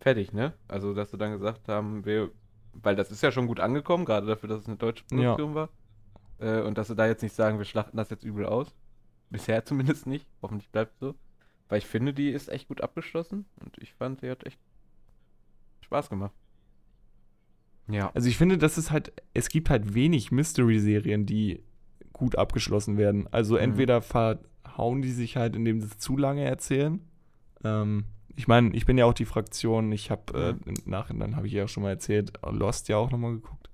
[0.00, 0.52] fertig, ne?
[0.68, 2.30] Also, dass sie dann gesagt haben, wir,
[2.72, 5.16] weil das ist ja schon gut angekommen, gerade dafür, dass es eine deutsche Ja.
[5.34, 5.68] Produktion war.
[6.40, 8.74] Äh, und dass sie da jetzt nicht sagen, wir schlachten das jetzt übel aus.
[9.30, 10.26] Bisher zumindest nicht.
[10.42, 11.14] Hoffentlich bleibt es so.
[11.68, 13.44] Weil ich finde, die ist echt gut abgeschlossen.
[13.60, 14.58] Und ich fand, die hat echt
[15.82, 16.32] Spaß gemacht.
[17.90, 18.10] Ja.
[18.14, 21.62] Also ich finde, das ist halt, es gibt halt wenig Mystery-Serien, die
[22.12, 23.26] gut abgeschlossen werden.
[23.32, 23.60] Also Mhm.
[23.62, 27.00] entweder ver, verhauen die sich halt, indem sie es zu lange erzählen.
[27.64, 28.04] Ähm,
[28.36, 31.52] ich meine, ich bin ja auch die Fraktion, ich habe äh, im Nachhinein, habe ich
[31.54, 33.67] ja auch schon mal erzählt, Lost ja auch nochmal geguckt.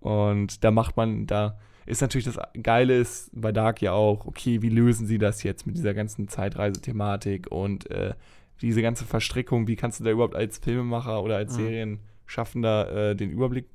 [0.00, 4.62] Und da macht man, da ist natürlich das Geile ist bei Dark ja auch, okay,
[4.62, 8.14] wie lösen sie das jetzt mit dieser ganzen Zeitreisethematik und äh,
[8.60, 11.56] diese ganze Verstrickung, wie kannst du da überhaupt als Filmemacher oder als Mhm.
[11.56, 13.66] Serienschaffender äh, den Überblick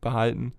[0.00, 0.54] behalten?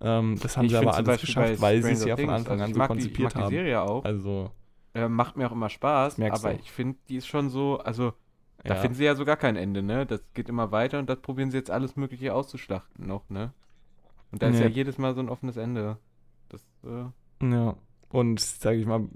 [0.00, 2.64] Ähm, das haben Ich sie aber alles geschafft, weil sie es ja von Anfang also
[2.64, 3.50] an ich so mag die, ich konzipiert mag die haben.
[3.50, 4.04] Serie auch.
[4.04, 4.50] Also,
[4.94, 6.58] Äh, macht mir auch immer Spaß, aber auch.
[6.60, 8.12] ich finde, die ist schon so, also
[8.64, 8.80] da ja.
[8.80, 10.06] finden sie ja so gar kein Ende, ne?
[10.06, 13.52] Das geht immer weiter und das probieren sie jetzt alles Mögliche auszuschlachten noch, ne?
[14.30, 14.66] Und da ist Ja.
[14.66, 15.98] jedes Mal so ein offenes Ende.
[16.48, 17.76] Das, äh, Ja,
[18.10, 19.08] und sage ich mal,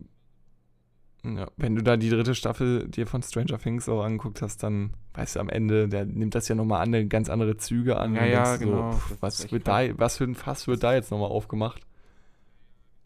[1.24, 4.94] ja, wenn du da die dritte Staffel dir von Stranger Things auch angeguckt hast, dann
[5.14, 8.14] weißt du am Ende, der nimmt das ja nochmal an, ganz andere Züge an.
[8.14, 11.10] Ja, ja, genau, So, pff, was, wird da, was für ein Fass wird da jetzt
[11.10, 11.86] nochmal aufgemacht?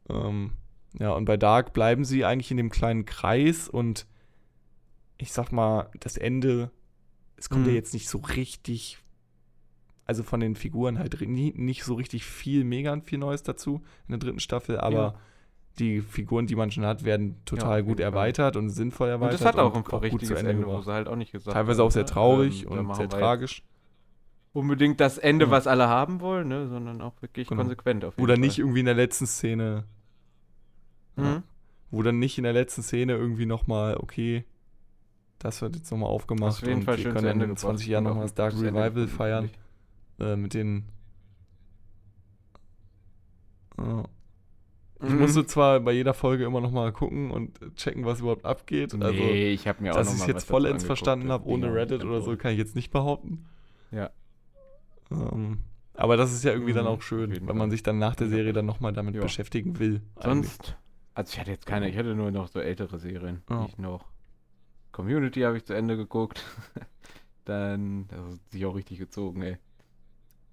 [0.08, 0.52] Ähm,
[0.98, 4.06] ja, und bei Dark bleiben sie eigentlich in dem kleinen Kreis und
[5.18, 6.70] ich sag mal, das Ende,
[7.36, 7.76] es kommt ja Mhm.
[7.76, 8.98] jetzt nicht so richtig,
[10.06, 14.12] also von den Figuren halt nie, nicht so richtig viel, mega viel Neues dazu in
[14.12, 15.14] der dritten Staffel, aber Ja.
[15.78, 19.40] die Figuren, die man schon hat, werden total auf gut erweitert und sinnvoll und erweitert.
[19.40, 20.84] das hat auch ein gut richtiges zu Ende, wo gebracht.
[20.84, 22.08] sie halt auch nicht gesagt Teilweise auch sehr ne?
[22.08, 23.62] traurig Ähm, und sehr tragisch.
[24.52, 25.50] Unbedingt das Ende, Ja.
[25.50, 26.66] was alle haben wollen, ne?
[26.68, 27.60] Sondern auch wirklich Genau.
[27.60, 28.40] konsequent auf jeden Oder Fall.
[28.40, 29.84] nicht irgendwie in der letzten Szene,
[31.16, 31.24] Mhm.
[31.24, 31.42] ja,
[31.90, 34.44] wo dann nicht in der letzten Szene irgendwie nochmal, okay,
[35.38, 37.86] das wird jetzt nochmal aufgemacht Auf jeden und Fall wir können Ende in gebracht 20
[37.88, 39.65] Jahren und nochmal das ein Dark Ende Revival feiern finde
[40.20, 40.84] äh, mit den
[43.78, 44.04] ja.
[45.02, 45.18] Ich Mhm.
[45.20, 48.94] musste zwar bei jeder Folge immer nochmal gucken und checken, was überhaupt abgeht.
[48.94, 51.46] Also, nee, ich habe mir auch dass noch ich mal es jetzt vollends verstanden habe,
[51.46, 52.38] ohne auch Reddit oder so, gut.
[52.38, 53.44] kann ich jetzt nicht behaupten.
[53.90, 54.08] Ja.
[55.10, 55.58] Ähm,
[55.92, 57.70] aber das ist ja irgendwie dann Mhm, auch auf schön, wenn man Fall.
[57.72, 58.28] sich dann nach der.
[58.28, 59.20] Serie dann nochmal damit Ja.
[59.20, 60.00] beschäftigen will.
[60.16, 60.50] eigentlich.
[60.50, 60.76] Sonst,
[61.12, 63.64] also ich hatte jetzt keine, ich hatte nur noch so ältere Serien, Ja.
[63.64, 64.06] die ich noch.
[64.92, 66.42] Community habe ich zu Ende geguckt.
[67.44, 69.58] Dann, das hat sich auch richtig gezogen, ey.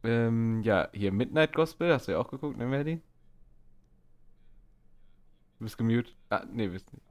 [0.04, 3.02] Ähm, ja, hier Midnight Gospel, hast du ja auch geguckt, ne, Merlin?
[5.60, 6.12] Du bist gemute?
[6.30, 7.06] Ah, nee, bist nicht.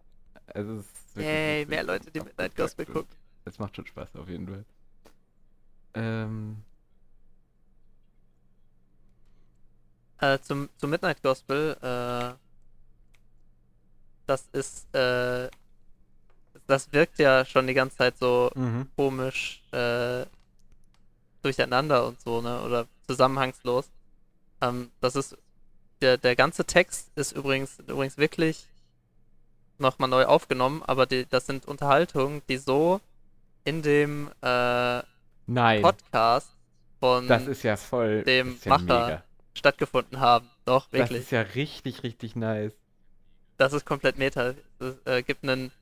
[0.46, 1.68] Also, es ist witzig.
[1.68, 3.16] mehr Leute, die Midnight Gospel gucken.
[3.44, 4.64] Es macht schon Spaß, auf jeden Fall.
[5.94, 6.62] Ähm,
[10.22, 12.34] Äh, zum, zum Midnight Gospel, äh,
[14.24, 15.50] das ist, äh,
[16.68, 18.88] das wirkt ja schon die ganze Zeit so mhm.
[18.94, 20.24] komisch äh,
[21.42, 22.62] durcheinander und so, ne?
[22.62, 23.90] Oder zusammenhangslos.
[24.60, 25.36] Ähm, das ist
[26.00, 28.66] der, der ganze Text ist übrigens übrigens wirklich
[29.78, 33.00] nochmal neu aufgenommen, aber die, das sind Unterhaltungen, die so
[33.64, 35.02] in dem äh,
[35.80, 36.56] Podcast
[37.00, 38.22] von das ja voll.
[38.22, 39.06] dem das ja Macher.
[39.06, 39.22] mega.
[39.54, 40.48] stattgefunden haben.
[40.64, 41.22] Doch, Das wirklich.
[41.22, 42.72] ist ja richtig, richtig nice.
[43.56, 44.54] Das ist komplett Meta.
[44.78, 45.72] Es äh, gibt einen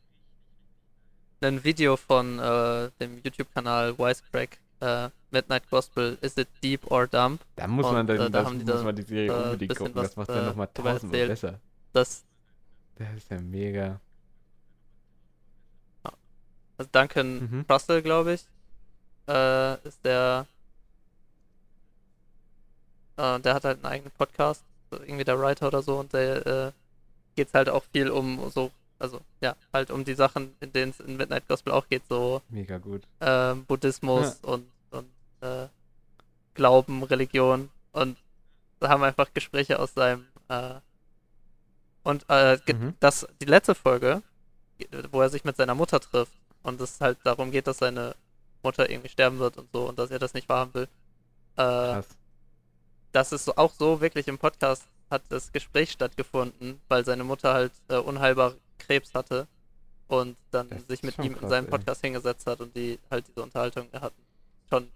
[1.43, 7.39] ein Video von äh, dem YouTube-Kanal Wisecrack äh, Midnight Gospel Is it deep or dumb?
[7.57, 9.31] Da muss Und, man, dann, äh, da das haben die muss da, man die Serie
[9.33, 9.95] äh, unbedingt gucken.
[9.95, 11.61] Das was, macht ja äh, nochmal tausendmal besser.
[11.93, 12.25] Das
[12.97, 14.01] Das ist ja mega.
[16.79, 17.65] also Duncan Mhm.
[17.71, 18.45] Russell, glaube ich,
[19.29, 20.47] äh, ist der
[23.17, 26.73] äh, der hat halt einen eigenen Podcast, irgendwie der Writer oder so und der äh,
[27.37, 31.01] geht's halt auch viel um so also ja, halt um die Sachen, in denen es
[31.01, 33.03] in Midnight Gospel auch geht, so Mega gut.
[33.21, 34.67] ähm, Buddhismus und, und
[35.41, 35.67] äh,
[36.55, 38.19] Glauben, Religion und
[38.81, 40.75] da haben wir einfach Gespräche aus seinem äh,
[42.03, 42.95] und äh, Mhm.
[43.01, 44.23] das die letzte Folge,
[45.11, 46.33] wo er sich mit seiner Mutter trifft
[46.63, 48.15] und es halt darum geht, dass seine
[48.63, 50.89] Mutter irgendwie sterben wird und so und dass er das nicht wahrhaben will.
[51.57, 52.03] Äh,
[53.13, 57.53] das ist so, auch so wirklich im Podcast hat das Gespräch stattgefunden, weil seine Mutter
[57.53, 59.47] halt äh, unheilbar Krebs hatte
[60.09, 61.71] und dann Das sich mit ihm in krass, seinem ey.
[61.71, 64.23] Podcast hingesetzt hat und die halt diese Unterhaltung hatten.
[64.69, 64.89] Schon,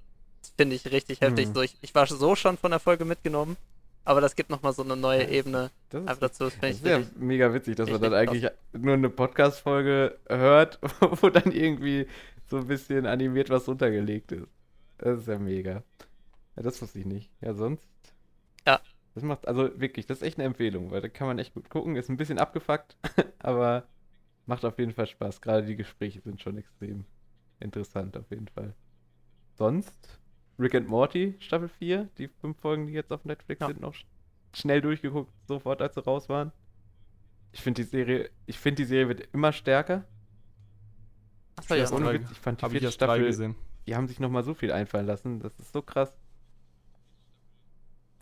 [0.57, 1.49] finde ich richtig heftig.
[1.49, 1.55] Mhm.
[1.55, 3.57] So, ich, ich war so schon von der Folge mitgenommen,
[4.05, 6.45] aber das gibt nochmal so eine neue Ebene Das ist, einfach dazu.
[6.45, 11.31] Das das ist ja mega witzig, dass man dann eigentlich nur eine Podcast-Folge hört, wo
[11.31, 12.07] dann irgendwie
[12.47, 14.49] so ein bisschen animiert was untergelegt ist.
[14.99, 15.83] Das ist ja mega.
[16.57, 17.31] Ja, das wusste ich nicht.
[17.41, 17.89] Ja, sonst.
[18.67, 18.81] Ja.
[19.15, 21.71] Das macht, also wirklich, das ist echt eine Empfehlung, weil da kann man echt gut
[21.71, 21.97] gucken.
[21.97, 22.97] Ist ein bisschen abgefuckt,
[23.39, 23.87] aber
[24.47, 25.41] macht auf jeden Fall Spaß.
[25.41, 27.05] Gerade die Gespräche sind schon extrem
[27.61, 28.75] interessant, auf jeden Fall.
[29.55, 30.19] Sonst,
[30.59, 33.67] Rick and Morty, Staffel 4, die fünf Folgen, die jetzt auf Netflix Ja.
[33.69, 34.05] sind, noch sch-
[34.55, 36.53] schnell durchgeguckt, sofort als sie raus waren.
[37.53, 40.05] Ich finde die Serie, ich finde die Serie wird immer stärker.
[41.57, 41.91] Achso, ja.
[41.93, 43.55] Ohne drei- Witz, ich fand die vierte Staffel, gesehen.
[43.87, 45.41] die haben sich nochmal so viel einfallen lassen.
[45.41, 46.13] Das ist so krass.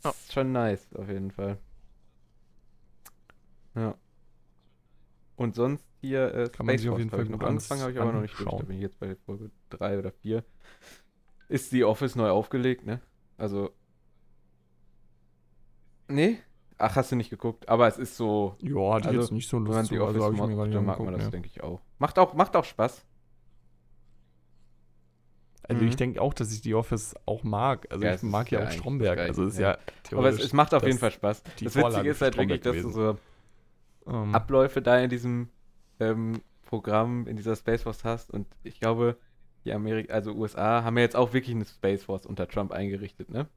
[0.04, 0.10] Ja.
[0.10, 1.58] Das ist schon nice, auf jeden Fall.
[3.74, 3.94] Ja.
[5.36, 8.00] Und sonst hier äh, Kann man sich auf jeden Fall ich noch angefangen, habe ich
[8.00, 8.50] aber noch nicht durch.
[8.50, 10.44] Da bin ich jetzt bei Folge 3 oder 4.
[11.52, 13.00] Ist The Office neu aufgelegt, ne?
[13.36, 13.70] Also.
[16.08, 16.38] Nee?
[16.78, 17.68] Ach, hast du nicht geguckt.
[17.68, 19.98] Aber es ist so, Ja, die Also, jetzt nicht so wenn man lustig.
[19.98, 21.30] The Also, Office mag, gar nicht dann mag man das, nee.
[21.30, 21.80] denke ich auch.
[21.98, 23.04] Macht auch, macht auch Spaß.
[25.68, 25.88] Also Mhm.
[25.88, 27.86] ich denke auch, dass ich die Office auch mag.
[27.90, 29.18] Also Ja, ich mag ja ja auch Stromberg.
[29.18, 29.78] Also es ist Gleiche,
[30.10, 31.42] ja, Aber es, es macht auf jeden Fall Spaß.
[31.60, 33.18] die Das Vorlage Witzige ist halt wirklich, dass du so
[34.06, 35.50] ähm, Abläufe da in diesem
[36.00, 38.30] ähm, Programm, in dieser Space Force hast.
[38.30, 39.16] Und ich glaube,
[39.64, 43.30] die Amerika, also USA, haben ja jetzt auch wirklich eine Space Force unter Trump eingerichtet,
[43.30, 43.48] ne?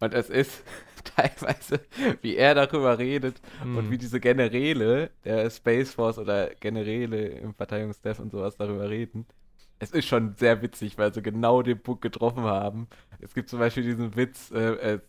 [0.00, 0.62] Und es ist
[1.16, 1.80] teilweise,
[2.22, 3.40] wie er darüber redet
[3.74, 3.90] und Mhm.
[3.90, 9.26] wie diese Generäle der Space Force oder Generäle im Verteidigungsstaff und sowas darüber reden.
[9.78, 12.88] Es ist schon sehr witzig, weil sie genau den Punkt getroffen haben.
[13.20, 15.00] Es gibt zum Beispiel diesen Witz, äh, äh,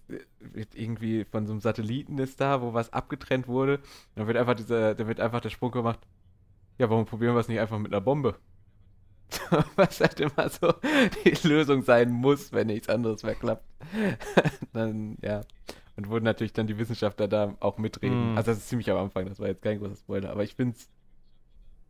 [0.74, 3.80] irgendwie von so einem Satelliten ist da, wo was abgetrennt wurde.
[4.16, 6.00] Dann wird einfach dieser, da wird einfach der Sprung gemacht.
[6.80, 8.36] Ja, warum probieren wir es nicht einfach mit einer Bombe?
[9.76, 10.74] was halt immer so
[11.26, 13.66] die Lösung sein muss, wenn nichts anderes mehr klappt.
[14.74, 15.42] dann, ja.
[15.96, 18.32] Und wurden natürlich dann die Wissenschaftler da auch mitreden.
[18.32, 18.38] Mhm.
[18.38, 20.76] Also das ist ziemlich am Anfang, das war jetzt kein großer Spoiler, aber ich finde
[20.78, 20.90] es,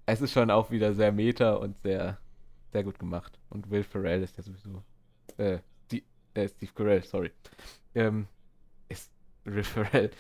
[0.05, 2.17] es ist schon auch wieder sehr meta und sehr,
[2.71, 3.37] sehr gut gemacht.
[3.49, 4.81] Und Will Ferrell ist ja sowieso,
[5.37, 5.59] äh,
[5.91, 7.31] die, äh, Steve Carell, sorry.
[7.93, 8.27] Ähm,
[8.87, 9.11] ist
[9.43, 10.11] Will Ferrell,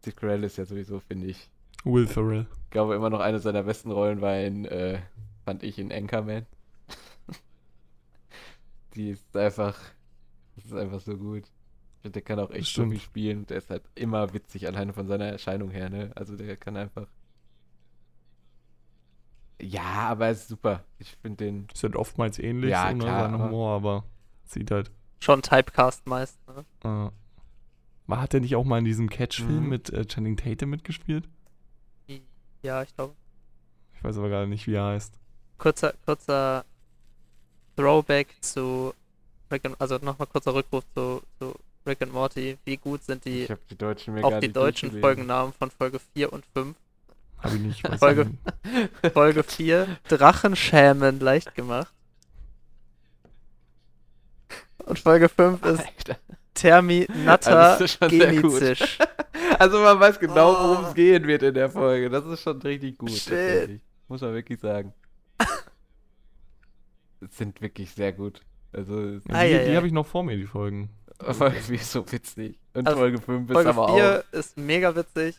[0.00, 1.48] Steve Carell ist ja sowieso, finde ich,
[1.84, 2.46] Will Ferrell.
[2.64, 4.98] ich glaube immer noch eine seiner besten Rollen war in, äh,
[5.44, 6.46] fand ich in Anchorman.
[8.96, 9.76] Die ist einfach,
[10.56, 11.44] das ist einfach so gut.
[11.44, 12.92] Ich finde, der kann auch echt so Stimmt.
[12.92, 13.46] viel spielen.
[13.46, 16.10] Der ist halt immer witzig, alleine von seiner Erscheinung her, ne?
[16.14, 17.06] Also der kann einfach.
[19.60, 20.84] Ja, aber er ist super.
[20.98, 21.66] Ich finde den.
[21.72, 24.04] Ist halt oftmals ähnlich, Ja, so, ne, klar, Humor, aber
[24.44, 24.90] sieht halt.
[25.20, 26.64] Schon Typecast meist, ne?
[26.84, 27.10] Äh,
[28.06, 29.68] war, hat er nicht auch mal in diesem Catch-Film Mhm.
[29.68, 31.28] mit äh, Channing Tatum mitgespielt?
[32.62, 33.14] Ja, ich glaube.
[33.94, 35.18] Ich weiß aber gerade nicht, wie er heißt.
[35.58, 36.64] Kurzer, kurzer
[37.76, 38.94] Throwback zu
[39.50, 41.54] Rick and, also nochmal kurzer Rückruf zu, zu
[41.86, 42.56] Rick and Morty.
[42.64, 45.00] Wie gut sind die, ich habe die deutschen auch die deutschen.
[45.00, 46.76] Folgennamen von Folge 4 und 5?
[47.38, 47.88] Habe ich nicht.
[47.98, 48.30] Folge-.
[49.12, 51.92] Folge 4, Drachenschämen leicht gemacht.
[54.84, 56.16] Und Folge 5 ist Alter.
[56.54, 58.10] Terminator gut.
[58.10, 58.98] Genizisch.
[59.58, 60.88] Also man weiß genau, worum Oh.
[60.88, 62.10] es gehen wird in der Folge.
[62.10, 63.10] Das ist schon richtig gut.
[64.08, 64.92] Muss man wirklich sagen.
[67.20, 68.42] Es sind wirklich sehr gut.
[68.72, 69.76] Also, es- Ja, Ei, die ei, die ei.
[69.76, 70.90] habe ich noch vor mir, die Folgen.
[71.18, 72.58] aber wie so witzig.
[72.74, 75.36] Und Also, Folge 5 ist Folge aber 4 auch ist mega witzig.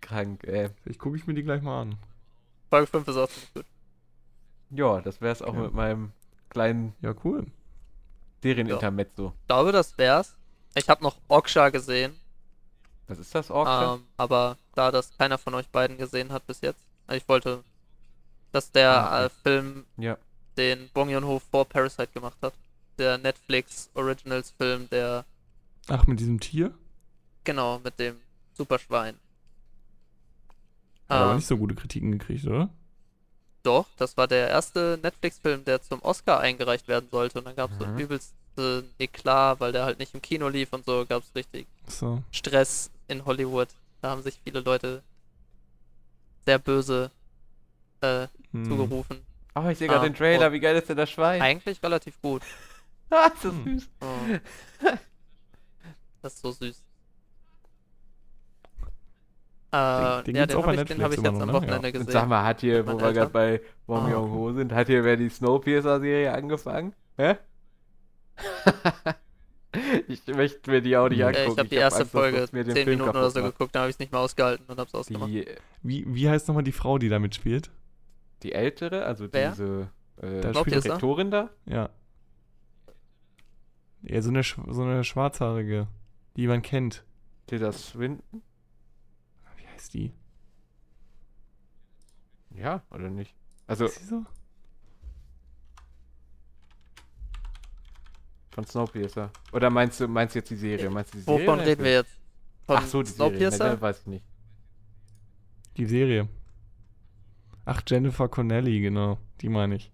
[0.00, 0.70] krank, ey.
[0.82, 1.98] Vielleicht gucke ich mir die gleich mal an.
[2.70, 3.66] Folge 5 ist auch ziemlich gut.
[4.70, 5.62] Ja, das wär's auch Okay.
[5.62, 6.12] mit meinem
[6.50, 7.46] kleinen Ja, cool.
[8.42, 9.34] Serienintermezzo.
[9.40, 10.36] Ich glaube, das wär's.
[10.74, 12.14] Ich habe noch Oksha gesehen,
[13.08, 13.94] Was ist das, Orksha?
[13.94, 17.64] ähm, aber da das keiner von euch beiden gesehen hat bis jetzt, ich wollte,
[18.52, 19.26] dass der Ah, okay.
[19.26, 20.16] äh, Film Ja.
[20.58, 22.52] Den Bong Joon-ho vor Parasite gemacht hat.
[22.98, 25.24] Der Netflix Originals Film, der
[25.88, 26.74] Ach, mit diesem Tier?
[27.44, 28.16] genau mit dem
[28.54, 29.14] Superschwein.
[31.08, 32.68] Hat aber Ähm, nicht so gute Kritiken gekriegt, oder?
[33.62, 37.38] Doch, das war der erste Netflix-Film, der zum Oscar eingereicht werden sollte.
[37.38, 37.98] Und dann gab es so Mhm.
[37.98, 41.66] übelst äh, Eklat, weil der halt nicht im Kino lief und so, gab es richtig
[41.86, 42.22] So.
[42.32, 43.68] Stress in Hollywood.
[44.02, 45.02] Da haben sich viele Leute
[46.44, 47.10] sehr böse
[48.00, 48.64] äh, Hm.
[48.66, 49.18] zugerufen.
[49.64, 50.46] Oh, ich sehe gerade Ah, den Trailer.
[50.48, 51.40] und- Wie geil ist denn das Schwein?
[51.42, 52.42] Eigentlich relativ gut.
[53.10, 53.64] Ah, ist das Hm.
[53.78, 53.88] süß.
[54.02, 54.86] Oh.
[56.22, 56.82] Das ist so süß.
[59.70, 61.52] Äh, den ja, gibt's den habe ich, den hab ich jetzt am ne?
[61.52, 62.10] Wochenende Und gesehen.
[62.10, 64.10] sag mal, hat hier, wo wir gerade bei Bong Ah.
[64.10, 66.94] Joon-ho sind, hat hier wer die Snowpiercer-Serie angefangen?
[67.16, 67.36] Hä?
[70.08, 71.38] ich möchte mir die auch nicht Äh, angucken.
[71.48, 73.16] Äh, ich habe die hab erste Angst, dass Folge das mir den 10 Film Minuten
[73.18, 73.52] oder so macht.
[73.52, 75.30] geguckt, dann habe ich es nicht mehr ausgehalten und habe es ausgemacht.
[75.82, 77.70] Wie, wie heißt nochmal die Frau, die da mitspielt?
[78.42, 79.50] Die ältere, also Wer?
[79.50, 80.84] diese äh, Da spielt?
[80.84, 81.50] Direktorin da?
[81.66, 81.90] Ja.
[84.02, 85.88] Ja, so eine, so eine schwarzhaarige,
[86.36, 87.04] die man kennt.
[87.46, 88.42] Tilda Swinton?
[89.56, 90.12] Wie heißt die?
[92.54, 93.34] Ja, oder nicht?
[93.66, 94.24] Also Ist sie so?
[98.50, 99.30] von Snowpiercer.
[99.52, 100.90] Oder meinst du, meinst du jetzt die Serie?
[100.90, 102.10] Meinst du die Serie Wovon reden wir jetzt?
[102.66, 103.30] Von Ach so, die Serie.
[103.30, 103.70] Ne, Snowpiercer?
[103.70, 104.24] das weiß ich nicht.
[105.76, 106.28] Die Serie.
[107.70, 109.18] Ach, Jennifer Connelly, genau.
[109.42, 109.92] Die meine ich.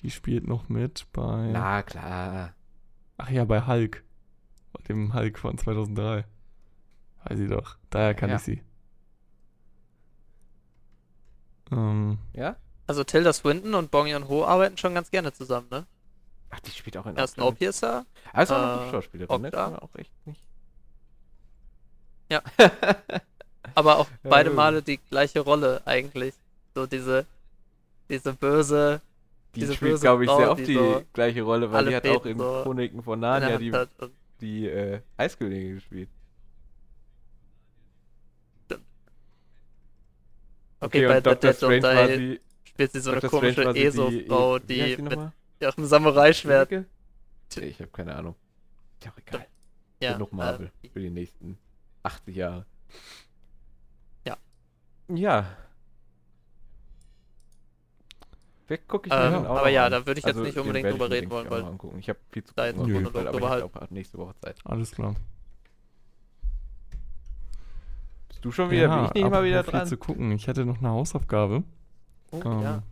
[0.00, 1.50] Die spielt noch mit bei.
[1.52, 2.54] Na klar.
[3.18, 4.02] Ach ja, bei Hulk.
[4.72, 6.24] Bei dem Hulk von 2003.
[7.24, 7.76] Weiß ich doch.
[7.90, 8.36] Daher kann Ja.
[8.36, 8.62] ich sie.
[11.70, 12.56] Ähm, Ja?
[12.86, 15.86] Also Tilda Swinton und Bong Joon-ho arbeiten schon ganz gerne zusammen, ne?
[16.50, 17.28] Ach, die spielt auch in mit.
[17.28, 18.06] Snowpiercer.
[18.40, 19.48] Ist auch eine äh, Schauspielerin, ne?
[19.48, 19.62] Okja.
[19.64, 20.42] Kann man auch echt nicht.
[22.30, 22.42] Ja.
[23.74, 24.56] Aber auch beide ja.
[24.56, 26.34] Male die gleiche Rolle eigentlich.
[26.76, 27.24] So diese,
[28.10, 29.00] diese böse,
[29.54, 31.96] Die diese spielt, glaube ich, Frau, sehr oft die die so gleiche Rolle, weil die
[31.96, 33.70] hat auch in so Chroniken von Narnia die.
[33.72, 33.88] Und
[34.42, 36.10] die äh, Eiskönigin gespielt.
[40.80, 41.52] okay, bei und The Dr.
[41.54, 43.40] Strange war Die sie, spielt sie so eine Dr.
[43.40, 45.32] Strange komische ESO-Frau, heißt die mit nochmal?
[45.60, 46.70] ihrem Samurai-Schwert.
[46.70, 48.34] Nee, ich habe keine Ahnung.
[48.98, 49.46] Ist ja auch egal.
[50.02, 51.56] Ja, Genug Marvel äh, für die nächsten
[52.02, 52.66] 80 Jahre.
[54.26, 54.36] Ja.
[55.08, 55.56] Ja.
[58.68, 59.92] Wer gucke ich mir Ähm, dann auch aber ja, an?
[59.92, 61.98] da würde ich jetzt Also, nicht unbedingt ich drüber mir, reden ich, wollen, weil angucken.
[61.98, 62.92] Ich habe viel zu da gucken.
[62.92, 63.10] Nö.
[63.10, 63.62] Fall, aber drüber ich halt.
[63.62, 64.56] habe auch nächste Woche Zeit.
[64.64, 65.14] Alles klar.
[68.28, 69.86] Bist du schon wieder, bin ich nicht mal wieder viel dran?
[69.86, 70.32] zu gucken.
[70.32, 71.62] Ich hätte noch eine Hausaufgabe.
[72.32, 72.82] oh, Ähm, ja.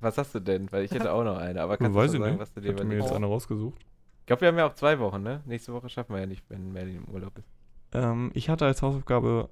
[0.00, 0.70] Was hast du denn?
[0.72, 2.40] Weil ich hätte auch noch eine, aber kannst weiß du ich sagen, nicht.
[2.40, 3.10] was du Ich dir hatte mir überlegst?
[3.10, 3.80] jetzt eine rausgesucht.
[4.20, 5.42] Ich glaube, wir haben ja auch zwei Wochen, ne?
[5.46, 7.48] Nächste Woche schaffen wir ja nicht, wenn Merlin im Urlaub ist.
[7.92, 9.48] Ähm, ich hatte als Hausaufgabe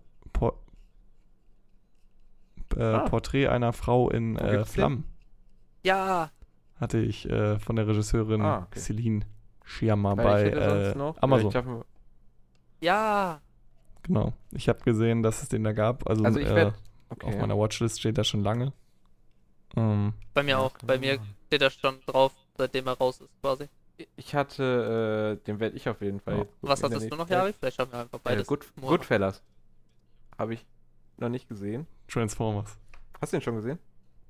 [2.76, 3.08] äh, Ah.
[3.08, 4.64] Porträt einer Frau in äh?
[4.64, 5.04] Flammen.
[5.82, 6.30] ja,
[6.80, 8.78] Hatte ich äh, von der Regisseurin Ah, okay.
[8.80, 9.24] Celine
[9.80, 10.42] Weil bei
[10.90, 11.52] äh, noch, Amazon.
[11.52, 11.82] schaffen
[12.80, 13.40] ja.
[14.02, 14.32] Genau.
[14.52, 16.08] Ich habe gesehen, dass es den da gab.
[16.08, 16.74] Also, Also ich äh, werde.
[17.10, 17.38] auf Okay.
[17.38, 18.72] meiner Watchlist steht da schon lange.
[19.76, 20.72] Ähm, Bei mir Ja, auch.
[20.86, 23.68] Bei mir steht er schon drauf, seitdem er raus ist, quasi.
[24.16, 26.44] Ich hatte, äh, den werde ich auf jeden Fall Ja.
[26.62, 27.28] Was hattest du noch.
[27.28, 27.52] Jari?
[27.52, 28.46] Vielleicht schaffen wir einfach Äh, beides.
[28.46, 28.88] Good, Morgen.
[28.96, 29.42] Goodfellas.
[30.38, 30.64] Habe ich
[31.18, 31.86] noch nicht gesehen.
[32.10, 32.76] Transformers.
[33.20, 33.78] Hast du den schon gesehen?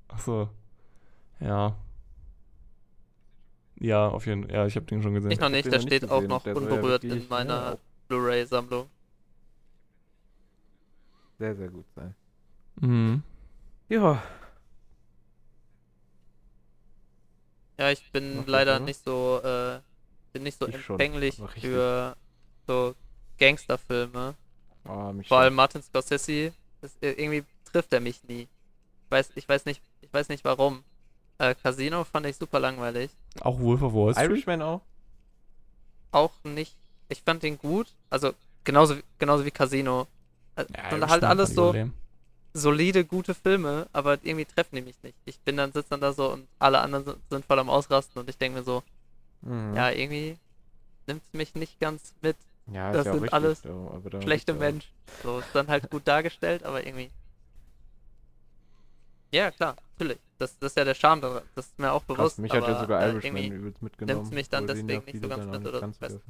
[0.08, 0.48] Achso.
[1.40, 1.76] Ja.
[3.80, 4.54] Ja, auf jeden Fall.
[4.54, 5.30] Ja, ich habe den schon gesehen.
[5.30, 7.78] Ich noch nicht, der noch steht nicht auch noch Der unberührt in meiner ja,
[8.08, 8.88] Blu-ray-Sammlung.
[11.38, 12.14] sehr, sehr gut sein.
[12.76, 13.22] Mhm.
[13.88, 14.22] Ja.
[17.78, 18.84] Ja, ich bin was, leider oder?
[18.84, 19.80] nicht so, äh,
[20.34, 21.62] bin nicht so Ich schon, empfänglich richtig.
[21.62, 22.14] für
[22.66, 22.94] so
[23.38, 24.34] Gangsterfilme.
[24.84, 25.38] Oh, Vor schon.
[25.38, 26.52] allem Martin Scorsese,
[26.82, 28.42] das, irgendwie trifft er mich nie.
[29.04, 30.84] Ich weiß, ich weiß nicht, ich weiß nicht warum.
[31.38, 33.10] Äh, Casino fand ich super langweilig.
[33.40, 34.30] Auch Wolf of Wall Street.
[34.30, 34.82] Irishman auch?
[36.12, 36.76] Auch nicht.
[37.08, 37.88] Ich fand den gut.
[38.10, 38.32] Also
[38.64, 40.06] genauso, wie- genauso wie Casino.
[40.56, 41.92] Äh, Ja, und halt alles so lame.
[42.52, 45.16] solide, gute Filme, aber irgendwie treffen die mich nicht.
[45.24, 48.20] Ich bin dann, sitze dann da so und alle anderen sind, sind voll am Ausrasten
[48.20, 48.82] und ich denke mir so,
[49.42, 49.74] Mhm.
[49.74, 50.36] ja, irgendwie
[51.06, 52.36] nimmt es mich nicht ganz mit.
[52.72, 54.90] ja das ist ja auch sind richtig, alles so, Schlechte gibt's ja auch- Mensch.
[55.22, 57.10] So, ist dann halt gut dargestellt, aber irgendwie.
[59.32, 60.18] Ja, klar, natürlich.
[60.38, 61.20] Das, das ist ja der Charme.
[61.54, 62.38] Das ist mir auch Krass, bewusst.
[62.40, 64.30] mich hat ja aber, sogar äh, Irishman irgendwie übelst mitgenommen.
[64.34, 66.20] mich dann deswegen ja nicht so ganz mit oder dürfen.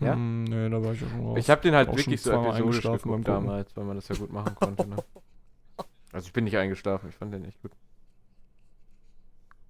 [0.00, 0.14] Ja?
[0.14, 1.38] Hm, nee, da war ich auch schon raus.
[1.38, 4.54] Ich habe den halt wirklich so episodisch geguckt damals, weil man das ja gut machen
[4.54, 4.86] konnte.
[4.86, 4.96] Ne?
[6.14, 7.72] Also ich bin nicht eingeschlafen, ich fand den echt gut.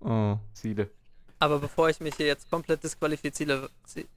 [0.00, 0.36] Oh.
[0.54, 0.90] Ziele.
[1.38, 4.08] Aber bevor ich mich hier jetzt komplett disqualifiziere, zi-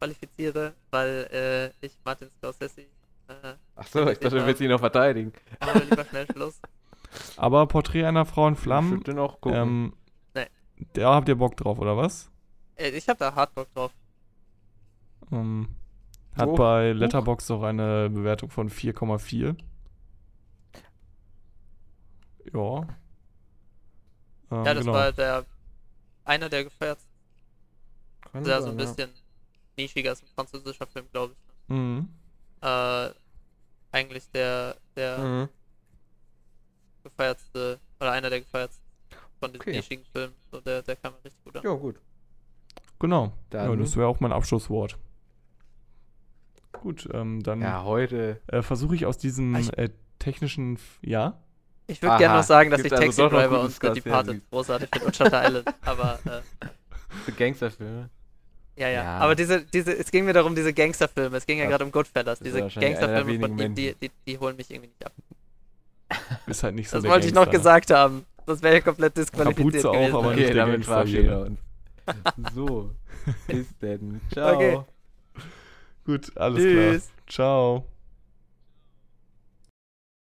[0.00, 2.80] qualifiziere, weil äh, ich Martin Scorsese,
[3.28, 5.32] äh, Achso, ich dachte, du willst ihn noch verteidigen.
[5.60, 6.60] machen wir lieber schnell Schluss.
[7.36, 9.58] Aber Porträt einer Frau in Ich Flammen, würde den auch gucken.
[9.58, 9.92] ähm,
[10.34, 10.46] Nee.
[10.92, 12.30] da habt ihr Bock drauf, oder was?
[12.76, 13.92] Äh, ich hab da hart Bock drauf.
[15.32, 15.68] Ähm,
[16.36, 16.98] hat Oh, bei huch.
[16.98, 19.56] Letterboxd auch eine Bewertung von 4,4.
[22.52, 22.80] Ja.
[24.50, 24.92] Ähm, Ja, das genau.
[24.92, 25.44] war der
[26.24, 27.10] einer der gefeiertsten,
[28.32, 29.10] Kann der so ein bisschen
[29.76, 31.68] nischiger ist, ein französischer Film, glaube ich.
[31.74, 32.08] Mhm.
[32.60, 33.10] Äh,
[33.92, 35.24] eigentlich der, der Ja.
[35.24, 35.48] Mhm.
[37.04, 38.84] gefeiertste, oder einer der gefeiertsten
[39.40, 39.76] von diesen Okay.
[39.76, 40.34] nischigen Filmen.
[40.50, 41.62] So, der, der kam mir richtig gut an.
[41.64, 41.96] ja, gut.
[42.98, 43.24] Genau.
[43.52, 44.98] Ja, Dann- das wäre auch mein Abschlusswort.
[46.72, 48.40] Gut, ähm, dann Ja, heute.
[48.46, 50.74] äh, versuche ich aus diesem Ich- äh, technischen.
[50.76, 51.38] F ja?
[51.86, 53.92] Ich würde gerne noch sagen, dass ich also Taxi Driver und The.
[54.00, 58.08] Departed großartig finde und Shutter Island, aber äh, Gangsterfilme.
[58.80, 59.18] Ja, ja, Ja.
[59.18, 62.40] Aber diese, diese, es ging mir darum, diese Gangsterfilme, es ging ja gerade um Goodfellas,
[62.40, 65.12] diese Gangsterfilme von ihm, die, die, die holen mich irgendwie nicht ab.
[66.46, 67.58] Ist halt nicht so Das der wollte ich noch Gangster.
[67.58, 68.24] gesagt haben.
[68.46, 70.16] Das wäre ja komplett disqualifiziert Kapuze auch, gewesen.
[70.16, 71.58] aber Okay, nicht der damit Gangster verabschieden.
[72.54, 72.90] So.
[73.46, 74.20] Bis denn.
[74.32, 74.54] Ciao.
[74.56, 74.80] Okay.
[76.04, 76.92] Gut, alles klar.
[76.92, 77.10] Tschüss.
[77.28, 77.89] Ciao.